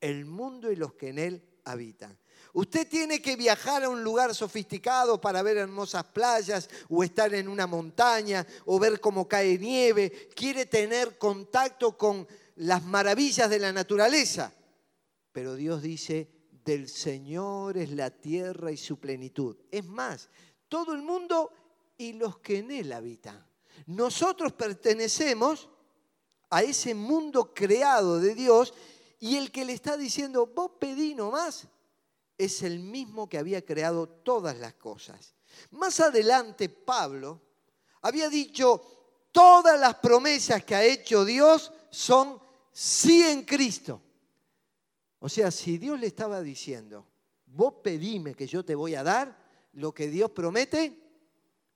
el 0.00 0.24
mundo 0.24 0.72
y 0.72 0.76
los 0.76 0.94
que 0.94 1.10
en 1.10 1.18
él 1.18 1.44
habitan. 1.64 2.18
Usted 2.58 2.88
tiene 2.88 3.22
que 3.22 3.36
viajar 3.36 3.84
a 3.84 3.88
un 3.88 4.02
lugar 4.02 4.34
sofisticado 4.34 5.20
para 5.20 5.42
ver 5.42 5.58
hermosas 5.58 6.02
playas 6.02 6.68
o 6.88 7.04
estar 7.04 7.32
en 7.32 7.46
una 7.46 7.68
montaña 7.68 8.44
o 8.66 8.80
ver 8.80 8.98
cómo 8.98 9.28
cae 9.28 9.56
nieve. 9.56 10.28
Quiere 10.34 10.66
tener 10.66 11.18
contacto 11.18 11.96
con 11.96 12.26
las 12.56 12.82
maravillas 12.82 13.48
de 13.48 13.60
la 13.60 13.72
naturaleza. 13.72 14.52
Pero 15.30 15.54
Dios 15.54 15.82
dice, 15.82 16.28
del 16.64 16.88
Señor 16.88 17.78
es 17.78 17.92
la 17.92 18.10
tierra 18.10 18.72
y 18.72 18.76
su 18.76 18.98
plenitud. 18.98 19.56
Es 19.70 19.84
más, 19.84 20.28
todo 20.68 20.94
el 20.94 21.02
mundo 21.02 21.52
y 21.96 22.14
los 22.14 22.40
que 22.40 22.58
en 22.58 22.72
él 22.72 22.92
habitan. 22.92 23.46
Nosotros 23.86 24.52
pertenecemos 24.52 25.68
a 26.50 26.64
ese 26.64 26.92
mundo 26.96 27.54
creado 27.54 28.18
de 28.18 28.34
Dios 28.34 28.74
y 29.20 29.36
el 29.36 29.52
que 29.52 29.64
le 29.64 29.74
está 29.74 29.96
diciendo, 29.96 30.50
vos 30.52 30.72
pedí 30.80 31.14
nomás 31.14 31.68
es 32.38 32.62
el 32.62 32.78
mismo 32.78 33.28
que 33.28 33.36
había 33.36 33.64
creado 33.64 34.08
todas 34.08 34.56
las 34.56 34.74
cosas. 34.74 35.34
Más 35.72 35.98
adelante, 35.98 36.68
Pablo 36.68 37.42
había 38.02 38.28
dicho, 38.28 38.80
todas 39.32 39.78
las 39.78 39.96
promesas 39.96 40.64
que 40.64 40.76
ha 40.76 40.84
hecho 40.84 41.24
Dios 41.24 41.72
son 41.90 42.40
sí 42.72 43.22
en 43.22 43.42
Cristo. 43.42 44.00
O 45.18 45.28
sea, 45.28 45.50
si 45.50 45.78
Dios 45.78 45.98
le 45.98 46.06
estaba 46.06 46.40
diciendo, 46.40 47.04
vos 47.46 47.74
pedime 47.82 48.34
que 48.34 48.46
yo 48.46 48.64
te 48.64 48.76
voy 48.76 48.94
a 48.94 49.02
dar, 49.02 49.36
lo 49.72 49.92
que 49.92 50.08
Dios 50.08 50.30
promete, 50.30 50.96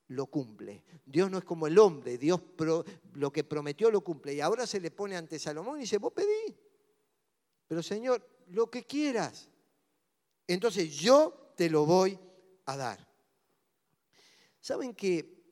lo 0.09 0.27
cumple. 0.27 0.85
Dios 1.05 1.31
no 1.31 1.39
es 1.39 1.45
como 1.45 1.67
el 1.67 1.79
hombre, 1.79 2.19
Dios 2.19 2.41
lo 3.15 3.33
que 3.33 3.43
prometió 3.43 3.91
lo 3.91 4.03
cumple. 4.03 4.35
Y 4.35 4.41
ahora 4.41 4.67
se 4.67 4.81
le 4.81 4.93
pone 4.93 5.17
ante 5.17 5.39
Salomón 5.39 5.79
y 5.79 5.83
dice, 5.83 5.99
vos 5.99 6.13
pedí, 6.13 6.57
pero 7.67 7.83
Señor, 7.83 8.25
lo 8.49 8.71
que 8.71 8.85
quieras. 8.85 9.49
Entonces 10.47 10.95
yo 10.95 11.53
te 11.57 11.71
lo 11.71 11.87
voy 11.87 12.19
a 12.67 12.77
dar. 12.77 13.09
¿Saben 14.61 14.95
que 14.95 15.43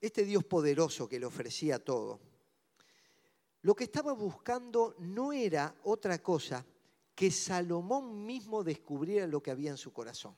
este 0.00 0.24
Dios 0.24 0.44
poderoso 0.44 1.08
que 1.08 1.18
le 1.18 1.26
ofrecía 1.26 1.82
todo, 1.82 2.20
lo 3.62 3.74
que 3.74 3.84
estaba 3.84 4.12
buscando 4.12 4.94
no 4.98 5.32
era 5.32 5.74
otra 5.84 6.22
cosa 6.22 6.64
que 7.14 7.30
Salomón 7.30 8.24
mismo 8.24 8.62
descubriera 8.62 9.26
lo 9.26 9.42
que 9.42 9.50
había 9.50 9.70
en 9.70 9.78
su 9.78 9.92
corazón. 9.92 10.36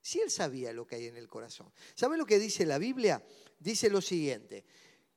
Si 0.00 0.20
él 0.20 0.30
sabía 0.30 0.72
lo 0.72 0.86
que 0.86 0.96
hay 0.96 1.06
en 1.06 1.16
el 1.16 1.28
corazón. 1.28 1.72
¿Sabe 1.94 2.16
lo 2.16 2.26
que 2.26 2.38
dice 2.38 2.64
la 2.64 2.78
Biblia? 2.78 3.22
Dice 3.58 3.90
lo 3.90 4.00
siguiente, 4.00 4.64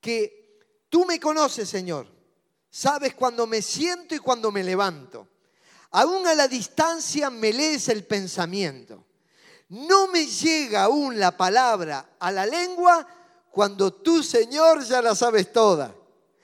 que 0.02 0.60
tú 0.90 1.06
me 1.06 1.20
conoces, 1.20 1.70
Señor, 1.70 2.08
sabes 2.70 3.14
cuando 3.14 3.46
me 3.46 3.62
siento 3.62 4.16
y 4.16 4.20
cuando 4.20 4.52
me 4.52 4.64
levanto. 4.64 5.28
Aún 5.94 6.26
a 6.26 6.34
la 6.34 6.48
distancia 6.48 7.30
me 7.30 7.54
lees 7.54 7.88
el 7.88 8.04
pensamiento. 8.04 9.06
No 9.70 10.08
me 10.08 10.26
llega 10.26 10.84
aún 10.84 11.20
la 11.20 11.38
palabra 11.38 12.16
a 12.20 12.32
la 12.32 12.46
lengua 12.48 13.08
cuando 13.52 13.94
tú, 13.94 14.24
Señor, 14.24 14.84
ya 14.84 15.04
la 15.04 15.14
sabes 15.14 15.54
toda. 15.54 15.96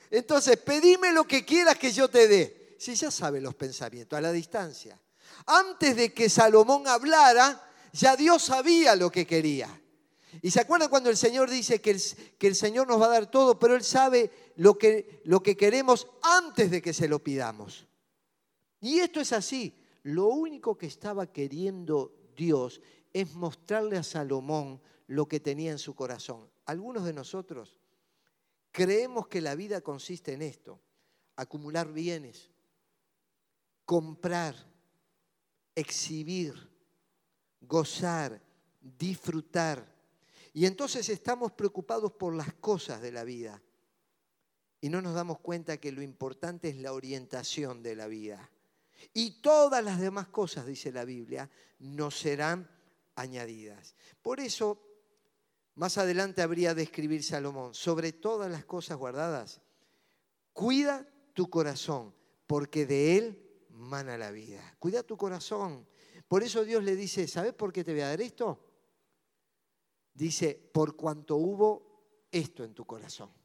Entonces, 0.08 0.56
pedime 0.56 1.12
lo 1.12 1.24
que 1.24 1.44
quieras 1.44 1.76
que 1.76 1.90
yo 1.90 2.08
te 2.08 2.28
dé. 2.28 2.76
Si 2.78 2.94
ya 2.94 3.10
sabe 3.10 3.40
los 3.40 3.56
pensamientos, 3.56 4.16
a 4.16 4.20
la 4.20 4.30
distancia. 4.30 4.98
Antes 5.46 5.96
de 5.96 6.14
que 6.14 6.30
Salomón 6.30 6.86
hablara, 6.86 7.60
ya 7.92 8.14
Dios 8.16 8.44
sabía 8.44 8.94
lo 8.94 9.10
que 9.10 9.26
quería. 9.26 9.68
Y 10.42 10.52
se 10.52 10.60
acuerdan 10.60 10.88
cuando 10.88 11.10
el 11.10 11.16
Señor 11.16 11.50
dice 11.50 11.80
que 11.80 11.90
el, 11.90 12.02
que 12.38 12.46
el, 12.46 12.54
Señor 12.54 12.86
nos 12.86 13.00
va 13.00 13.06
a 13.06 13.10
dar 13.10 13.28
todo, 13.28 13.58
pero 13.58 13.74
Él 13.74 13.82
sabe 13.82 14.30
lo 14.54 14.78
que, 14.78 15.22
lo 15.24 15.42
que 15.42 15.56
queremos 15.56 16.06
antes 16.22 16.70
de 16.70 16.80
que 16.80 16.92
se 16.92 17.08
lo 17.08 17.18
pidamos. 17.18 17.89
Y 18.80 18.98
esto 19.00 19.20
es 19.20 19.32
así. 19.32 19.76
Lo 20.02 20.28
único 20.28 20.78
que 20.78 20.86
estaba 20.86 21.30
queriendo 21.32 22.14
Dios 22.36 22.80
es 23.12 23.34
mostrarle 23.34 23.96
a 23.96 24.02
Salomón 24.02 24.80
lo 25.06 25.26
que 25.26 25.40
tenía 25.40 25.72
en 25.72 25.78
su 25.78 25.94
corazón. 25.94 26.48
Algunos 26.64 27.04
de 27.04 27.12
nosotros 27.12 27.76
creemos 28.72 29.28
que 29.28 29.40
la 29.40 29.54
vida 29.54 29.80
consiste 29.80 30.32
en 30.32 30.42
esto, 30.42 30.80
acumular 31.36 31.92
bienes, 31.92 32.50
comprar, 33.84 34.54
exhibir, 35.74 36.54
gozar, 37.60 38.40
disfrutar. 38.80 39.94
Y 40.52 40.66
entonces 40.66 41.08
estamos 41.08 41.52
preocupados 41.52 42.12
por 42.12 42.34
las 42.34 42.54
cosas 42.54 43.02
de 43.02 43.12
la 43.12 43.24
vida 43.24 43.62
y 44.80 44.88
no 44.88 45.02
nos 45.02 45.14
damos 45.14 45.40
cuenta 45.40 45.76
que 45.76 45.92
lo 45.92 46.02
importante 46.02 46.68
es 46.68 46.76
la 46.76 46.92
orientación 46.92 47.82
de 47.82 47.96
la 47.96 48.06
vida. 48.06 48.50
Y 49.12 49.40
todas 49.40 49.82
las 49.84 50.00
demás 50.00 50.28
cosas, 50.28 50.66
dice 50.66 50.92
la 50.92 51.04
Biblia, 51.04 51.50
nos 51.78 52.18
serán 52.18 52.70
añadidas. 53.14 53.94
Por 54.22 54.40
eso, 54.40 54.80
más 55.74 55.98
adelante 55.98 56.42
habría 56.42 56.74
de 56.74 56.82
escribir 56.82 57.22
Salomón, 57.22 57.74
sobre 57.74 58.12
todas 58.12 58.50
las 58.50 58.64
cosas 58.64 58.96
guardadas, 58.96 59.60
cuida 60.52 61.08
tu 61.32 61.48
corazón, 61.48 62.14
porque 62.46 62.86
de 62.86 63.16
él 63.16 63.66
mana 63.70 64.18
la 64.18 64.30
vida. 64.30 64.76
Cuida 64.78 65.02
tu 65.02 65.16
corazón. 65.16 65.88
Por 66.28 66.42
eso 66.42 66.64
Dios 66.64 66.84
le 66.84 66.96
dice, 66.96 67.26
¿sabes 67.26 67.54
por 67.54 67.72
qué 67.72 67.82
te 67.82 67.92
voy 67.92 68.02
a 68.02 68.08
dar 68.08 68.20
esto? 68.20 68.66
Dice, 70.12 70.54
por 70.72 70.96
cuanto 70.96 71.36
hubo 71.36 72.26
esto 72.30 72.62
en 72.62 72.74
tu 72.74 72.84
corazón 72.84 73.39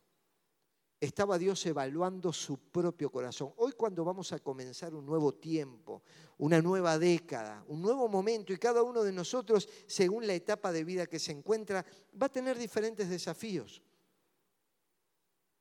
estaba 1.00 1.38
Dios 1.38 1.66
evaluando 1.66 2.32
su 2.32 2.58
propio 2.58 3.12
corazón. 3.12 3.54
Hoy 3.58 3.74
cuando 3.74 4.04
vamos 4.04 4.32
a 4.32 4.40
comenzar 4.40 4.94
un 4.94 5.06
nuevo 5.06 5.34
tiempo, 5.34 6.04
una 6.38 6.62
nueva 6.62 6.98
década, 6.98 7.64
un 7.68 7.82
nuevo 7.82 8.08
momento, 8.08 8.54
y 8.54 8.58
cada 8.58 8.82
uno 8.84 9.04
de 9.04 9.12
nosotros, 9.12 9.68
según 9.88 10.26
la 10.26 10.34
etapa 10.34 10.72
de 10.72 10.84
vida 10.84 11.06
que 11.08 11.20
se 11.20 11.32
encuentra, 11.32 11.86
va 12.20 12.28
a 12.28 12.32
tener 12.32 12.58
diferentes 12.58 13.10
desafíos. 13.10 13.82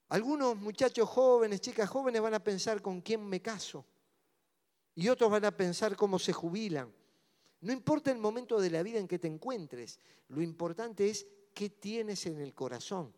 Algunos 0.09 0.57
muchachos 0.57 1.09
jóvenes, 1.09 1.61
chicas 1.61 1.89
jóvenes 1.89 2.23
van 2.23 2.35
a 2.35 2.45
pensar 2.45 2.81
con 2.81 3.01
quién 3.01 3.25
me 3.27 3.43
caso, 3.43 3.85
y 4.95 5.09
otros 5.09 5.31
van 5.31 5.45
a 5.45 5.57
pensar 5.57 5.97
cómo 5.97 6.19
se 6.19 6.33
jubilan. 6.33 6.93
No 7.61 7.73
importa 7.73 8.13
el 8.13 8.19
momento 8.19 8.61
de 8.61 8.71
la 8.71 8.83
vida 8.83 8.99
en 8.99 9.09
que 9.09 9.19
te 9.19 9.27
encuentres, 9.27 9.99
lo 10.29 10.43
importante 10.43 11.09
es 11.09 11.27
qué 11.53 11.71
tienes 11.71 12.27
en 12.27 12.41
el 12.41 12.55
corazón. 12.55 13.13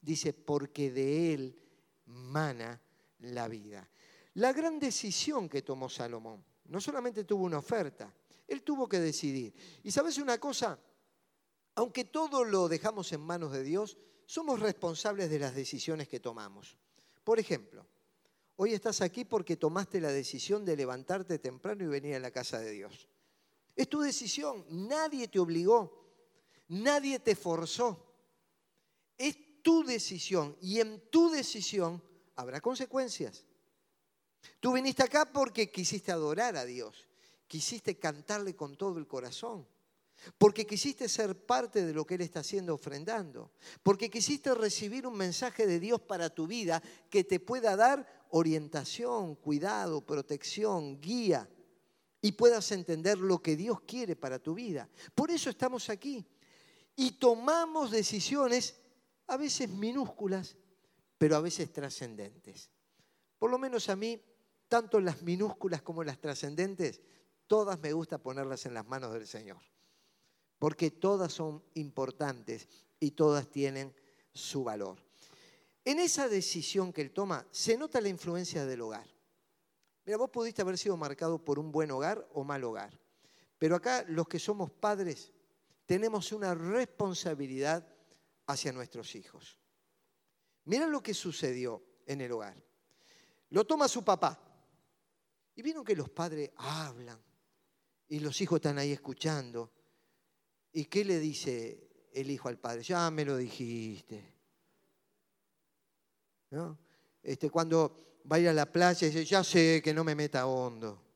Dice, 0.00 0.32
porque 0.32 0.90
de 0.90 1.34
él 1.34 1.62
mana 2.06 2.80
la 3.20 3.48
vida. 3.48 3.88
La 4.34 4.52
gran 4.52 4.78
decisión 4.78 5.48
que 5.48 5.62
tomó 5.62 5.88
Salomón, 5.88 6.44
no 6.66 6.80
solamente 6.80 7.24
tuvo 7.24 7.44
una 7.44 7.58
oferta, 7.58 8.14
él 8.46 8.62
tuvo 8.62 8.88
que 8.88 9.00
decidir. 9.00 9.52
Y 9.82 9.90
sabes 9.90 10.18
una 10.18 10.38
cosa, 10.38 10.78
aunque 11.74 12.04
todo 12.04 12.44
lo 12.44 12.68
dejamos 12.68 13.12
en 13.12 13.20
manos 13.20 13.52
de 13.52 13.62
Dios, 13.62 13.96
somos 14.26 14.60
responsables 14.60 15.30
de 15.30 15.38
las 15.38 15.54
decisiones 15.54 16.08
que 16.08 16.20
tomamos. 16.20 16.78
Por 17.24 17.38
ejemplo, 17.38 17.86
hoy 18.56 18.72
estás 18.72 19.00
aquí 19.00 19.24
porque 19.24 19.56
tomaste 19.56 20.00
la 20.00 20.12
decisión 20.12 20.64
de 20.64 20.76
levantarte 20.76 21.38
temprano 21.38 21.84
y 21.84 21.88
venir 21.88 22.14
a 22.14 22.20
la 22.20 22.30
casa 22.30 22.58
de 22.60 22.70
Dios. 22.70 23.08
Es 23.74 23.88
tu 23.88 24.00
decisión, 24.00 24.64
nadie 24.68 25.28
te 25.28 25.38
obligó, 25.38 26.12
nadie 26.68 27.18
te 27.18 27.34
forzó. 27.34 28.06
Tu 29.62 29.84
decisión 29.84 30.56
y 30.60 30.80
en 30.80 31.00
tu 31.10 31.30
decisión 31.30 32.02
habrá 32.36 32.60
consecuencias. 32.60 33.44
Tú 34.58 34.72
viniste 34.72 35.02
acá 35.02 35.30
porque 35.30 35.70
quisiste 35.70 36.12
adorar 36.12 36.56
a 36.56 36.64
Dios, 36.64 37.08
quisiste 37.46 37.98
cantarle 37.98 38.54
con 38.54 38.76
todo 38.76 38.98
el 38.98 39.06
corazón, 39.06 39.66
porque 40.38 40.66
quisiste 40.66 41.08
ser 41.08 41.46
parte 41.46 41.84
de 41.84 41.94
lo 41.94 42.06
que 42.06 42.14
Él 42.14 42.22
está 42.22 42.40
haciendo 42.40 42.74
ofrendando, 42.74 43.52
porque 43.82 44.10
quisiste 44.10 44.54
recibir 44.54 45.06
un 45.06 45.16
mensaje 45.16 45.66
de 45.66 45.80
Dios 45.80 46.00
para 46.00 46.30
tu 46.30 46.46
vida 46.46 46.82
que 47.08 47.24
te 47.24 47.40
pueda 47.40 47.76
dar 47.76 48.26
orientación, 48.30 49.34
cuidado, 49.36 50.04
protección, 50.04 51.00
guía 51.00 51.48
y 52.22 52.32
puedas 52.32 52.70
entender 52.72 53.18
lo 53.18 53.40
que 53.40 53.56
Dios 53.56 53.80
quiere 53.82 54.16
para 54.16 54.38
tu 54.38 54.54
vida. 54.54 54.88
Por 55.14 55.30
eso 55.30 55.50
estamos 55.50 55.88
aquí 55.88 56.26
y 56.96 57.12
tomamos 57.12 57.90
decisiones 57.90 58.76
a 59.30 59.36
veces 59.36 59.68
minúsculas, 59.68 60.56
pero 61.16 61.36
a 61.36 61.40
veces 61.40 61.72
trascendentes. 61.72 62.68
Por 63.38 63.50
lo 63.50 63.58
menos 63.58 63.88
a 63.88 63.94
mí, 63.94 64.20
tanto 64.68 65.00
las 65.00 65.22
minúsculas 65.22 65.82
como 65.82 66.02
las 66.02 66.20
trascendentes, 66.20 67.00
todas 67.46 67.78
me 67.78 67.92
gusta 67.92 68.18
ponerlas 68.18 68.66
en 68.66 68.74
las 68.74 68.86
manos 68.86 69.12
del 69.12 69.28
Señor, 69.28 69.62
porque 70.58 70.90
todas 70.90 71.32
son 71.32 71.62
importantes 71.74 72.68
y 72.98 73.12
todas 73.12 73.48
tienen 73.48 73.94
su 74.34 74.64
valor. 74.64 74.98
En 75.84 76.00
esa 76.00 76.28
decisión 76.28 76.92
que 76.92 77.02
él 77.02 77.12
toma 77.12 77.46
se 77.52 77.78
nota 77.78 78.00
la 78.00 78.08
influencia 78.08 78.66
del 78.66 78.80
hogar. 78.80 79.06
Mira, 80.04 80.18
vos 80.18 80.30
pudiste 80.30 80.62
haber 80.62 80.76
sido 80.76 80.96
marcado 80.96 81.44
por 81.44 81.60
un 81.60 81.70
buen 81.70 81.92
hogar 81.92 82.28
o 82.32 82.42
mal 82.42 82.64
hogar, 82.64 82.98
pero 83.58 83.76
acá 83.76 84.04
los 84.08 84.26
que 84.26 84.40
somos 84.40 84.72
padres 84.72 85.32
tenemos 85.86 86.32
una 86.32 86.52
responsabilidad 86.52 87.86
hacia 88.52 88.72
nuestros 88.72 89.14
hijos. 89.14 89.58
Mira 90.64 90.86
lo 90.86 91.02
que 91.02 91.14
sucedió 91.14 91.82
en 92.06 92.20
el 92.20 92.32
hogar. 92.32 92.56
Lo 93.50 93.66
toma 93.66 93.88
su 93.88 94.04
papá. 94.04 94.38
Y 95.54 95.62
vieron 95.62 95.84
que 95.84 95.96
los 95.96 96.08
padres 96.08 96.50
hablan 96.56 97.20
y 98.08 98.20
los 98.20 98.40
hijos 98.40 98.56
están 98.56 98.78
ahí 98.78 98.92
escuchando. 98.92 99.72
¿Y 100.72 100.84
qué 100.86 101.04
le 101.04 101.18
dice 101.18 102.08
el 102.12 102.30
hijo 102.30 102.48
al 102.48 102.58
padre? 102.58 102.82
Ya 102.82 103.10
me 103.10 103.24
lo 103.24 103.36
dijiste. 103.36 104.34
¿No? 106.50 106.78
Este, 107.22 107.50
cuando 107.50 108.20
va 108.30 108.36
a 108.36 108.38
ir 108.40 108.48
a 108.48 108.52
la 108.52 108.70
playa, 108.70 109.06
dice, 109.06 109.24
ya 109.24 109.44
sé 109.44 109.80
que 109.82 109.92
no 109.92 110.04
me 110.04 110.14
meta 110.14 110.46
hondo. 110.46 111.10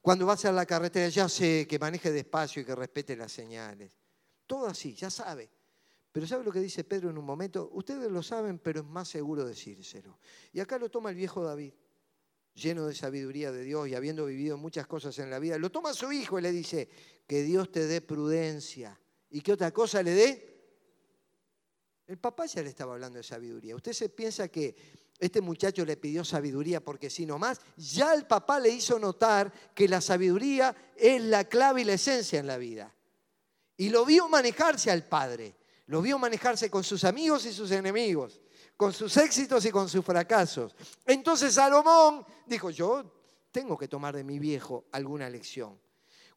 Cuando 0.00 0.26
va 0.26 0.34
a 0.34 0.52
la 0.52 0.66
carretera, 0.66 1.08
ya 1.08 1.28
sé 1.28 1.66
que 1.68 1.78
maneje 1.78 2.10
despacio 2.10 2.62
y 2.62 2.64
que 2.64 2.74
respete 2.74 3.16
las 3.16 3.30
señales. 3.30 3.96
Todo 4.46 4.66
así, 4.66 4.94
ya 4.94 5.10
sabe. 5.10 5.48
Pero 6.12 6.26
¿sabe 6.26 6.44
lo 6.44 6.52
que 6.52 6.60
dice 6.60 6.84
Pedro 6.84 7.10
en 7.10 7.18
un 7.18 7.24
momento? 7.24 7.70
Ustedes 7.72 8.10
lo 8.10 8.22
saben, 8.22 8.58
pero 8.58 8.80
es 8.80 8.86
más 8.86 9.08
seguro 9.08 9.44
decírselo. 9.44 10.18
Y 10.52 10.60
acá 10.60 10.78
lo 10.78 10.90
toma 10.90 11.10
el 11.10 11.16
viejo 11.16 11.42
David. 11.42 11.72
lleno 12.54 12.86
de 12.86 12.94
sabiduría 12.94 13.50
de 13.50 13.64
Dios 13.64 13.88
y 13.88 13.94
habiendo 13.94 14.26
vivido 14.26 14.58
muchas 14.58 14.86
cosas 14.86 15.18
en 15.18 15.30
la 15.30 15.38
vida, 15.38 15.56
lo 15.56 15.72
toma 15.72 15.90
a 15.90 15.94
su 15.94 16.12
hijo 16.12 16.38
y 16.38 16.42
le 16.42 16.52
dice, 16.52 16.90
que 17.26 17.42
Dios 17.42 17.72
te 17.72 17.86
dé 17.86 18.02
prudencia. 18.02 19.00
¿Y 19.30 19.40
qué 19.40 19.52
otra 19.52 19.70
cosa 19.70 20.02
le 20.02 20.10
dé? 20.10 20.52
El 22.06 22.18
papá 22.18 22.44
ya 22.46 22.62
le 22.62 22.68
estaba 22.68 22.92
hablando 22.92 23.16
de 23.16 23.22
sabiduría. 23.22 23.74
Usted 23.74 23.94
se 23.94 24.10
piensa 24.10 24.48
que 24.48 24.74
este 25.18 25.40
muchacho 25.40 25.84
le 25.84 25.96
pidió 25.96 26.24
sabiduría 26.24 26.84
porque 26.84 27.08
si 27.08 27.24
no 27.24 27.38
más, 27.38 27.60
ya 27.76 28.12
el 28.12 28.26
papá 28.26 28.60
le 28.60 28.68
hizo 28.68 28.98
notar 28.98 29.50
que 29.74 29.88
la 29.88 30.00
sabiduría 30.00 30.76
es 30.96 31.22
la 31.22 31.44
clave 31.44 31.82
y 31.82 31.84
la 31.84 31.94
esencia 31.94 32.38
en 32.40 32.46
la 32.46 32.58
vida. 32.58 32.94
Y 33.76 33.88
lo 33.88 34.04
vio 34.04 34.28
manejarse 34.28 34.90
al 34.90 35.08
padre, 35.08 35.54
lo 35.86 36.00
vio 36.02 36.18
manejarse 36.18 36.70
con 36.70 36.84
sus 36.84 37.04
amigos 37.04 37.44
y 37.46 37.52
sus 37.52 37.70
enemigos, 37.70 38.40
con 38.76 38.92
sus 38.92 39.16
éxitos 39.16 39.64
y 39.64 39.70
con 39.70 39.88
sus 39.88 40.04
fracasos. 40.04 40.74
Entonces 41.06 41.54
Salomón 41.54 42.24
dijo, 42.46 42.70
yo 42.70 43.04
tengo 43.50 43.76
que 43.76 43.88
tomar 43.88 44.14
de 44.14 44.24
mi 44.24 44.38
viejo 44.38 44.86
alguna 44.92 45.28
lección. 45.28 45.78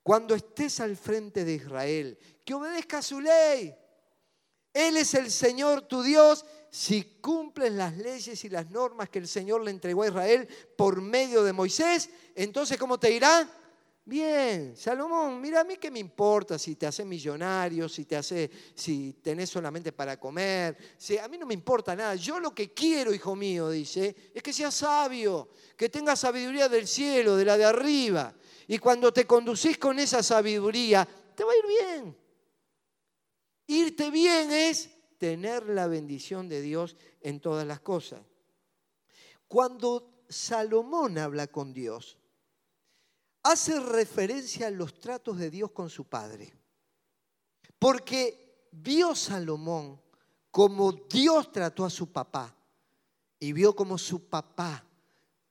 Cuando 0.04 0.36
estés 0.36 0.80
al 0.80 0.96
frente 0.96 1.46
de 1.46 1.54
Israel, 1.54 2.18
que 2.44 2.54
obedezca 2.54 3.02
su 3.02 3.20
ley. 3.20 3.76
Él 4.72 4.98
es 4.98 5.14
el 5.14 5.32
Señor 5.32 5.84
tu 5.84 6.04
Dios 6.04 6.46
si 6.70 7.20
cumples 7.22 7.72
las 7.72 7.96
leyes 7.96 8.44
y 8.44 8.50
las 8.50 8.70
normas 8.70 9.10
que 9.10 9.20
el 9.20 9.28
Señor 9.28 9.64
le 9.64 9.72
entregó 9.72 10.04
a 10.04 10.08
Israel 10.08 10.48
por 10.78 11.02
medio 11.02 11.44
de 11.44 11.54
Moisés. 11.54 12.10
Entonces, 12.36 12.78
¿cómo 12.78 13.00
te 13.00 13.12
irá? 13.12 13.50
Bien, 14.08 14.78
Salomón, 14.78 15.42
mira 15.42 15.62
a 15.62 15.64
mí 15.64 15.78
qué 15.78 15.90
me 15.90 15.98
importa 15.98 16.60
si 16.60 16.76
te 16.76 16.86
hace 16.86 17.04
millonario, 17.04 17.90
si 17.90 18.06
te 18.06 18.16
hace, 18.16 18.52
si 18.76 19.14
tenés 19.14 19.50
solamente 19.50 19.92
para 19.92 20.20
comer. 20.20 20.78
Si, 20.96 21.18
a 21.18 21.28
mí 21.28 21.40
no 21.40 21.48
me 21.48 21.56
importa 21.56 21.96
nada. 21.96 22.14
Yo 22.14 22.40
lo 22.40 22.54
que 22.54 22.72
quiero, 22.72 23.12
hijo 23.16 23.36
mío, 23.36 23.72
dice, 23.72 24.16
es 24.32 24.44
que 24.44 24.54
seas 24.54 24.76
sabio, 24.76 25.50
que 25.76 25.90
tengas 25.90 26.20
sabiduría 26.20 26.70
del 26.70 26.88
cielo, 26.88 27.36
de 27.36 27.46
la 27.46 27.58
de 27.58 27.66
arriba. 27.66 28.36
Y 28.68 28.78
cuando 28.78 29.12
te 29.12 29.26
conducís 29.26 29.80
con 29.80 29.98
esa 29.98 30.22
sabiduría, 30.22 31.08
te 31.36 31.44
va 31.44 31.52
a 31.52 31.58
ir 31.58 31.66
bien. 31.66 32.18
Irte 33.66 34.12
bien 34.12 34.52
es 34.52 34.88
tener 35.18 35.68
la 35.68 35.88
bendición 35.88 36.48
de 36.48 36.62
Dios 36.62 36.96
en 37.22 37.40
todas 37.40 37.66
las 37.66 37.80
cosas. 37.80 38.22
Cuando 39.48 40.26
Salomón 40.30 41.18
habla 41.18 41.48
con 41.48 41.74
Dios, 41.74 42.20
hace 43.46 43.80
referencia 43.80 44.68
a 44.68 44.72
los 44.72 45.00
tratos 45.00 45.38
de 45.38 45.52
Dios 45.52 45.72
con 45.72 45.88
su 45.90 46.06
padre. 46.06 46.52
Porque 47.78 48.68
vio 48.72 49.14
Salomón 49.14 50.02
como 50.50 50.92
Dios 50.92 51.52
trató 51.52 51.86
a 51.86 51.90
su 51.90 52.12
papá 52.12 52.56
y 53.40 53.54
vio 53.54 53.76
como 53.76 53.98
su 53.98 54.28
papá 54.28 54.84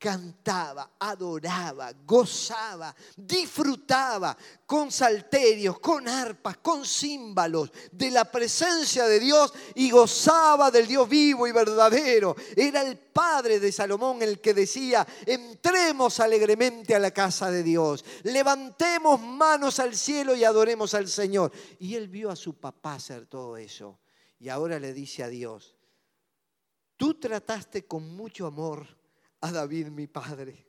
cantaba, 0.04 0.96
adoraba, 0.98 1.90
gozaba, 2.04 2.94
disfrutaba 3.16 4.36
con 4.66 4.92
salterios, 4.92 5.78
con 5.80 6.06
arpas, 6.06 6.58
con 6.58 6.84
címbalos 6.84 7.72
de 7.90 8.10
la 8.10 8.30
presencia 8.30 9.06
de 9.06 9.18
Dios 9.18 9.54
y 9.74 9.90
gozaba 9.90 10.70
del 10.70 10.86
Dios 10.86 11.08
vivo 11.08 11.46
y 11.46 11.52
verdadero. 11.52 12.36
Era 12.54 12.82
el 12.82 12.98
padre 12.98 13.58
de 13.58 13.72
Salomón 13.72 14.20
el 14.20 14.42
que 14.42 14.52
decía, 14.52 15.06
entremos 15.24 16.20
alegremente 16.20 16.94
a 16.94 16.98
la 16.98 17.10
casa 17.10 17.50
de 17.50 17.62
Dios, 17.62 18.04
levantemos 18.24 19.18
manos 19.18 19.78
al 19.78 19.96
cielo 19.96 20.36
y 20.36 20.44
adoremos 20.44 20.92
al 20.92 21.08
Señor. 21.08 21.50
Y 21.78 21.94
él 21.94 22.08
vio 22.08 22.28
a 22.28 22.36
su 22.36 22.60
papá 22.60 22.96
hacer 22.96 23.24
todo 23.24 23.56
eso. 23.56 24.00
Y 24.38 24.50
ahora 24.50 24.78
le 24.78 24.92
dice 24.92 25.22
a 25.22 25.28
Dios, 25.28 25.74
tú 26.98 27.14
trataste 27.14 27.86
con 27.86 28.14
mucho 28.14 28.46
amor 28.46 29.02
a 29.44 29.52
David 29.52 29.88
mi 29.88 30.06
padre. 30.06 30.66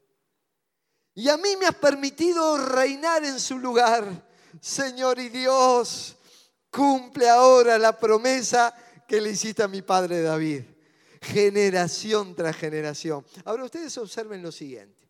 Y 1.14 1.30
a 1.30 1.38
mí 1.38 1.56
me 1.58 1.66
has 1.66 1.76
permitido 1.76 2.58
reinar 2.58 3.24
en 3.24 3.40
su 3.40 3.58
lugar. 3.58 4.28
Señor 4.60 5.18
y 5.20 5.30
Dios, 5.30 6.18
cumple 6.70 7.30
ahora 7.30 7.78
la 7.80 7.98
promesa 7.98 8.76
que 9.08 9.22
le 9.22 9.32
hiciste 9.32 9.64
a 9.64 9.70
mi 9.70 9.82
padre 9.82 10.22
David. 10.22 10.64
Generación 11.22 12.36
tras 12.36 12.58
generación. 12.58 13.26
Ahora 13.46 13.64
ustedes 13.64 13.98
observen 13.98 14.44
lo 14.44 14.52
siguiente. 14.52 15.10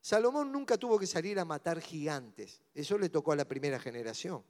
Salomón 0.00 0.50
nunca 0.50 0.78
tuvo 0.78 0.98
que 0.98 1.06
salir 1.06 1.38
a 1.38 1.44
matar 1.44 1.82
gigantes. 1.82 2.62
Eso 2.74 2.96
le 2.96 3.10
tocó 3.10 3.32
a 3.32 3.36
la 3.36 3.44
primera 3.44 3.78
generación. 3.78 4.42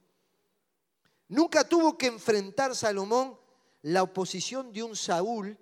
Nunca 1.27 1.67
tuvo 1.67 1.97
que 1.97 2.07
enfrentar 2.07 2.75
Salomón 2.75 3.37
la 3.81 4.03
oposición 4.03 4.71
de 4.71 4.83
un 4.83 4.95
Saúl 4.95 5.57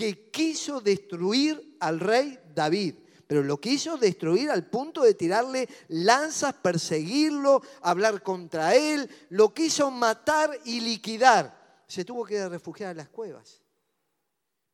que 0.00 0.30
quiso 0.30 0.80
destruir 0.80 1.76
al 1.78 2.00
rey 2.00 2.40
David, 2.54 2.94
pero 3.26 3.42
lo 3.42 3.60
quiso 3.60 3.98
destruir 3.98 4.50
al 4.50 4.66
punto 4.66 5.02
de 5.02 5.12
tirarle 5.12 5.68
lanzas, 5.88 6.54
perseguirlo, 6.54 7.60
hablar 7.82 8.22
contra 8.22 8.74
él, 8.74 9.10
lo 9.28 9.52
quiso 9.52 9.90
matar 9.90 10.58
y 10.64 10.80
liquidar. 10.80 11.84
Se 11.86 12.06
tuvo 12.06 12.24
que 12.24 12.48
refugiar 12.48 12.92
en 12.92 12.96
las 12.96 13.10
cuevas. 13.10 13.60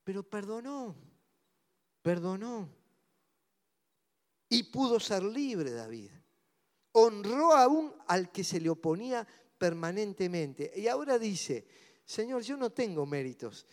Pero 0.05 0.23
perdonó, 0.23 0.95
perdonó. 2.03 2.69
Y 4.49 4.63
pudo 4.63 5.01
ser 5.01 5.25
libre 5.25 5.73
David. 5.73 6.13
Honró 6.93 7.53
aún 7.53 7.93
al 8.07 8.31
que 8.31 8.45
se 8.45 8.61
le 8.61 8.71
oponía 8.71 9.27
permanentemente. 9.59 10.73
Y 10.77 10.87
ahora 10.87 11.19
dice, 11.19 11.67
Señor, 12.05 12.43
yo 12.43 12.57
no 12.57 12.71
tengo 12.71 13.05
méritos 13.07 13.67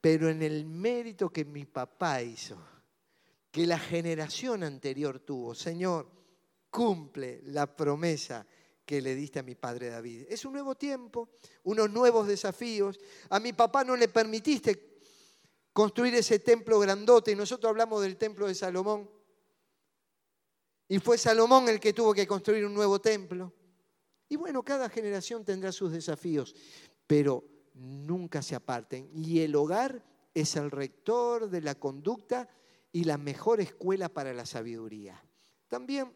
pero 0.00 0.28
en 0.28 0.42
el 0.42 0.64
mérito 0.64 1.30
que 1.30 1.44
mi 1.44 1.64
papá 1.64 2.22
hizo, 2.22 2.58
que 3.50 3.66
la 3.66 3.78
generación 3.78 4.62
anterior 4.62 5.20
tuvo, 5.20 5.54
Señor, 5.54 6.10
cumple 6.70 7.40
la 7.44 7.74
promesa 7.74 8.46
que 8.84 9.02
le 9.02 9.14
diste 9.14 9.38
a 9.38 9.42
mi 9.42 9.54
padre 9.54 9.90
David. 9.90 10.26
Es 10.28 10.44
un 10.44 10.52
nuevo 10.52 10.74
tiempo, 10.74 11.28
unos 11.64 11.90
nuevos 11.90 12.26
desafíos. 12.26 12.98
A 13.28 13.38
mi 13.38 13.52
papá 13.52 13.84
no 13.84 13.96
le 13.96 14.08
permitiste 14.08 15.00
construir 15.72 16.14
ese 16.14 16.38
templo 16.38 16.78
grandote 16.78 17.32
y 17.32 17.36
nosotros 17.36 17.68
hablamos 17.68 18.00
del 18.02 18.16
templo 18.16 18.46
de 18.46 18.54
Salomón. 18.54 19.10
Y 20.88 20.98
fue 21.00 21.18
Salomón 21.18 21.68
el 21.68 21.80
que 21.80 21.92
tuvo 21.92 22.14
que 22.14 22.26
construir 22.26 22.64
un 22.64 22.72
nuevo 22.72 22.98
templo. 22.98 23.52
Y 24.28 24.36
bueno, 24.36 24.62
cada 24.62 24.88
generación 24.88 25.44
tendrá 25.44 25.70
sus 25.70 25.92
desafíos, 25.92 26.54
pero 27.06 27.44
nunca 27.78 28.42
se 28.42 28.54
aparten. 28.54 29.10
Y 29.14 29.40
el 29.40 29.54
hogar 29.54 30.04
es 30.34 30.56
el 30.56 30.70
rector 30.70 31.48
de 31.48 31.60
la 31.60 31.74
conducta 31.76 32.48
y 32.92 33.04
la 33.04 33.18
mejor 33.18 33.60
escuela 33.60 34.08
para 34.08 34.32
la 34.34 34.46
sabiduría. 34.46 35.22
También 35.68 36.12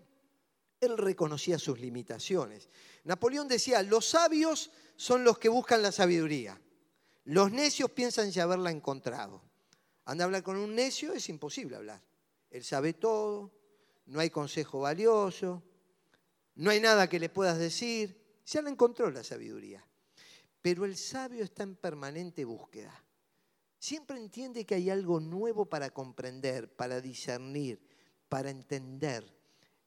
él 0.81 0.99
reconocía 0.99 1.59
sus 1.59 1.79
limitaciones. 1.81 2.69
Napoleón 3.05 3.49
decía, 3.49 3.83
los 3.83 4.09
sabios 4.09 4.71
son 4.97 5.25
los 5.25 5.39
que 5.39 5.49
buscan 5.49 5.83
la 5.83 5.93
sabiduría. 5.93 6.61
Los 7.25 7.53
necios 7.53 7.91
piensan 7.91 8.31
ya 8.31 8.43
haberla 8.45 8.71
encontrado. 8.71 9.43
Anda 10.05 10.25
a 10.25 10.27
hablar 10.27 10.43
con 10.43 10.57
un 10.57 10.75
necio, 10.75 11.13
es 11.13 11.29
imposible 11.29 11.77
hablar. 11.77 12.03
Él 12.51 12.65
sabe 12.65 12.95
todo, 12.95 13.53
no 14.07 14.19
hay 14.19 14.31
consejo 14.31 14.81
valioso, 14.81 15.63
no 16.57 16.71
hay 16.71 16.81
nada 16.81 17.09
que 17.09 17.21
le 17.21 17.29
puedas 17.29 17.59
decir. 17.59 18.21
Ya 18.45 18.61
la 18.61 18.71
encontró 18.71 19.11
la 19.11 19.23
sabiduría. 19.23 19.87
Pero 20.63 20.85
el 20.85 20.97
sabio 20.97 21.43
está 21.43 21.65
en 21.65 21.75
permanente 21.75 22.45
búsqueda. 22.45 23.05
Siempre 23.79 24.17
entiende 24.17 24.65
que 24.65 24.77
hay 24.77 24.91
algo 24.91 25.19
nuevo 25.19 25.67
para 25.67 25.91
comprender, 25.91 26.73
para 26.73 27.01
discernir, 27.01 27.81
para 28.29 28.49
entender. 28.49 29.37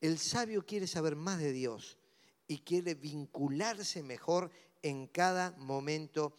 El 0.02 0.20
sabio 0.20 0.66
quiere 0.66 0.86
saber 0.86 1.16
más 1.16 1.40
de 1.40 1.54
Dios 1.54 1.98
y 2.46 2.60
quiere 2.60 2.94
vincularse 2.94 4.04
mejor 4.04 4.52
en 4.82 5.08
cada 5.08 5.52
momento 5.52 6.38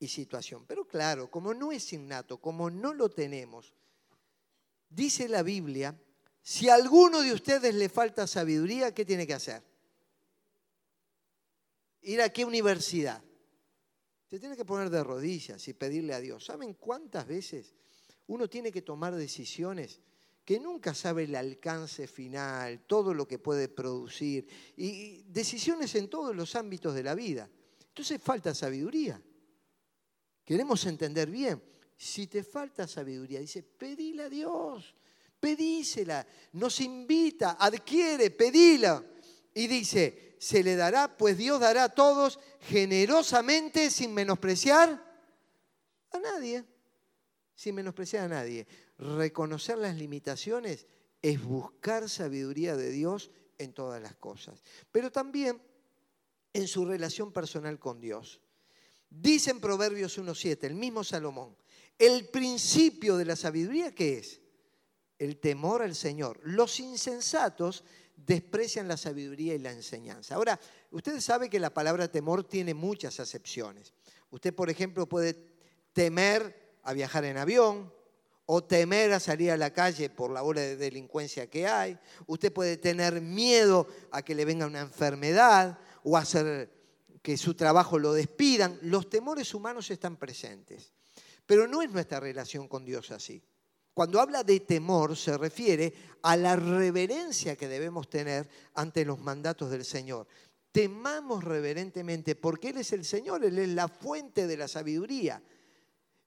y 0.00 0.08
situación. 0.08 0.66
Pero 0.66 0.86
claro, 0.86 1.30
como 1.30 1.54
no 1.54 1.70
es 1.70 1.92
innato, 1.92 2.38
como 2.38 2.70
no 2.70 2.92
lo 2.92 3.08
tenemos, 3.08 3.72
dice 4.90 5.28
la 5.28 5.44
Biblia, 5.44 5.96
si 6.42 6.68
a 6.68 6.74
alguno 6.74 7.20
de 7.20 7.32
ustedes 7.32 7.72
le 7.72 7.88
falta 7.88 8.26
sabiduría, 8.26 8.92
¿qué 8.92 9.04
tiene 9.04 9.28
que 9.28 9.34
hacer? 9.34 9.62
¿Ir 12.02 12.20
a 12.20 12.30
qué 12.30 12.44
universidad? 12.44 13.22
Se 14.28 14.38
tiene 14.38 14.56
que 14.56 14.64
poner 14.64 14.90
de 14.90 15.02
rodillas 15.02 15.66
y 15.68 15.72
pedirle 15.72 16.12
a 16.12 16.20
Dios. 16.20 16.44
¿Saben 16.44 16.74
cuántas 16.74 17.26
veces 17.26 17.74
uno 18.26 18.46
tiene 18.48 18.70
que 18.70 18.82
tomar 18.82 19.16
decisiones 19.16 20.00
que 20.44 20.60
nunca 20.60 20.94
sabe 20.94 21.24
el 21.24 21.34
alcance 21.34 22.06
final, 22.06 22.84
todo 22.86 23.14
lo 23.14 23.26
que 23.26 23.38
puede 23.38 23.68
producir, 23.68 24.46
y 24.76 25.22
decisiones 25.22 25.94
en 25.94 26.08
todos 26.08 26.36
los 26.36 26.54
ámbitos 26.56 26.94
de 26.94 27.02
la 27.02 27.14
vida? 27.14 27.48
Entonces 27.80 28.20
falta 28.22 28.54
sabiduría. 28.54 29.20
Queremos 30.44 30.84
entender 30.84 31.30
bien. 31.30 31.62
Si 31.96 32.26
te 32.26 32.44
falta 32.44 32.86
sabiduría, 32.86 33.40
dice, 33.40 33.62
pedíle 33.62 34.24
a 34.24 34.28
Dios, 34.28 34.94
pedísela, 35.40 36.26
nos 36.52 36.80
invita, 36.80 37.56
adquiere, 37.58 38.30
pedíla. 38.30 39.04
Y 39.54 39.66
dice, 39.66 40.27
se 40.38 40.62
le 40.62 40.76
dará, 40.76 41.16
pues 41.16 41.36
Dios 41.36 41.60
dará 41.60 41.84
a 41.84 41.88
todos 41.88 42.38
generosamente 42.60 43.90
sin 43.90 44.14
menospreciar 44.14 45.04
a 46.10 46.18
nadie. 46.18 46.64
Sin 47.54 47.74
menospreciar 47.74 48.24
a 48.24 48.28
nadie. 48.28 48.66
reconocer 48.98 49.78
las 49.78 49.96
limitaciones 49.96 50.86
es 51.22 51.42
buscar 51.42 52.08
sabiduría 52.08 52.76
de 52.76 52.90
Dios 52.90 53.30
en 53.58 53.72
todas 53.72 54.00
las 54.00 54.14
cosas, 54.14 54.62
pero 54.92 55.10
también 55.10 55.60
en 56.52 56.68
su 56.68 56.84
relación 56.84 57.32
personal 57.32 57.78
con 57.78 58.00
Dios. 58.00 58.40
Dice 59.10 59.50
en 59.50 59.60
Proverbios 59.60 60.18
1.7, 60.18 60.64
el 60.64 60.74
mismo 60.74 61.02
Salomón, 61.02 61.56
el 61.98 62.28
principio 62.28 63.16
de 63.16 63.24
la 63.24 63.36
sabiduría, 63.36 63.94
¿qué 63.94 64.18
es? 64.18 64.40
El 65.18 65.38
temor 65.38 65.82
al 65.82 65.94
Señor. 65.94 66.38
Los 66.44 66.78
insensatos 66.78 67.84
desprecian 68.26 68.88
la 68.88 68.96
sabiduría 68.96 69.54
y 69.54 69.58
la 69.58 69.72
enseñanza. 69.72 70.34
Ahora, 70.34 70.58
ustedes 70.90 71.24
saben 71.24 71.50
que 71.50 71.60
la 71.60 71.72
palabra 71.72 72.08
temor 72.08 72.44
tiene 72.44 72.74
muchas 72.74 73.20
acepciones. 73.20 73.92
Usted, 74.30 74.54
por 74.54 74.70
ejemplo, 74.70 75.08
puede 75.08 75.36
temer 75.92 76.78
a 76.82 76.92
viajar 76.92 77.24
en 77.24 77.38
avión, 77.38 77.92
o 78.50 78.64
temer 78.64 79.12
a 79.12 79.20
salir 79.20 79.50
a 79.50 79.58
la 79.58 79.74
calle 79.74 80.08
por 80.08 80.30
la 80.30 80.42
ola 80.42 80.62
de 80.62 80.76
delincuencia 80.76 81.50
que 81.50 81.66
hay. 81.66 81.98
Usted 82.26 82.50
puede 82.50 82.78
tener 82.78 83.20
miedo 83.20 83.86
a 84.10 84.22
que 84.22 84.34
le 84.34 84.46
venga 84.46 84.66
una 84.66 84.80
enfermedad 84.80 85.78
o 86.02 86.16
hacer 86.16 86.70
que 87.20 87.36
su 87.36 87.52
trabajo 87.52 87.98
lo 87.98 88.14
despidan. 88.14 88.78
Los 88.80 89.10
temores 89.10 89.52
humanos 89.52 89.90
están 89.90 90.16
presentes. 90.16 90.94
Pero 91.44 91.68
no 91.68 91.82
es 91.82 91.90
nuestra 91.90 92.20
relación 92.20 92.68
con 92.68 92.86
Dios 92.86 93.10
así. 93.10 93.42
Cuando 93.98 94.20
habla 94.20 94.44
de 94.44 94.60
temor 94.60 95.16
se 95.16 95.36
refiere 95.36 95.92
a 96.22 96.36
la 96.36 96.54
reverencia 96.54 97.56
que 97.56 97.66
debemos 97.66 98.08
tener 98.08 98.48
ante 98.74 99.04
los 99.04 99.18
mandatos 99.18 99.72
del 99.72 99.84
Señor. 99.84 100.28
Temamos 100.70 101.42
reverentemente 101.42 102.36
porque 102.36 102.68
Él 102.68 102.76
es 102.76 102.92
el 102.92 103.04
Señor, 103.04 103.44
Él 103.44 103.58
es 103.58 103.70
la 103.70 103.88
fuente 103.88 104.46
de 104.46 104.56
la 104.56 104.68
sabiduría. 104.68 105.42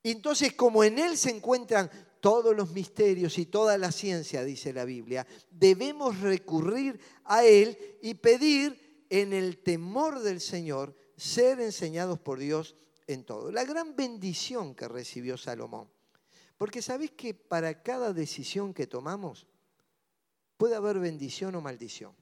Entonces, 0.04 0.52
como 0.52 0.84
en 0.84 1.00
Él 1.00 1.16
se 1.16 1.30
encuentran 1.30 1.90
todos 2.20 2.54
los 2.54 2.72
misterios 2.72 3.38
y 3.38 3.46
toda 3.46 3.78
la 3.78 3.94
ciencia, 3.94 4.44
dice 4.44 4.74
la 4.74 4.84
Biblia, 4.84 5.26
debemos 5.50 6.20
recurrir 6.20 7.00
a 7.24 7.46
Él 7.46 7.78
y 8.02 8.16
pedir 8.16 9.06
en 9.10 9.32
el 9.32 9.60
temor 9.60 10.20
del 10.20 10.42
Señor 10.42 10.94
ser 11.16 11.62
enseñados 11.62 12.20
por 12.20 12.38
Dios 12.38 12.76
en 13.08 13.24
todo. 13.24 13.50
La 13.50 13.64
gran 13.64 13.96
bendición 13.96 14.76
que 14.76 14.90
recibió 14.90 15.38
Salomón. 15.38 15.88
Porque 16.62 16.84
sabéis 16.84 17.10
que 17.18 17.34
para 17.34 17.82
cada 17.82 18.14
decisión 18.14 18.72
que 18.72 18.86
tomamos 18.86 19.48
puede 20.58 20.76
haber 20.76 21.00
bendición 21.00 21.56
o 21.56 21.60
maldición. 21.60 22.14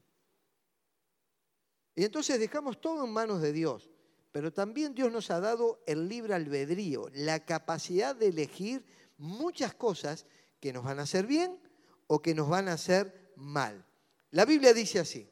Y 1.93 2.05
entonces 2.05 2.39
dejamos 2.39 2.79
todo 2.79 3.03
en 3.03 3.11
manos 3.11 3.41
de 3.41 3.51
Dios. 3.51 3.89
Pero 4.31 4.53
también 4.53 4.95
Dios 4.95 5.11
nos 5.11 5.29
ha 5.29 5.41
dado 5.41 5.83
el 5.85 6.07
libre 6.07 6.35
albedrío, 6.35 7.09
la 7.15 7.43
capacidad 7.43 8.15
de 8.15 8.27
elegir 8.27 8.85
muchas 9.17 9.73
cosas 9.73 10.25
que 10.61 10.71
nos 10.71 10.85
van 10.85 10.99
a 10.99 11.03
hacer 11.03 11.27
bien 11.27 11.59
o 12.07 12.21
que 12.21 12.33
nos 12.33 12.47
van 12.47 12.69
a 12.69 12.79
hacer 12.79 13.33
mal. 13.35 13.85
La 14.31 14.45
Biblia 14.45 14.73
dice 14.73 14.99
así, 14.99 15.29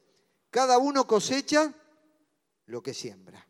cada 0.50 0.80
uno 0.80 1.08
cosecha 1.08 1.74
lo 2.66 2.84
que 2.84 2.94
siembra. 2.94 3.48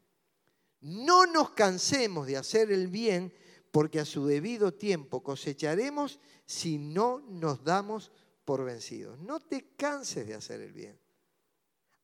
No 0.82 1.26
nos 1.26 1.49
cansemos 1.49 2.28
de 2.28 2.38
hacer 2.38 2.72
el 2.72 2.89
bien 2.89 3.34
porque 3.78 3.99
a 3.99 4.05
su 4.05 4.25
debido 4.25 4.73
tiempo 4.73 5.21
cosecharemos 5.21 6.19
si 6.47 6.80
no 6.80 7.19
nos 7.19 7.63
damos 7.63 8.11
por 8.43 8.65
vencidos. 8.65 9.19
No 9.19 9.39
te 9.39 9.75
canses 9.75 10.25
de 10.25 10.34
hacer 10.34 10.61
el 10.61 10.73
bien. 10.73 10.99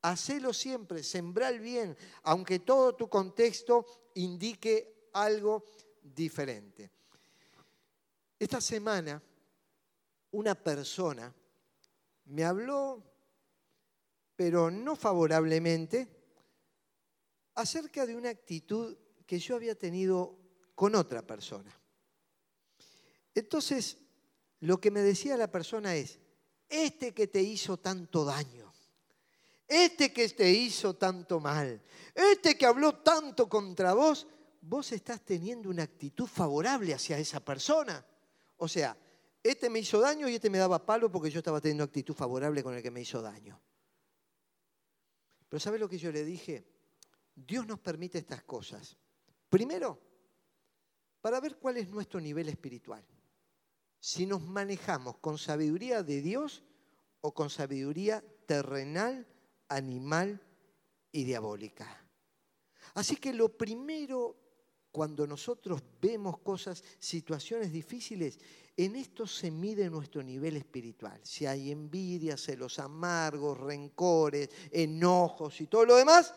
Hacelo 0.04 0.54
siempre, 0.54 1.02
sembra 1.02 1.50
el 1.50 1.60
bien, 1.60 1.98
aunque 2.22 2.60
todo 2.60 2.94
tu 2.94 3.10
contexto 3.10 3.88
indique 4.14 5.10
algo 5.14 5.64
diferente. 6.00 6.92
Esta 8.38 8.62
semana 8.62 9.20
una 10.30 10.54
persona 10.54 11.34
me 12.26 12.44
habló, 12.44 13.02
pero 14.36 14.70
no 14.70 14.96
favorablemente, 14.96 16.08
acerca 17.56 18.06
de 18.06 18.16
una 18.16 18.30
actitud 18.30 18.96
que 19.26 19.40
yo 19.40 19.56
había 19.56 19.74
tenido 19.74 20.43
con 20.76 20.96
otra 20.96 21.22
persona. 21.22 21.72
Entonces, 23.36 23.98
lo 24.60 24.80
que 24.80 24.92
me 24.92 25.02
decía 25.02 25.38
la 25.38 25.52
persona 25.52 25.96
es, 25.96 26.20
este 26.70 27.14
que 27.14 27.28
te 27.28 27.42
hizo 27.42 27.78
tanto 27.78 28.26
daño, 28.26 28.74
este 29.68 30.14
que 30.14 30.30
te 30.30 30.50
hizo 30.50 30.96
tanto 30.96 31.40
mal, 31.40 31.82
este 32.14 32.58
que 32.58 32.66
habló 32.66 32.96
tanto 32.96 33.50
contra 33.50 33.94
vos, 33.94 34.28
vos 34.62 34.92
estás 34.92 35.22
teniendo 35.22 35.70
una 35.70 35.84
actitud 35.84 36.28
favorable 36.28 36.94
hacia 36.94 37.18
esa 37.18 37.44
persona. 37.44 38.06
O 38.58 38.68
sea, 38.68 38.98
este 39.44 39.70
me 39.70 39.80
hizo 39.80 40.00
daño 40.00 40.30
y 40.30 40.36
este 40.36 40.50
me 40.50 40.58
daba 40.58 40.86
palo 40.86 41.12
porque 41.12 41.30
yo 41.30 41.40
estaba 41.40 41.60
teniendo 41.60 41.84
actitud 41.84 42.14
favorable 42.14 42.64
con 42.64 42.74
el 42.74 42.82
que 42.82 42.92
me 42.92 43.02
hizo 43.02 43.22
daño. 43.22 43.60
Pero 45.50 45.60
¿sabes 45.60 45.80
lo 45.80 45.90
que 45.90 45.98
yo 45.98 46.12
le 46.12 46.24
dije? 46.24 46.66
Dios 47.36 47.68
nos 47.68 47.80
permite 47.80 48.20
estas 48.20 48.44
cosas. 48.44 48.96
Primero, 49.50 50.00
para 51.24 51.40
ver 51.40 51.56
cuál 51.56 51.78
es 51.78 51.88
nuestro 51.88 52.20
nivel 52.20 52.50
espiritual. 52.50 53.02
Si 53.98 54.26
nos 54.26 54.42
manejamos 54.42 55.20
con 55.20 55.38
sabiduría 55.38 56.04
de 56.04 56.22
Dios 56.22 56.64
o 57.22 57.34
con 57.34 57.50
sabiduría 57.50 58.22
terrenal 58.46 59.26
animal 59.70 60.46
y 61.14 61.24
diabólica. 61.24 61.88
Así 62.96 63.16
que 63.16 63.32
lo 63.32 63.58
primero 63.58 64.36
cuando 64.92 65.26
nosotros 65.26 65.82
vemos 66.02 66.40
cosas, 66.40 66.84
situaciones 67.00 67.72
difíciles, 67.72 68.38
en 68.76 68.98
esto 68.98 69.26
se 69.26 69.50
mide 69.50 69.90
nuestro 69.90 70.22
nivel 70.22 70.58
espiritual. 70.58 71.22
Si 71.24 71.46
hay 71.46 71.72
envidia, 71.72 72.36
celos 72.36 72.80
amargos, 72.80 73.58
rencores, 73.58 74.50
enojos 74.72 75.62
y 75.62 75.68
todo 75.68 75.86
lo 75.86 75.96
demás, 75.96 76.36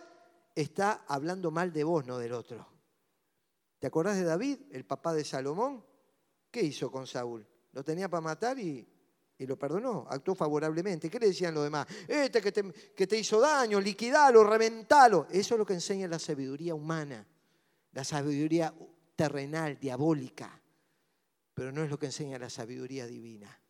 está 0.55 1.05
hablando 1.09 1.51
mal 1.51 1.73
de 1.73 1.83
vos, 1.83 2.07
no 2.07 2.19
del 2.19 2.35
otro. 2.35 2.76
¿Te 3.79 3.87
acordás 3.87 4.17
de 4.17 4.25
David, 4.25 4.59
el 4.73 4.85
papá 4.85 5.13
de 5.15 5.25
Salomón? 5.25 5.85
¿Qué 6.51 6.63
hizo 6.63 6.91
con 6.91 7.07
Saúl? 7.07 7.47
Lo 7.73 7.85
tenía 7.85 8.09
para 8.09 8.21
matar 8.23 8.59
y 8.59 8.87
y 9.39 9.47
lo 9.47 9.59
perdonó, 9.59 10.07
actuó 10.09 10.35
favorablemente. 10.35 11.11
¿Qué 11.11 11.19
le 11.19 11.29
decían 11.29 11.55
los 11.55 11.65
demás? 11.65 11.87
Este 12.09 12.41
que 12.41 12.53
te, 12.53 12.63
que 12.73 13.07
te 13.07 13.19
hizo 13.19 13.41
daño, 13.41 13.81
liquidalo, 13.81 14.43
reventalo. 14.45 15.27
Eso 15.31 15.55
es 15.55 15.59
lo 15.59 15.67
que 15.67 15.75
enseña 15.75 16.09
la 16.09 16.19
sabiduría 16.19 16.75
humana, 16.75 17.27
la 17.93 18.05
sabiduría 18.05 18.73
terrenal, 19.15 19.79
diabólica. 19.79 20.61
Pero 21.53 21.71
no 21.73 21.83
es 21.83 21.91
lo 21.91 21.99
que 21.99 22.07
enseña 22.07 22.39
la 22.39 22.51
sabiduría 22.51 23.07
divina. 23.07 23.61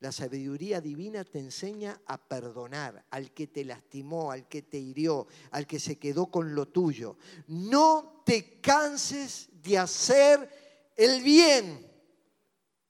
La 0.00 0.12
sabiduría 0.12 0.80
divina 0.80 1.24
te 1.24 1.40
enseña 1.40 2.00
a 2.06 2.28
perdonar 2.28 3.04
al 3.10 3.32
que 3.32 3.48
te 3.48 3.64
lastimó, 3.64 4.30
al 4.30 4.46
que 4.46 4.62
te 4.62 4.78
hirió, 4.78 5.26
al 5.50 5.66
que 5.66 5.80
se 5.80 5.98
quedó 5.98 6.26
con 6.30 6.54
lo 6.54 6.68
tuyo. 6.68 7.16
No 7.48 8.22
te 8.24 8.60
canses 8.60 9.48
de 9.60 9.78
hacer 9.78 10.92
el 10.96 11.22
bien. 11.22 11.84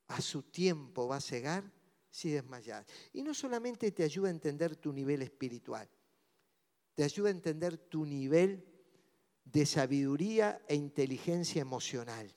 A 0.09 0.21
su 0.21 0.43
tiempo 0.43 1.09
va 1.09 1.17
a 1.17 1.21
llegar 1.21 1.65
si 2.11 2.31
desmayas. 2.31 2.85
Y 3.13 3.23
no 3.23 3.33
solamente 3.33 3.91
te 3.93 4.05
ayuda 4.05 4.29
a 4.29 4.33
entender 4.33 4.77
tu 4.77 4.93
nivel 4.93 5.23
espiritual, 5.23 5.89
te 6.95 7.05
ayuda 7.05 7.29
a 7.29 7.33
entender 7.33 7.79
tu 7.79 8.05
nivel 8.05 8.67
de 9.45 9.65
sabiduría 9.65 10.61
e 10.69 10.75
inteligencia 10.75 11.63
emocional. 11.63 12.35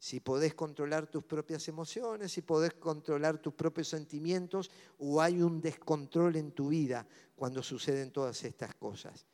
Si 0.00 0.18
podés 0.18 0.54
controlar 0.54 1.08
tus 1.08 1.22
propias 1.24 1.68
emociones, 1.68 2.32
si 2.32 2.40
podés 2.40 2.72
controlar 2.72 3.36
tus 3.36 3.52
propios 3.52 3.88
sentimientos 3.88 4.70
o 4.98 5.20
hay 5.20 5.42
un 5.42 5.60
descontrol 5.60 6.36
en 6.36 6.52
tu 6.52 6.68
vida 6.68 7.06
cuando 7.36 7.62
suceden 7.62 8.10
todas 8.10 8.42
estas 8.44 8.74
cosas. 8.76 9.26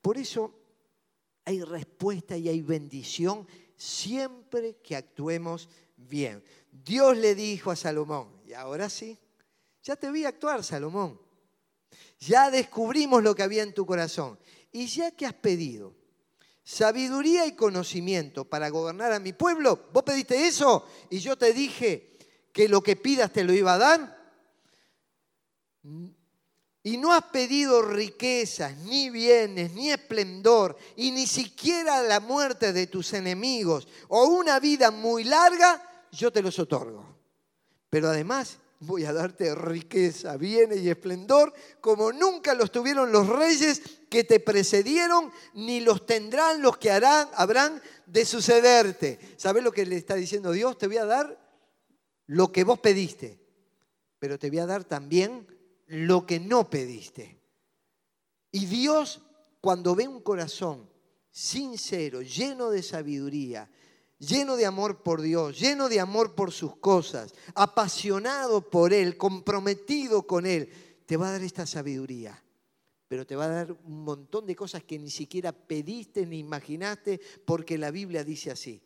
Por 0.00 0.16
eso 0.16 0.54
hay 1.44 1.60
respuesta 1.62 2.38
y 2.38 2.48
hay 2.48 2.62
bendición 2.62 3.46
siempre 3.76 4.76
que 4.82 4.96
actuemos 4.96 5.68
bien. 5.94 6.42
Dios 6.72 7.18
le 7.18 7.34
dijo 7.34 7.70
a 7.70 7.76
Salomón, 7.76 8.40
y 8.46 8.54
ahora 8.54 8.88
sí, 8.88 9.18
ya 9.82 9.94
te 9.94 10.10
vi 10.10 10.24
actuar, 10.24 10.64
Salomón. 10.64 11.20
Ya 12.18 12.50
descubrimos 12.50 13.22
lo 13.22 13.34
que 13.34 13.42
había 13.42 13.62
en 13.62 13.74
tu 13.74 13.84
corazón. 13.84 14.38
Y 14.72 14.86
ya 14.86 15.10
que 15.10 15.26
has 15.26 15.34
pedido 15.34 15.94
sabiduría 16.64 17.46
y 17.46 17.52
conocimiento 17.52 18.46
para 18.46 18.70
gobernar 18.70 19.12
a 19.12 19.20
mi 19.20 19.34
pueblo, 19.34 19.88
vos 19.92 20.02
pediste 20.02 20.46
eso 20.46 20.88
y 21.10 21.18
yo 21.18 21.36
te 21.36 21.52
dije 21.52 22.16
que 22.52 22.68
lo 22.68 22.82
que 22.82 22.96
pidas 22.96 23.32
te 23.32 23.44
lo 23.44 23.52
iba 23.52 23.74
a 23.74 23.78
dar. 23.78 24.24
Y 26.82 26.96
no 26.96 27.12
has 27.12 27.24
pedido 27.24 27.82
riquezas, 27.82 28.76
ni 28.78 29.10
bienes, 29.10 29.72
ni 29.72 29.90
esplendor, 29.90 30.76
y 30.96 31.10
ni 31.12 31.26
siquiera 31.26 32.02
la 32.02 32.20
muerte 32.20 32.72
de 32.72 32.86
tus 32.86 33.12
enemigos, 33.14 33.88
o 34.08 34.26
una 34.26 34.60
vida 34.60 34.90
muy 34.90 35.24
larga, 35.24 35.82
yo 36.12 36.30
te 36.30 36.42
los 36.42 36.58
otorgo. 36.58 37.04
Pero 37.88 38.08
además 38.08 38.58
voy 38.86 39.04
a 39.04 39.12
darte 39.12 39.54
riqueza, 39.54 40.36
bienes 40.36 40.80
y 40.80 40.90
esplendor 40.90 41.52
como 41.80 42.12
nunca 42.12 42.54
los 42.54 42.70
tuvieron 42.70 43.12
los 43.12 43.28
reyes 43.28 43.82
que 44.08 44.24
te 44.24 44.40
precedieron, 44.40 45.32
ni 45.54 45.80
los 45.80 46.06
tendrán 46.06 46.62
los 46.62 46.76
que 46.78 46.90
harán, 46.90 47.28
habrán 47.34 47.82
de 48.06 48.24
sucederte. 48.24 49.18
¿Sabes 49.36 49.62
lo 49.62 49.72
que 49.72 49.86
le 49.86 49.96
está 49.96 50.14
diciendo 50.14 50.52
Dios? 50.52 50.78
Te 50.78 50.86
voy 50.86 50.98
a 50.98 51.04
dar 51.04 51.38
lo 52.26 52.52
que 52.52 52.64
vos 52.64 52.78
pediste, 52.78 53.40
pero 54.18 54.38
te 54.38 54.48
voy 54.48 54.60
a 54.60 54.66
dar 54.66 54.84
también 54.84 55.46
lo 55.86 56.26
que 56.26 56.40
no 56.40 56.70
pediste. 56.70 57.40
Y 58.50 58.66
Dios, 58.66 59.22
cuando 59.60 59.94
ve 59.94 60.06
un 60.06 60.22
corazón 60.22 60.88
sincero, 61.30 62.22
lleno 62.22 62.70
de 62.70 62.82
sabiduría, 62.82 63.68
lleno 64.18 64.56
de 64.56 64.66
amor 64.66 65.02
por 65.02 65.20
Dios, 65.20 65.58
lleno 65.58 65.88
de 65.88 66.00
amor 66.00 66.34
por 66.34 66.52
sus 66.52 66.76
cosas, 66.76 67.34
apasionado 67.54 68.68
por 68.68 68.92
Él, 68.92 69.16
comprometido 69.16 70.26
con 70.26 70.46
Él, 70.46 70.70
te 71.06 71.16
va 71.16 71.28
a 71.28 71.32
dar 71.32 71.42
esta 71.42 71.66
sabiduría. 71.66 72.42
Pero 73.08 73.26
te 73.26 73.36
va 73.36 73.44
a 73.44 73.48
dar 73.48 73.72
un 73.72 74.04
montón 74.04 74.46
de 74.46 74.56
cosas 74.56 74.82
que 74.82 74.98
ni 74.98 75.10
siquiera 75.10 75.52
pediste 75.52 76.26
ni 76.26 76.38
imaginaste, 76.38 77.20
porque 77.44 77.78
la 77.78 77.90
Biblia 77.90 78.24
dice 78.24 78.50
así. 78.50 78.82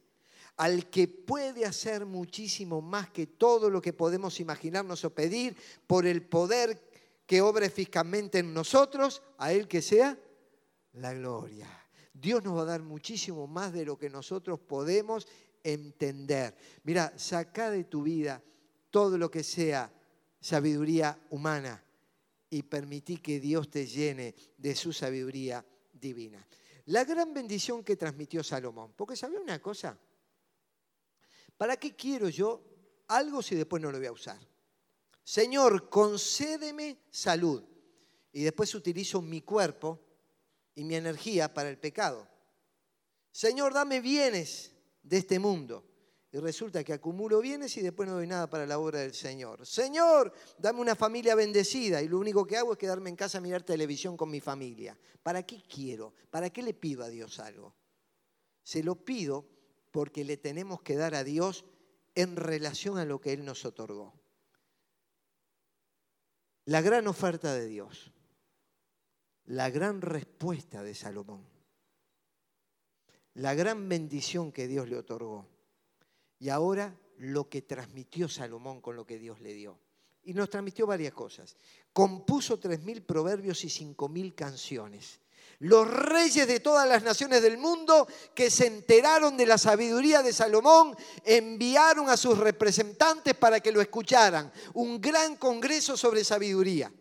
Al 0.56 0.90
que 0.90 1.06
puede 1.06 1.64
hacer 1.64 2.04
muchísimo 2.04 2.82
más 2.82 3.10
que 3.10 3.28
todo 3.28 3.70
lo 3.70 3.80
que 3.80 3.92
podemos 3.92 4.40
imaginarnos 4.40 5.04
o 5.04 5.14
pedir, 5.14 5.56
por 5.86 6.04
el 6.04 6.22
poder 6.22 6.82
que 7.26 7.40
obra 7.40 7.66
eficazmente 7.66 8.38
en 8.38 8.52
nosotros, 8.52 9.22
a 9.38 9.52
Él 9.52 9.68
que 9.68 9.82
sea 9.82 10.18
la 10.92 11.14
gloria. 11.14 11.77
Dios 12.20 12.42
nos 12.42 12.56
va 12.56 12.62
a 12.62 12.66
dar 12.66 12.82
muchísimo 12.82 13.46
más 13.46 13.72
de 13.72 13.84
lo 13.84 13.96
que 13.96 14.10
nosotros 14.10 14.58
podemos 14.58 15.26
entender. 15.62 16.56
Mira, 16.84 17.12
saca 17.16 17.70
de 17.70 17.84
tu 17.84 18.02
vida 18.02 18.42
todo 18.90 19.18
lo 19.18 19.30
que 19.30 19.42
sea 19.42 19.92
sabiduría 20.40 21.18
humana 21.30 21.82
y 22.50 22.62
permití 22.62 23.18
que 23.18 23.40
Dios 23.40 23.70
te 23.70 23.86
llene 23.86 24.34
de 24.56 24.74
su 24.74 24.92
sabiduría 24.92 25.64
divina. 25.92 26.46
La 26.86 27.04
gran 27.04 27.34
bendición 27.34 27.84
que 27.84 27.96
transmitió 27.96 28.42
Salomón, 28.42 28.94
porque 28.96 29.14
¿sabía 29.14 29.40
una 29.40 29.60
cosa? 29.60 29.98
¿Para 31.56 31.76
qué 31.76 31.94
quiero 31.94 32.28
yo 32.28 32.62
algo 33.08 33.42
si 33.42 33.54
después 33.54 33.82
no 33.82 33.92
lo 33.92 33.98
voy 33.98 34.06
a 34.06 34.12
usar? 34.12 34.38
Señor, 35.22 35.90
concédeme 35.90 37.00
salud 37.10 37.62
y 38.32 38.42
después 38.42 38.74
utilizo 38.74 39.20
mi 39.20 39.42
cuerpo 39.42 40.00
y 40.78 40.84
mi 40.84 40.94
energía 40.94 41.52
para 41.52 41.68
el 41.68 41.76
pecado. 41.76 42.28
Señor, 43.32 43.74
dame 43.74 44.00
bienes 44.00 44.70
de 45.02 45.18
este 45.18 45.40
mundo. 45.40 45.84
Y 46.30 46.38
resulta 46.38 46.84
que 46.84 46.92
acumulo 46.92 47.40
bienes 47.40 47.76
y 47.78 47.80
después 47.80 48.08
no 48.08 48.14
doy 48.14 48.28
nada 48.28 48.48
para 48.48 48.64
la 48.64 48.78
obra 48.78 49.00
del 49.00 49.12
Señor. 49.12 49.66
Señor, 49.66 50.32
dame 50.56 50.80
una 50.80 50.94
familia 50.94 51.34
bendecida 51.34 52.00
y 52.00 52.06
lo 52.06 52.18
único 52.18 52.46
que 52.46 52.56
hago 52.56 52.72
es 52.72 52.78
quedarme 52.78 53.10
en 53.10 53.16
casa 53.16 53.38
a 53.38 53.40
mirar 53.40 53.64
televisión 53.64 54.16
con 54.16 54.30
mi 54.30 54.38
familia. 54.38 54.96
¿Para 55.22 55.42
qué 55.42 55.64
quiero? 55.68 56.14
¿Para 56.30 56.50
qué 56.50 56.62
le 56.62 56.74
pido 56.74 57.02
a 57.02 57.08
Dios 57.08 57.40
algo? 57.40 57.74
Se 58.62 58.84
lo 58.84 58.94
pido 59.04 59.48
porque 59.90 60.22
le 60.22 60.36
tenemos 60.36 60.82
que 60.82 60.94
dar 60.94 61.16
a 61.16 61.24
Dios 61.24 61.64
en 62.14 62.36
relación 62.36 62.98
a 62.98 63.04
lo 63.04 63.20
que 63.20 63.32
Él 63.32 63.44
nos 63.44 63.64
otorgó. 63.64 64.14
La 66.66 66.82
gran 66.82 67.08
oferta 67.08 67.52
de 67.54 67.66
Dios 67.66 68.12
la 69.48 69.70
gran 69.70 70.02
respuesta 70.02 70.82
de 70.82 70.94
Salomón, 70.94 71.42
la 73.34 73.54
gran 73.54 73.88
bendición 73.88 74.52
que 74.52 74.68
Dios 74.68 74.88
le 74.88 74.98
otorgó 74.98 75.46
y 76.38 76.50
ahora 76.50 76.94
lo 77.16 77.48
que 77.48 77.62
transmitió 77.62 78.28
Salomón 78.28 78.80
con 78.82 78.94
lo 78.94 79.06
que 79.06 79.18
Dios 79.18 79.40
le 79.40 79.54
dio. 79.54 79.78
Y 80.24 80.34
nos 80.34 80.50
transmitió 80.50 80.86
varias 80.86 81.14
cosas. 81.14 81.56
Compuso 81.94 82.58
tres 82.58 82.82
mil 82.82 83.02
proverbios 83.02 83.64
y 83.64 83.70
cinco 83.70 84.08
mil 84.08 84.34
canciones. 84.34 85.20
Los 85.60 85.88
reyes 85.88 86.46
de 86.46 86.60
todas 86.60 86.86
las 86.86 87.02
naciones 87.02 87.40
del 87.40 87.56
mundo 87.56 88.06
que 88.34 88.50
se 88.50 88.66
enteraron 88.66 89.36
de 89.38 89.46
la 89.46 89.56
sabiduría 89.56 90.22
de 90.22 90.34
Salomón 90.34 90.94
enviaron 91.24 92.10
a 92.10 92.18
sus 92.18 92.36
representantes 92.36 93.34
para 93.34 93.60
que 93.60 93.72
lo 93.72 93.80
escucharan. 93.80 94.52
Un 94.74 95.00
gran 95.00 95.36
congreso 95.36 95.96
sobre 95.96 96.22
sabiduría. 96.22 96.92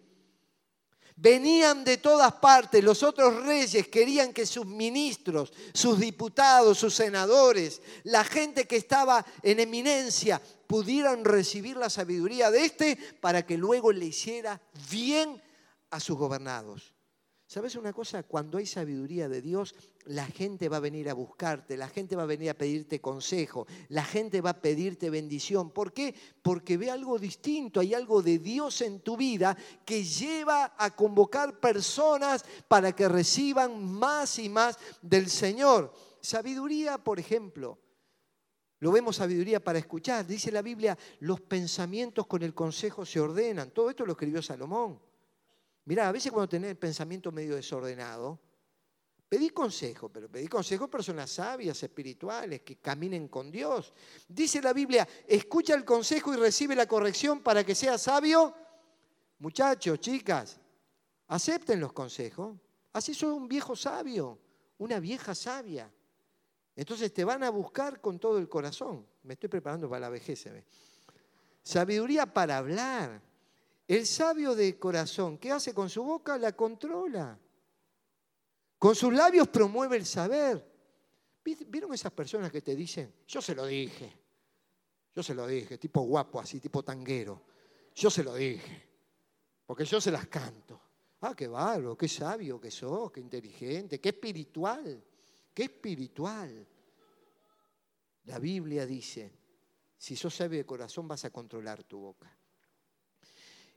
Venían 1.19 1.83
de 1.83 1.97
todas 1.97 2.31
partes, 2.33 2.83
los 2.83 3.01
otros 3.01 3.43
reyes 3.43 3.87
querían 3.87 4.31
que 4.31 4.45
sus 4.45 4.67
ministros, 4.67 5.51
sus 5.73 5.99
diputados, 5.99 6.77
sus 6.77 6.93
senadores, 6.93 7.81
la 8.03 8.23
gente 8.23 8.65
que 8.65 8.75
estaba 8.75 9.25
en 9.41 9.59
eminencia, 9.59 10.39
pudieran 10.67 11.25
recibir 11.25 11.75
la 11.75 11.89
sabiduría 11.89 12.51
de 12.51 12.65
este 12.65 12.97
para 13.19 13.43
que 13.43 13.57
luego 13.57 13.91
le 13.91 14.05
hiciera 14.05 14.61
bien 14.91 15.41
a 15.89 15.99
sus 15.99 16.17
gobernados. 16.17 16.93
¿Sabes 17.47 17.75
una 17.75 17.93
cosa? 17.93 18.21
Cuando 18.21 18.59
hay 18.59 18.67
sabiduría 18.67 19.27
de 19.27 19.41
Dios, 19.41 19.73
la 20.07 20.25
gente 20.25 20.69
va 20.69 20.77
a 20.77 20.81
venir 20.81 21.09
a 21.09 21.13
buscarte, 21.13 21.77
la 21.77 21.87
gente 21.87 22.15
va 22.15 22.23
a 22.23 22.27
venir 22.27 22.49
a 22.49 22.53
pedirte 22.53 23.01
consejo, 23.01 23.67
la 23.89 24.03
gente 24.03 24.41
va 24.41 24.51
a 24.51 24.61
pedirte 24.61 25.09
bendición. 25.09 25.71
¿Por 25.71 25.93
qué? 25.93 26.15
Porque 26.41 26.77
ve 26.77 26.89
algo 26.89 27.19
distinto, 27.19 27.79
hay 27.79 27.93
algo 27.93 28.21
de 28.21 28.39
Dios 28.39 28.81
en 28.81 29.01
tu 29.01 29.17
vida 29.17 29.57
que 29.85 30.03
lleva 30.03 30.73
a 30.77 30.95
convocar 30.95 31.59
personas 31.59 32.45
para 32.67 32.93
que 32.93 33.07
reciban 33.07 33.83
más 33.83 34.39
y 34.39 34.49
más 34.49 34.77
del 35.01 35.29
Señor. 35.29 35.93
Sabiduría, 36.21 36.97
por 36.97 37.19
ejemplo. 37.19 37.79
Lo 38.79 38.91
vemos 38.91 39.15
sabiduría 39.15 39.63
para 39.63 39.79
escuchar. 39.79 40.25
Dice 40.25 40.51
la 40.51 40.61
Biblia, 40.61 40.97
los 41.19 41.41
pensamientos 41.41 42.27
con 42.27 42.43
el 42.43 42.53
consejo 42.53 43.05
se 43.05 43.19
ordenan. 43.19 43.71
Todo 43.71 43.89
esto 43.89 44.05
lo 44.05 44.11
escribió 44.11 44.41
Salomón. 44.41 45.01
Mirá, 45.85 46.09
a 46.09 46.11
veces 46.11 46.31
cuando 46.31 46.49
tenés 46.49 46.71
el 46.71 46.77
pensamiento 46.77 47.31
medio 47.31 47.55
desordenado, 47.55 48.39
pedí 49.29 49.49
consejo, 49.49 50.09
pero 50.09 50.29
pedí 50.29 50.47
consejo 50.47 50.85
a 50.85 50.89
personas 50.89 51.31
sabias, 51.31 51.81
espirituales, 51.83 52.61
que 52.61 52.77
caminen 52.77 53.27
con 53.27 53.51
Dios. 53.51 53.93
Dice 54.27 54.61
la 54.61 54.73
Biblia, 54.73 55.07
escucha 55.27 55.73
el 55.73 55.83
consejo 55.83 56.33
y 56.33 56.37
recibe 56.37 56.75
la 56.75 56.87
corrección 56.87 57.41
para 57.41 57.63
que 57.63 57.75
seas 57.75 58.01
sabio. 58.01 58.55
Muchachos, 59.39 59.99
chicas, 59.99 60.59
acepten 61.27 61.79
los 61.79 61.93
consejos. 61.93 62.57
Así 62.93 63.13
soy 63.13 63.31
un 63.31 63.47
viejo 63.47 63.75
sabio, 63.75 64.39
una 64.77 64.99
vieja 64.99 65.35
sabia. 65.35 65.91
Entonces 66.75 67.13
te 67.13 67.23
van 67.23 67.43
a 67.43 67.49
buscar 67.49 67.99
con 67.99 68.19
todo 68.19 68.37
el 68.37 68.47
corazón. 68.47 69.05
Me 69.23 69.33
estoy 69.33 69.49
preparando 69.49 69.89
para 69.89 70.01
la 70.01 70.09
vejez. 70.09 70.45
¿ve? 70.45 70.63
Sabiduría 71.61 72.25
para 72.31 72.57
hablar. 72.57 73.21
El 73.87 74.05
sabio 74.05 74.53
de 74.53 74.77
corazón, 74.77 75.37
¿qué 75.37 75.51
hace 75.51 75.73
con 75.73 75.89
su 75.89 76.03
boca? 76.03 76.37
La 76.37 76.51
controla. 76.51 77.39
Con 78.77 78.95
sus 78.95 79.13
labios 79.13 79.47
promueve 79.47 79.97
el 79.97 80.05
saber. 80.05 80.75
¿Vieron 81.43 81.93
esas 81.93 82.11
personas 82.11 82.51
que 82.51 82.61
te 82.61 82.75
dicen, 82.75 83.13
yo 83.27 83.41
se 83.41 83.55
lo 83.55 83.65
dije, 83.65 84.11
yo 85.15 85.23
se 85.23 85.33
lo 85.33 85.47
dije, 85.47 85.77
tipo 85.77 86.01
guapo 86.01 86.41
así, 86.41 86.59
tipo 86.59 86.83
tanguero, 86.83 87.41
yo 87.95 88.09
se 88.09 88.23
lo 88.23 88.35
dije, 88.35 88.83
porque 89.65 89.85
yo 89.85 90.01
se 90.01 90.11
las 90.11 90.27
canto. 90.27 90.81
Ah, 91.21 91.33
qué 91.35 91.47
bárbaro, 91.47 91.97
qué 91.97 92.07
sabio 92.07 92.59
que 92.59 92.69
sos, 92.69 93.11
qué 93.11 93.21
inteligente, 93.21 93.99
qué 93.99 94.09
espiritual, 94.09 95.03
qué 95.53 95.63
espiritual. 95.63 96.67
La 98.25 98.39
Biblia 98.39 98.85
dice, 98.85 99.31
si 99.97 100.15
sos 100.15 100.35
sabio 100.35 100.59
de 100.59 100.65
corazón 100.65 101.07
vas 101.07 101.23
a 101.25 101.29
controlar 101.29 101.83
tu 101.85 101.97
boca. 101.97 102.37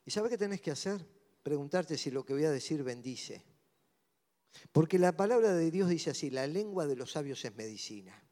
¿Y 0.04 0.10
sabe 0.10 0.28
qué 0.28 0.36
tenés 0.36 0.60
que 0.60 0.72
hacer? 0.72 1.06
Preguntarte 1.42 1.96
si 1.96 2.10
lo 2.10 2.24
que 2.24 2.32
voy 2.32 2.44
a 2.44 2.50
decir 2.50 2.82
bendice. 2.82 3.49
Porque 4.72 4.98
la 4.98 5.16
palabra 5.16 5.52
de 5.52 5.70
Dios 5.70 5.88
dice 5.88 6.10
así, 6.10 6.30
la 6.30 6.46
lengua 6.46 6.86
de 6.86 6.96
los 6.96 7.12
sabios 7.12 7.44
es 7.44 7.54
medicina. 7.54 8.22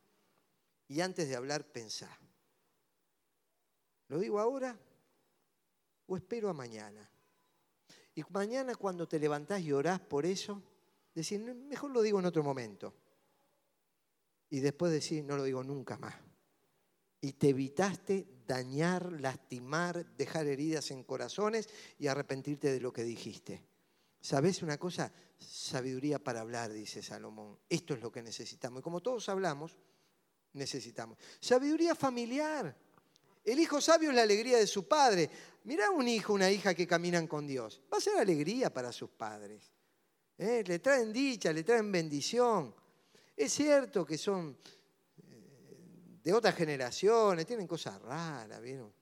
Y 0.89 1.01
antes 1.01 1.29
de 1.29 1.37
hablar, 1.37 1.71
pensá. 1.71 2.19
¿Lo 4.09 4.19
digo 4.19 4.41
ahora 4.41 4.79
o 6.07 6.17
espero 6.17 6.49
a 6.49 6.55
mañana? 6.55 7.09
Y 8.15 8.23
mañana 8.31 8.75
cuando 8.75 9.07
te 9.07 9.19
levantás 9.19 9.61
y 9.61 9.73
orás 9.73 10.01
por 10.01 10.27
eso, 10.27 10.63
decís, 11.15 11.39
mejor 11.41 11.91
lo 11.91 12.03
digo 12.03 12.19
en 12.19 12.27
otro 12.27 12.43
momento. 12.43 12.95
Y 14.51 14.61
después 14.61 14.91
decís, 14.91 15.23
no 15.23 15.37
lo 15.37 15.45
digo 15.45 15.63
nunca 15.63 15.99
más. 15.99 16.15
Y 17.21 17.33
te 17.33 17.51
evitaste 17.51 18.27
dañar, 18.47 19.21
lastimar, 19.21 20.07
dejar 20.17 20.47
heridas 20.47 20.91
en 20.91 21.05
corazones 21.05 21.69
y 21.99 22.07
arrepentirte 22.07 22.73
de 22.73 22.81
lo 22.81 22.93
que 22.93 23.05
dijiste. 23.05 23.63
¿Sabes 24.21 24.63
una 24.63 24.79
cosa? 24.79 25.13
Sabiduría 25.39 26.19
para 26.19 26.41
hablar, 26.41 26.73
dice 26.73 27.03
Salomón. 27.03 27.59
Esto 27.69 27.95
es 27.95 28.01
lo 28.01 28.11
que 28.11 28.23
necesitamos. 28.23 28.81
Y 28.81 28.83
como 28.83 29.01
todos 29.01 29.29
hablamos, 29.29 29.79
necesitamos. 30.53 31.19
Sabiduría 31.41 31.95
familiar. 31.95 32.77
El 33.45 33.61
hijo 33.61 33.81
sabio 33.81 34.11
es 34.11 34.17
la 34.17 34.23
alegría 34.23 34.59
de 34.59 34.67
su 34.67 34.87
padre. 34.87 35.31
Mirá 35.65 35.91
un 35.91 36.07
hijo, 36.07 36.35
una 36.35 36.51
hija 36.51 36.75
que 36.75 36.87
caminan 36.87 37.27
con 37.27 37.47
Dios. 37.47 37.81
Va 37.93 37.99
a 37.99 38.01
ser 38.01 38.19
alegría 38.19 38.73
para 38.73 38.93
sus 38.93 39.11
padres. 39.11 39.73
¿Eh? 40.37 40.63
Le 40.67 40.79
traen 40.81 41.13
dicha, 41.13 41.53
le 41.53 41.65
traen 41.65 41.91
bendición. 41.91 42.75
Es 43.37 43.53
cierto 43.53 44.05
que 44.05 44.19
son 44.19 44.59
de 46.23 46.33
otras 46.35 46.55
generaciones, 46.55 47.47
tienen 47.47 47.67
cosas 47.67 48.01
raras, 48.03 48.61
¿vieron? 48.61 48.93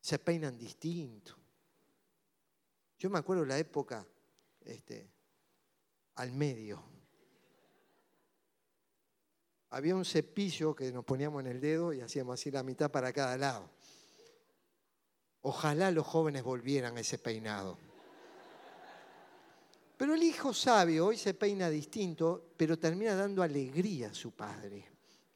Se 0.00 0.18
peinan 0.18 0.56
distinto. 0.56 1.35
Yo 3.06 3.10
me 3.10 3.20
acuerdo 3.20 3.44
la 3.44 3.56
época 3.56 4.04
este, 4.64 5.08
al 6.16 6.32
medio. 6.32 6.82
había 9.70 9.94
un 9.94 10.04
cepillo 10.04 10.74
que 10.74 10.90
nos 10.90 11.04
poníamos 11.04 11.38
en 11.42 11.46
el 11.46 11.60
dedo 11.60 11.92
y 11.92 12.00
hacíamos 12.00 12.40
así 12.40 12.50
la 12.50 12.64
mitad 12.64 12.90
para 12.90 13.12
cada 13.12 13.38
lado. 13.38 13.70
Ojalá 15.42 15.92
los 15.92 16.04
jóvenes 16.04 16.42
volvieran 16.42 16.96
a 16.96 17.00
ese 17.00 17.16
peinado. 17.16 17.78
Pero 19.96 20.14
el 20.14 20.22
hijo 20.24 20.52
sabio 20.52 21.06
hoy 21.06 21.16
se 21.16 21.32
peina 21.32 21.70
distinto, 21.70 22.54
pero 22.56 22.76
termina 22.76 23.14
dando 23.14 23.40
alegría 23.40 24.08
a 24.08 24.14
su 24.14 24.32
padre, 24.32 24.84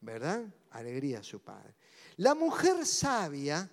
¿verdad? 0.01 0.45
Alegría 0.71 1.21
a 1.21 1.23
su 1.23 1.39
padre. 1.41 1.77
La 2.17 2.35
mujer 2.35 2.85
sabia 2.85 3.71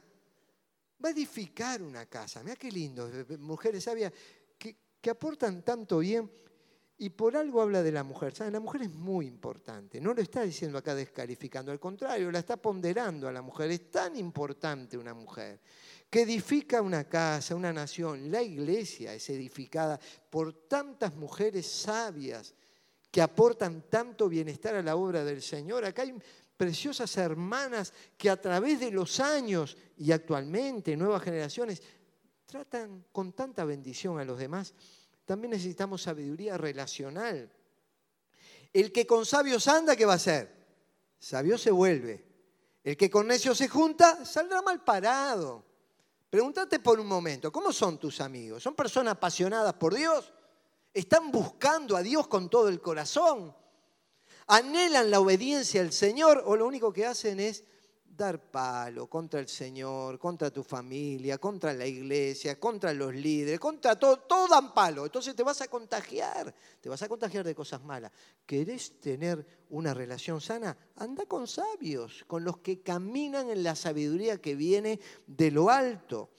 va 1.03 1.09
a 1.09 1.11
edificar 1.11 1.81
una 1.81 2.05
casa. 2.05 2.43
Mira 2.43 2.55
qué 2.55 2.71
lindo, 2.71 3.09
mujeres 3.39 3.83
sabias 3.83 4.11
que, 4.57 4.75
que 5.01 5.09
aportan 5.09 5.63
tanto 5.63 5.99
bien. 5.99 6.29
Y 6.99 7.11
por 7.11 7.37
algo 7.37 7.61
habla 7.61 7.83
de 7.83 7.91
la 7.91 8.03
mujer. 8.03 8.33
¿Saben? 8.33 8.53
La 8.53 8.59
mujer 8.59 8.81
es 8.81 8.89
muy 8.89 9.27
importante. 9.27 10.01
No 10.01 10.15
lo 10.15 10.21
está 10.21 10.41
diciendo 10.41 10.79
acá 10.79 10.95
descalificando. 10.95 11.71
Al 11.71 11.79
contrario, 11.79 12.31
la 12.31 12.39
está 12.39 12.57
ponderando 12.57 13.27
a 13.27 13.31
la 13.31 13.43
mujer. 13.43 13.69
Es 13.69 13.91
tan 13.91 14.15
importante 14.15 14.97
una 14.97 15.13
mujer 15.13 15.59
que 16.09 16.21
edifica 16.21 16.81
una 16.81 17.03
casa, 17.03 17.55
una 17.55 17.71
nación. 17.71 18.31
La 18.31 18.41
iglesia 18.41 19.13
es 19.13 19.29
edificada 19.29 19.99
por 20.29 20.67
tantas 20.67 21.15
mujeres 21.15 21.67
sabias 21.67 22.55
que 23.11 23.21
aportan 23.21 23.83
tanto 23.89 24.27
bienestar 24.27 24.75
a 24.75 24.81
la 24.81 24.95
obra 24.95 25.23
del 25.23 25.41
Señor. 25.43 25.85
Acá 25.85 26.01
hay 26.01 26.15
preciosas 26.57 27.15
hermanas 27.17 27.93
que 28.17 28.29
a 28.29 28.41
través 28.41 28.79
de 28.79 28.91
los 28.91 29.19
años 29.19 29.77
y 29.97 30.11
actualmente, 30.11 30.97
nuevas 30.97 31.21
generaciones, 31.21 31.81
tratan 32.45 33.05
con 33.11 33.33
tanta 33.33 33.63
bendición 33.63 34.19
a 34.19 34.25
los 34.25 34.39
demás. 34.39 34.73
También 35.23 35.51
necesitamos 35.51 36.01
sabiduría 36.01 36.57
relacional. 36.57 37.51
El 38.73 38.91
que 38.91 39.05
con 39.05 39.25
sabios 39.25 39.67
anda, 39.67 39.95
¿qué 39.95 40.05
va 40.05 40.13
a 40.13 40.17
hacer? 40.17 40.55
Sabio 41.19 41.57
se 41.57 41.71
vuelve. 41.71 42.25
El 42.83 42.97
que 42.97 43.09
con 43.09 43.27
necios 43.27 43.57
se 43.57 43.67
junta, 43.67 44.25
saldrá 44.25 44.61
mal 44.61 44.83
parado. 44.83 45.65
Pregúntate 46.29 46.79
por 46.79 46.99
un 46.99 47.07
momento, 47.07 47.51
¿cómo 47.51 47.71
son 47.71 47.97
tus 47.97 48.19
amigos? 48.19 48.63
¿Son 48.63 48.75
personas 48.75 49.13
apasionadas 49.13 49.73
por 49.73 49.93
Dios? 49.93 50.33
¿Están 50.93 51.31
buscando 51.31 51.95
a 51.95 52.01
Dios 52.01 52.27
con 52.27 52.49
todo 52.49 52.69
el 52.69 52.81
corazón? 52.81 53.55
¿Anhelan 54.47 55.11
la 55.11 55.19
obediencia 55.19 55.81
al 55.81 55.91
Señor 55.91 56.43
o 56.45 56.55
lo 56.55 56.65
único 56.65 56.93
que 56.93 57.05
hacen 57.05 57.39
es 57.39 57.63
dar 58.17 58.49
palo 58.49 59.07
contra 59.07 59.39
el 59.39 59.47
Señor, 59.47 60.17
contra 60.17 60.49
tu 60.49 60.63
familia, 60.63 61.37
contra 61.37 61.73
la 61.73 61.85
iglesia, 61.85 62.59
contra 62.59 62.91
los 62.93 63.13
líderes, 63.13 63.59
contra 63.59 63.97
todo, 63.97 64.17
todo 64.21 64.47
dan 64.47 64.73
palo. 64.73 65.05
Entonces 65.05 65.35
te 65.35 65.43
vas 65.43 65.61
a 65.61 65.67
contagiar, 65.67 66.53
te 66.81 66.89
vas 66.89 67.01
a 67.01 67.07
contagiar 67.07 67.45
de 67.45 67.53
cosas 67.53 67.83
malas. 67.83 68.11
¿Querés 68.45 68.99
tener 68.99 69.45
una 69.69 69.93
relación 69.93 70.41
sana? 70.41 70.75
Anda 70.95 71.25
con 71.25 71.45
sabios, 71.45 72.23
con 72.25 72.43
los 72.43 72.57
que 72.59 72.81
caminan 72.81 73.49
en 73.49 73.63
la 73.63 73.75
sabiduría 73.75 74.41
que 74.41 74.55
viene 74.55 74.99
de 75.27 75.51
lo 75.51 75.69
alto. 75.69 76.31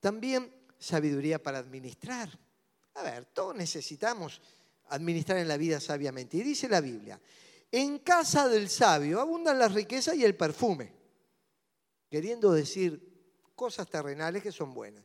También 0.00 0.52
sabiduría 0.78 1.42
para 1.42 1.58
administrar. 1.58 2.28
A 2.94 3.02
ver, 3.02 3.26
todos 3.26 3.54
necesitamos 3.54 4.40
administrar 4.94 5.38
en 5.38 5.48
la 5.48 5.56
vida 5.56 5.80
sabiamente. 5.80 6.36
Y 6.36 6.42
dice 6.42 6.68
la 6.68 6.80
Biblia, 6.80 7.20
en 7.70 7.98
casa 7.98 8.48
del 8.48 8.68
sabio 8.68 9.20
abundan 9.20 9.58
las 9.58 9.72
riquezas 9.72 10.16
y 10.16 10.24
el 10.24 10.36
perfume 10.36 10.92
queriendo 12.14 12.52
decir 12.52 13.50
cosas 13.56 13.88
terrenales 13.88 14.40
que 14.40 14.52
son 14.52 14.72
buenas. 14.72 15.04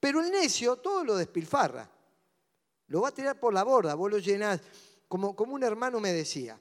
Pero 0.00 0.22
el 0.22 0.30
necio 0.30 0.76
todo 0.76 1.04
lo 1.04 1.14
despilfarra, 1.16 1.90
lo 2.86 3.02
va 3.02 3.08
a 3.08 3.14
tirar 3.14 3.38
por 3.38 3.52
la 3.52 3.62
borda, 3.62 3.94
vos 3.94 4.10
lo 4.10 4.16
llenás, 4.16 4.62
como, 5.06 5.36
como 5.36 5.54
un 5.54 5.62
hermano 5.62 6.00
me 6.00 6.14
decía, 6.14 6.58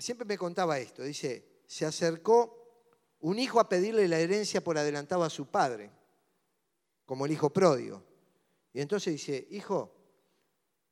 siempre 0.00 0.26
me 0.26 0.36
contaba 0.36 0.80
esto, 0.80 1.04
dice, 1.04 1.62
se 1.64 1.86
acercó 1.86 3.14
un 3.20 3.38
hijo 3.38 3.60
a 3.60 3.68
pedirle 3.68 4.08
la 4.08 4.18
herencia 4.18 4.64
por 4.64 4.76
adelantado 4.76 5.22
a 5.22 5.30
su 5.30 5.46
padre, 5.46 5.92
como 7.04 7.26
el 7.26 7.30
hijo 7.30 7.50
pródigo. 7.50 8.02
Y 8.72 8.80
entonces 8.80 9.12
dice, 9.12 9.46
hijo, 9.50 9.95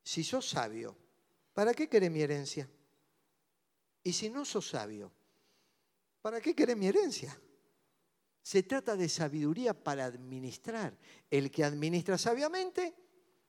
si 0.05 0.23
sos 0.23 0.49
sabio, 0.49 0.97
¿para 1.55 1.73
qué 1.73 1.89
querés 1.89 2.11
mi 2.11 2.21
herencia? 2.21 2.69
Y 4.03 4.13
si 4.13 4.29
no 4.29 4.45
sos 4.45 4.69
sabio, 4.69 5.11
¿para 6.21 6.41
qué 6.41 6.55
querés 6.55 6.77
mi 6.77 6.87
herencia? 6.87 7.37
Se 8.43 8.63
trata 8.63 8.95
de 8.95 9.09
sabiduría 9.09 9.73
para 9.73 10.05
administrar. 10.05 10.95
El 11.31 11.51
que 11.51 11.65
administra 11.65 12.19
sabiamente 12.19 12.95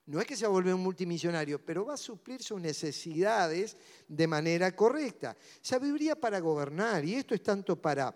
no 0.06 0.22
es 0.22 0.26
que 0.26 0.38
se 0.38 0.48
vuelva 0.48 0.74
un 0.74 0.84
multimillonario, 0.84 1.64
pero 1.64 1.86
va 1.86 1.96
a 1.96 1.98
suplir 1.98 2.42
sus 2.42 2.62
necesidades 2.62 3.76
de 4.08 4.28
manera 4.28 4.74
correcta. 4.74 5.36
Sabiduría 5.62 6.16
para 6.16 6.40
gobernar, 6.40 7.04
y 7.04 7.16
esto 7.16 7.36
es 7.36 7.44
tanto 7.44 7.82
para 7.82 8.16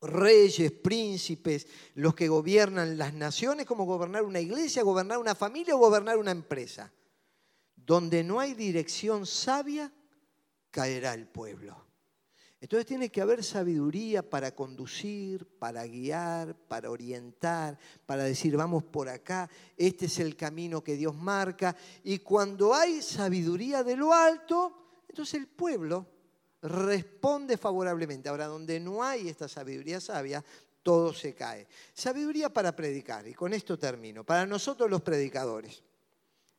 reyes, 0.00 0.72
príncipes, 0.72 1.66
los 1.96 2.14
que 2.14 2.28
gobiernan 2.28 2.96
las 2.96 3.12
naciones, 3.12 3.66
como 3.66 3.84
gobernar 3.84 4.22
una 4.22 4.40
iglesia, 4.40 4.82
gobernar 4.82 5.18
una 5.18 5.34
familia 5.34 5.74
o 5.74 5.78
gobernar 5.78 6.16
una 6.16 6.30
empresa. 6.30 6.90
Donde 7.84 8.22
no 8.22 8.40
hay 8.40 8.54
dirección 8.54 9.26
sabia, 9.26 9.92
caerá 10.70 11.14
el 11.14 11.26
pueblo. 11.26 11.76
Entonces 12.62 12.86
tiene 12.86 13.10
que 13.10 13.20
haber 13.20 13.42
sabiduría 13.42 14.22
para 14.22 14.54
conducir, 14.54 15.44
para 15.58 15.84
guiar, 15.84 16.54
para 16.54 16.92
orientar, 16.92 17.76
para 18.06 18.22
decir, 18.22 18.56
vamos 18.56 18.84
por 18.84 19.08
acá, 19.08 19.50
este 19.76 20.06
es 20.06 20.20
el 20.20 20.36
camino 20.36 20.82
que 20.82 20.96
Dios 20.96 21.12
marca. 21.12 21.74
Y 22.04 22.20
cuando 22.20 22.72
hay 22.72 23.02
sabiduría 23.02 23.82
de 23.82 23.96
lo 23.96 24.14
alto, 24.14 25.00
entonces 25.08 25.40
el 25.40 25.48
pueblo 25.48 26.06
responde 26.62 27.56
favorablemente. 27.56 28.28
Ahora, 28.28 28.46
donde 28.46 28.78
no 28.78 29.02
hay 29.02 29.28
esta 29.28 29.48
sabiduría 29.48 30.00
sabia, 30.00 30.44
todo 30.84 31.12
se 31.12 31.34
cae. 31.34 31.66
Sabiduría 31.92 32.48
para 32.48 32.76
predicar, 32.76 33.26
y 33.26 33.34
con 33.34 33.52
esto 33.54 33.76
termino. 33.76 34.22
Para 34.24 34.46
nosotros 34.46 34.88
los 34.88 35.02
predicadores, 35.02 35.82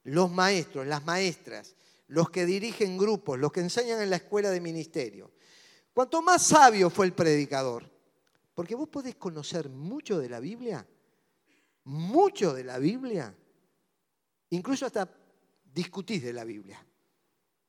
los 0.04 0.32
maestros, 0.32 0.86
las 0.88 1.06
maestras, 1.06 1.76
los 2.08 2.30
que 2.30 2.46
dirigen 2.46 2.98
grupos, 2.98 3.40
los 3.40 3.52
que 3.52 3.62
enseñan 3.62 4.02
en 4.02 4.10
la 4.10 4.18
escuela 4.18 4.50
de 4.50 4.62
ministerio, 4.62 5.32
Cuanto 5.94 6.24
más 6.24 6.42
sabio 6.42 6.90
fue 6.90 7.06
el 7.06 7.14
predicador, 7.14 7.90
porque 8.56 8.74
vos 8.74 8.90
podés 8.90 9.16
conocer 9.16 9.70
mucho 9.70 10.18
de 10.18 10.28
la 10.28 10.40
Biblia, 10.40 10.88
mucho 11.84 12.54
de 12.54 12.64
la 12.64 12.80
Biblia, 12.80 13.36
incluso 14.50 14.88
hasta 14.88 15.08
discutís 15.64 16.24
de 16.24 16.34
la 16.34 16.46
Biblia. 16.46 16.84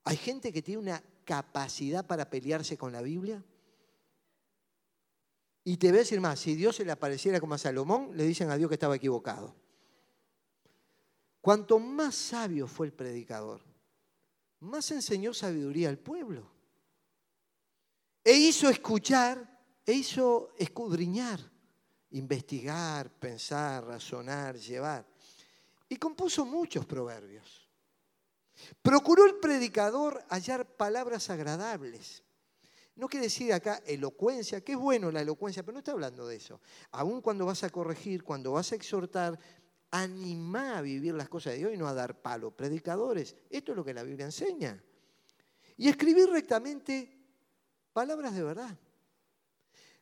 Hay 0.04 0.16
gente 0.16 0.52
que 0.52 0.62
tiene 0.62 0.80
una 0.80 1.02
capacidad 1.24 2.06
para 2.06 2.30
pelearse 2.30 2.78
con 2.78 2.92
la 2.92 3.02
Biblia. 3.02 3.44
Y 5.64 5.76
te 5.76 5.88
voy 5.88 5.96
a 5.96 6.00
decir 6.00 6.20
más, 6.20 6.40
si 6.40 6.54
Dios 6.54 6.76
se 6.76 6.84
le 6.84 6.92
apareciera 6.92 7.40
como 7.40 7.54
a 7.54 7.58
Salomón, 7.58 8.10
le 8.14 8.24
dicen 8.24 8.50
a 8.50 8.56
Dios 8.56 8.68
que 8.68 8.74
estaba 8.74 8.96
equivocado. 8.96 9.54
Cuanto 11.44 11.78
más 11.78 12.14
sabio 12.14 12.66
fue 12.66 12.86
el 12.86 12.94
predicador, 12.94 13.60
más 14.60 14.90
enseñó 14.92 15.34
sabiduría 15.34 15.90
al 15.90 15.98
pueblo. 15.98 16.50
E 18.24 18.32
hizo 18.32 18.70
escuchar, 18.70 19.60
e 19.84 19.92
hizo 19.92 20.54
escudriñar, 20.56 21.38
investigar, 22.12 23.10
pensar, 23.10 23.84
razonar, 23.84 24.56
llevar. 24.56 25.06
Y 25.86 25.96
compuso 25.98 26.46
muchos 26.46 26.86
proverbios. 26.86 27.68
Procuró 28.80 29.26
el 29.26 29.34
predicador 29.34 30.24
hallar 30.30 30.64
palabras 30.64 31.28
agradables. 31.28 32.22
No 32.96 33.06
quiere 33.06 33.26
decir 33.26 33.52
acá 33.52 33.82
elocuencia, 33.84 34.62
que 34.62 34.72
es 34.72 34.78
bueno 34.78 35.10
la 35.10 35.20
elocuencia, 35.20 35.62
pero 35.62 35.74
no 35.74 35.80
está 35.80 35.92
hablando 35.92 36.26
de 36.26 36.36
eso. 36.36 36.62
Aún 36.90 37.20
cuando 37.20 37.44
vas 37.44 37.64
a 37.64 37.68
corregir, 37.68 38.24
cuando 38.24 38.52
vas 38.52 38.72
a 38.72 38.76
exhortar, 38.76 39.38
anima 40.02 40.78
a 40.78 40.82
vivir 40.82 41.14
las 41.14 41.28
cosas 41.28 41.52
de 41.52 41.60
Dios 41.60 41.74
y 41.74 41.76
no 41.76 41.86
a 41.86 41.94
dar 41.94 42.20
palo. 42.20 42.50
Predicadores, 42.50 43.36
esto 43.50 43.72
es 43.72 43.76
lo 43.76 43.84
que 43.84 43.94
la 43.94 44.02
Biblia 44.02 44.26
enseña. 44.26 44.82
Y 45.76 45.88
escribir 45.88 46.28
rectamente 46.30 47.14
Palabras 47.94 48.34
de 48.34 48.42
verdad. 48.42 48.76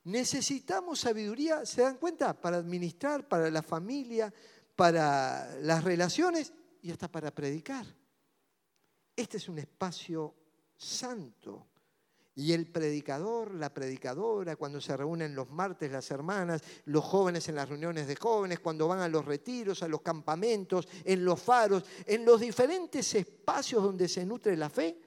Necesitamos 0.05 1.01
sabiduría, 1.01 1.67
¿se 1.67 1.83
dan 1.83 1.99
cuenta? 1.99 2.33
Para 2.33 2.57
administrar, 2.57 3.29
para 3.29 3.51
la 3.51 3.63
familia, 3.63 4.33
para 4.75 5.55
las 5.61 5.85
relaciones 5.85 6.55
y 6.81 6.91
hasta 6.91 7.13
para 7.13 7.31
predicar. 7.31 7.87
Este 9.15 9.37
es 9.37 9.47
un 9.47 9.59
espacio 9.59 10.35
santo. 10.75 11.67
Y 12.35 12.53
el 12.53 12.67
predicador, 12.67 13.55
la 13.55 13.75
predicadora, 13.75 14.57
cuando 14.57 14.81
se 14.81 14.97
reúnen 14.97 15.35
los 15.35 15.51
martes 15.51 15.93
las 15.93 16.11
hermanas, 16.11 16.63
los 16.87 17.05
jóvenes 17.05 17.49
en 17.49 17.57
las 17.57 17.69
reuniones 17.69 18.07
de 18.07 18.17
jóvenes, 18.17 18.61
cuando 18.61 18.89
van 18.89 19.01
a 19.01 19.09
los 19.09 19.25
retiros, 19.25 19.83
a 19.83 19.89
los 19.89 20.01
campamentos, 20.01 20.89
en 21.05 21.25
los 21.25 21.41
faros, 21.41 21.85
en 22.07 22.25
los 22.25 22.41
diferentes 22.41 23.15
espacios 23.15 23.83
donde 23.83 24.09
se 24.09 24.25
nutre 24.25 24.57
la 24.57 24.71
fe, 24.71 24.99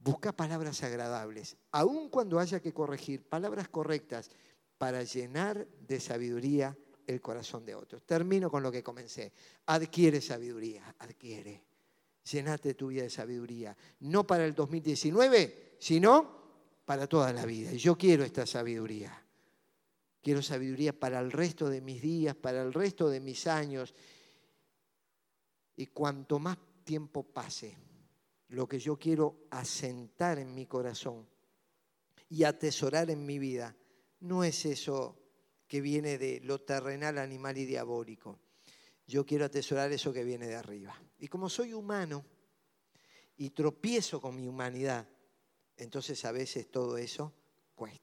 Busca 0.00 0.32
palabras 0.32 0.82
agradables, 0.84 1.56
aun 1.72 2.08
cuando 2.08 2.38
haya 2.38 2.60
que 2.60 2.72
corregir, 2.72 3.28
palabras 3.28 3.68
correctas 3.68 4.30
para 4.78 5.02
llenar 5.02 5.66
de 5.66 5.98
sabiduría 5.98 6.78
el 7.06 7.20
corazón 7.20 7.64
de 7.64 7.74
otros. 7.74 8.04
Termino 8.04 8.48
con 8.48 8.62
lo 8.62 8.70
que 8.70 8.82
comencé. 8.82 9.32
Adquiere 9.66 10.20
sabiduría, 10.20 10.94
adquiere. 11.00 11.64
Llenate 12.30 12.74
tu 12.74 12.88
vida 12.88 13.02
de 13.02 13.10
sabiduría. 13.10 13.76
No 14.00 14.24
para 14.24 14.44
el 14.44 14.54
2019, 14.54 15.67
sino 15.78 16.38
para 16.84 17.06
toda 17.06 17.32
la 17.32 17.44
vida. 17.44 17.72
Y 17.72 17.78
yo 17.78 17.96
quiero 17.96 18.24
esta 18.24 18.46
sabiduría. 18.46 19.22
Quiero 20.22 20.42
sabiduría 20.42 20.98
para 20.98 21.20
el 21.20 21.30
resto 21.30 21.68
de 21.68 21.80
mis 21.80 22.02
días, 22.02 22.34
para 22.34 22.62
el 22.62 22.72
resto 22.72 23.08
de 23.08 23.20
mis 23.20 23.46
años. 23.46 23.94
Y 25.76 25.86
cuanto 25.86 26.38
más 26.38 26.58
tiempo 26.84 27.22
pase, 27.22 27.76
lo 28.48 28.66
que 28.66 28.78
yo 28.78 28.98
quiero 28.98 29.46
asentar 29.50 30.38
en 30.38 30.54
mi 30.54 30.66
corazón 30.66 31.26
y 32.30 32.44
atesorar 32.44 33.10
en 33.10 33.24
mi 33.24 33.38
vida, 33.38 33.76
no 34.20 34.42
es 34.42 34.64
eso 34.66 35.16
que 35.66 35.80
viene 35.80 36.18
de 36.18 36.40
lo 36.40 36.60
terrenal, 36.62 37.18
animal 37.18 37.58
y 37.58 37.66
diabólico. 37.66 38.38
Yo 39.06 39.24
quiero 39.24 39.44
atesorar 39.44 39.92
eso 39.92 40.12
que 40.12 40.24
viene 40.24 40.46
de 40.46 40.56
arriba. 40.56 41.00
Y 41.18 41.28
como 41.28 41.48
soy 41.48 41.74
humano 41.74 42.24
y 43.36 43.50
tropiezo 43.50 44.20
con 44.20 44.36
mi 44.36 44.46
humanidad, 44.46 45.06
entonces 45.78 46.24
a 46.24 46.32
veces 46.32 46.70
todo 46.70 46.98
eso 46.98 47.32
cuesta. 47.74 47.98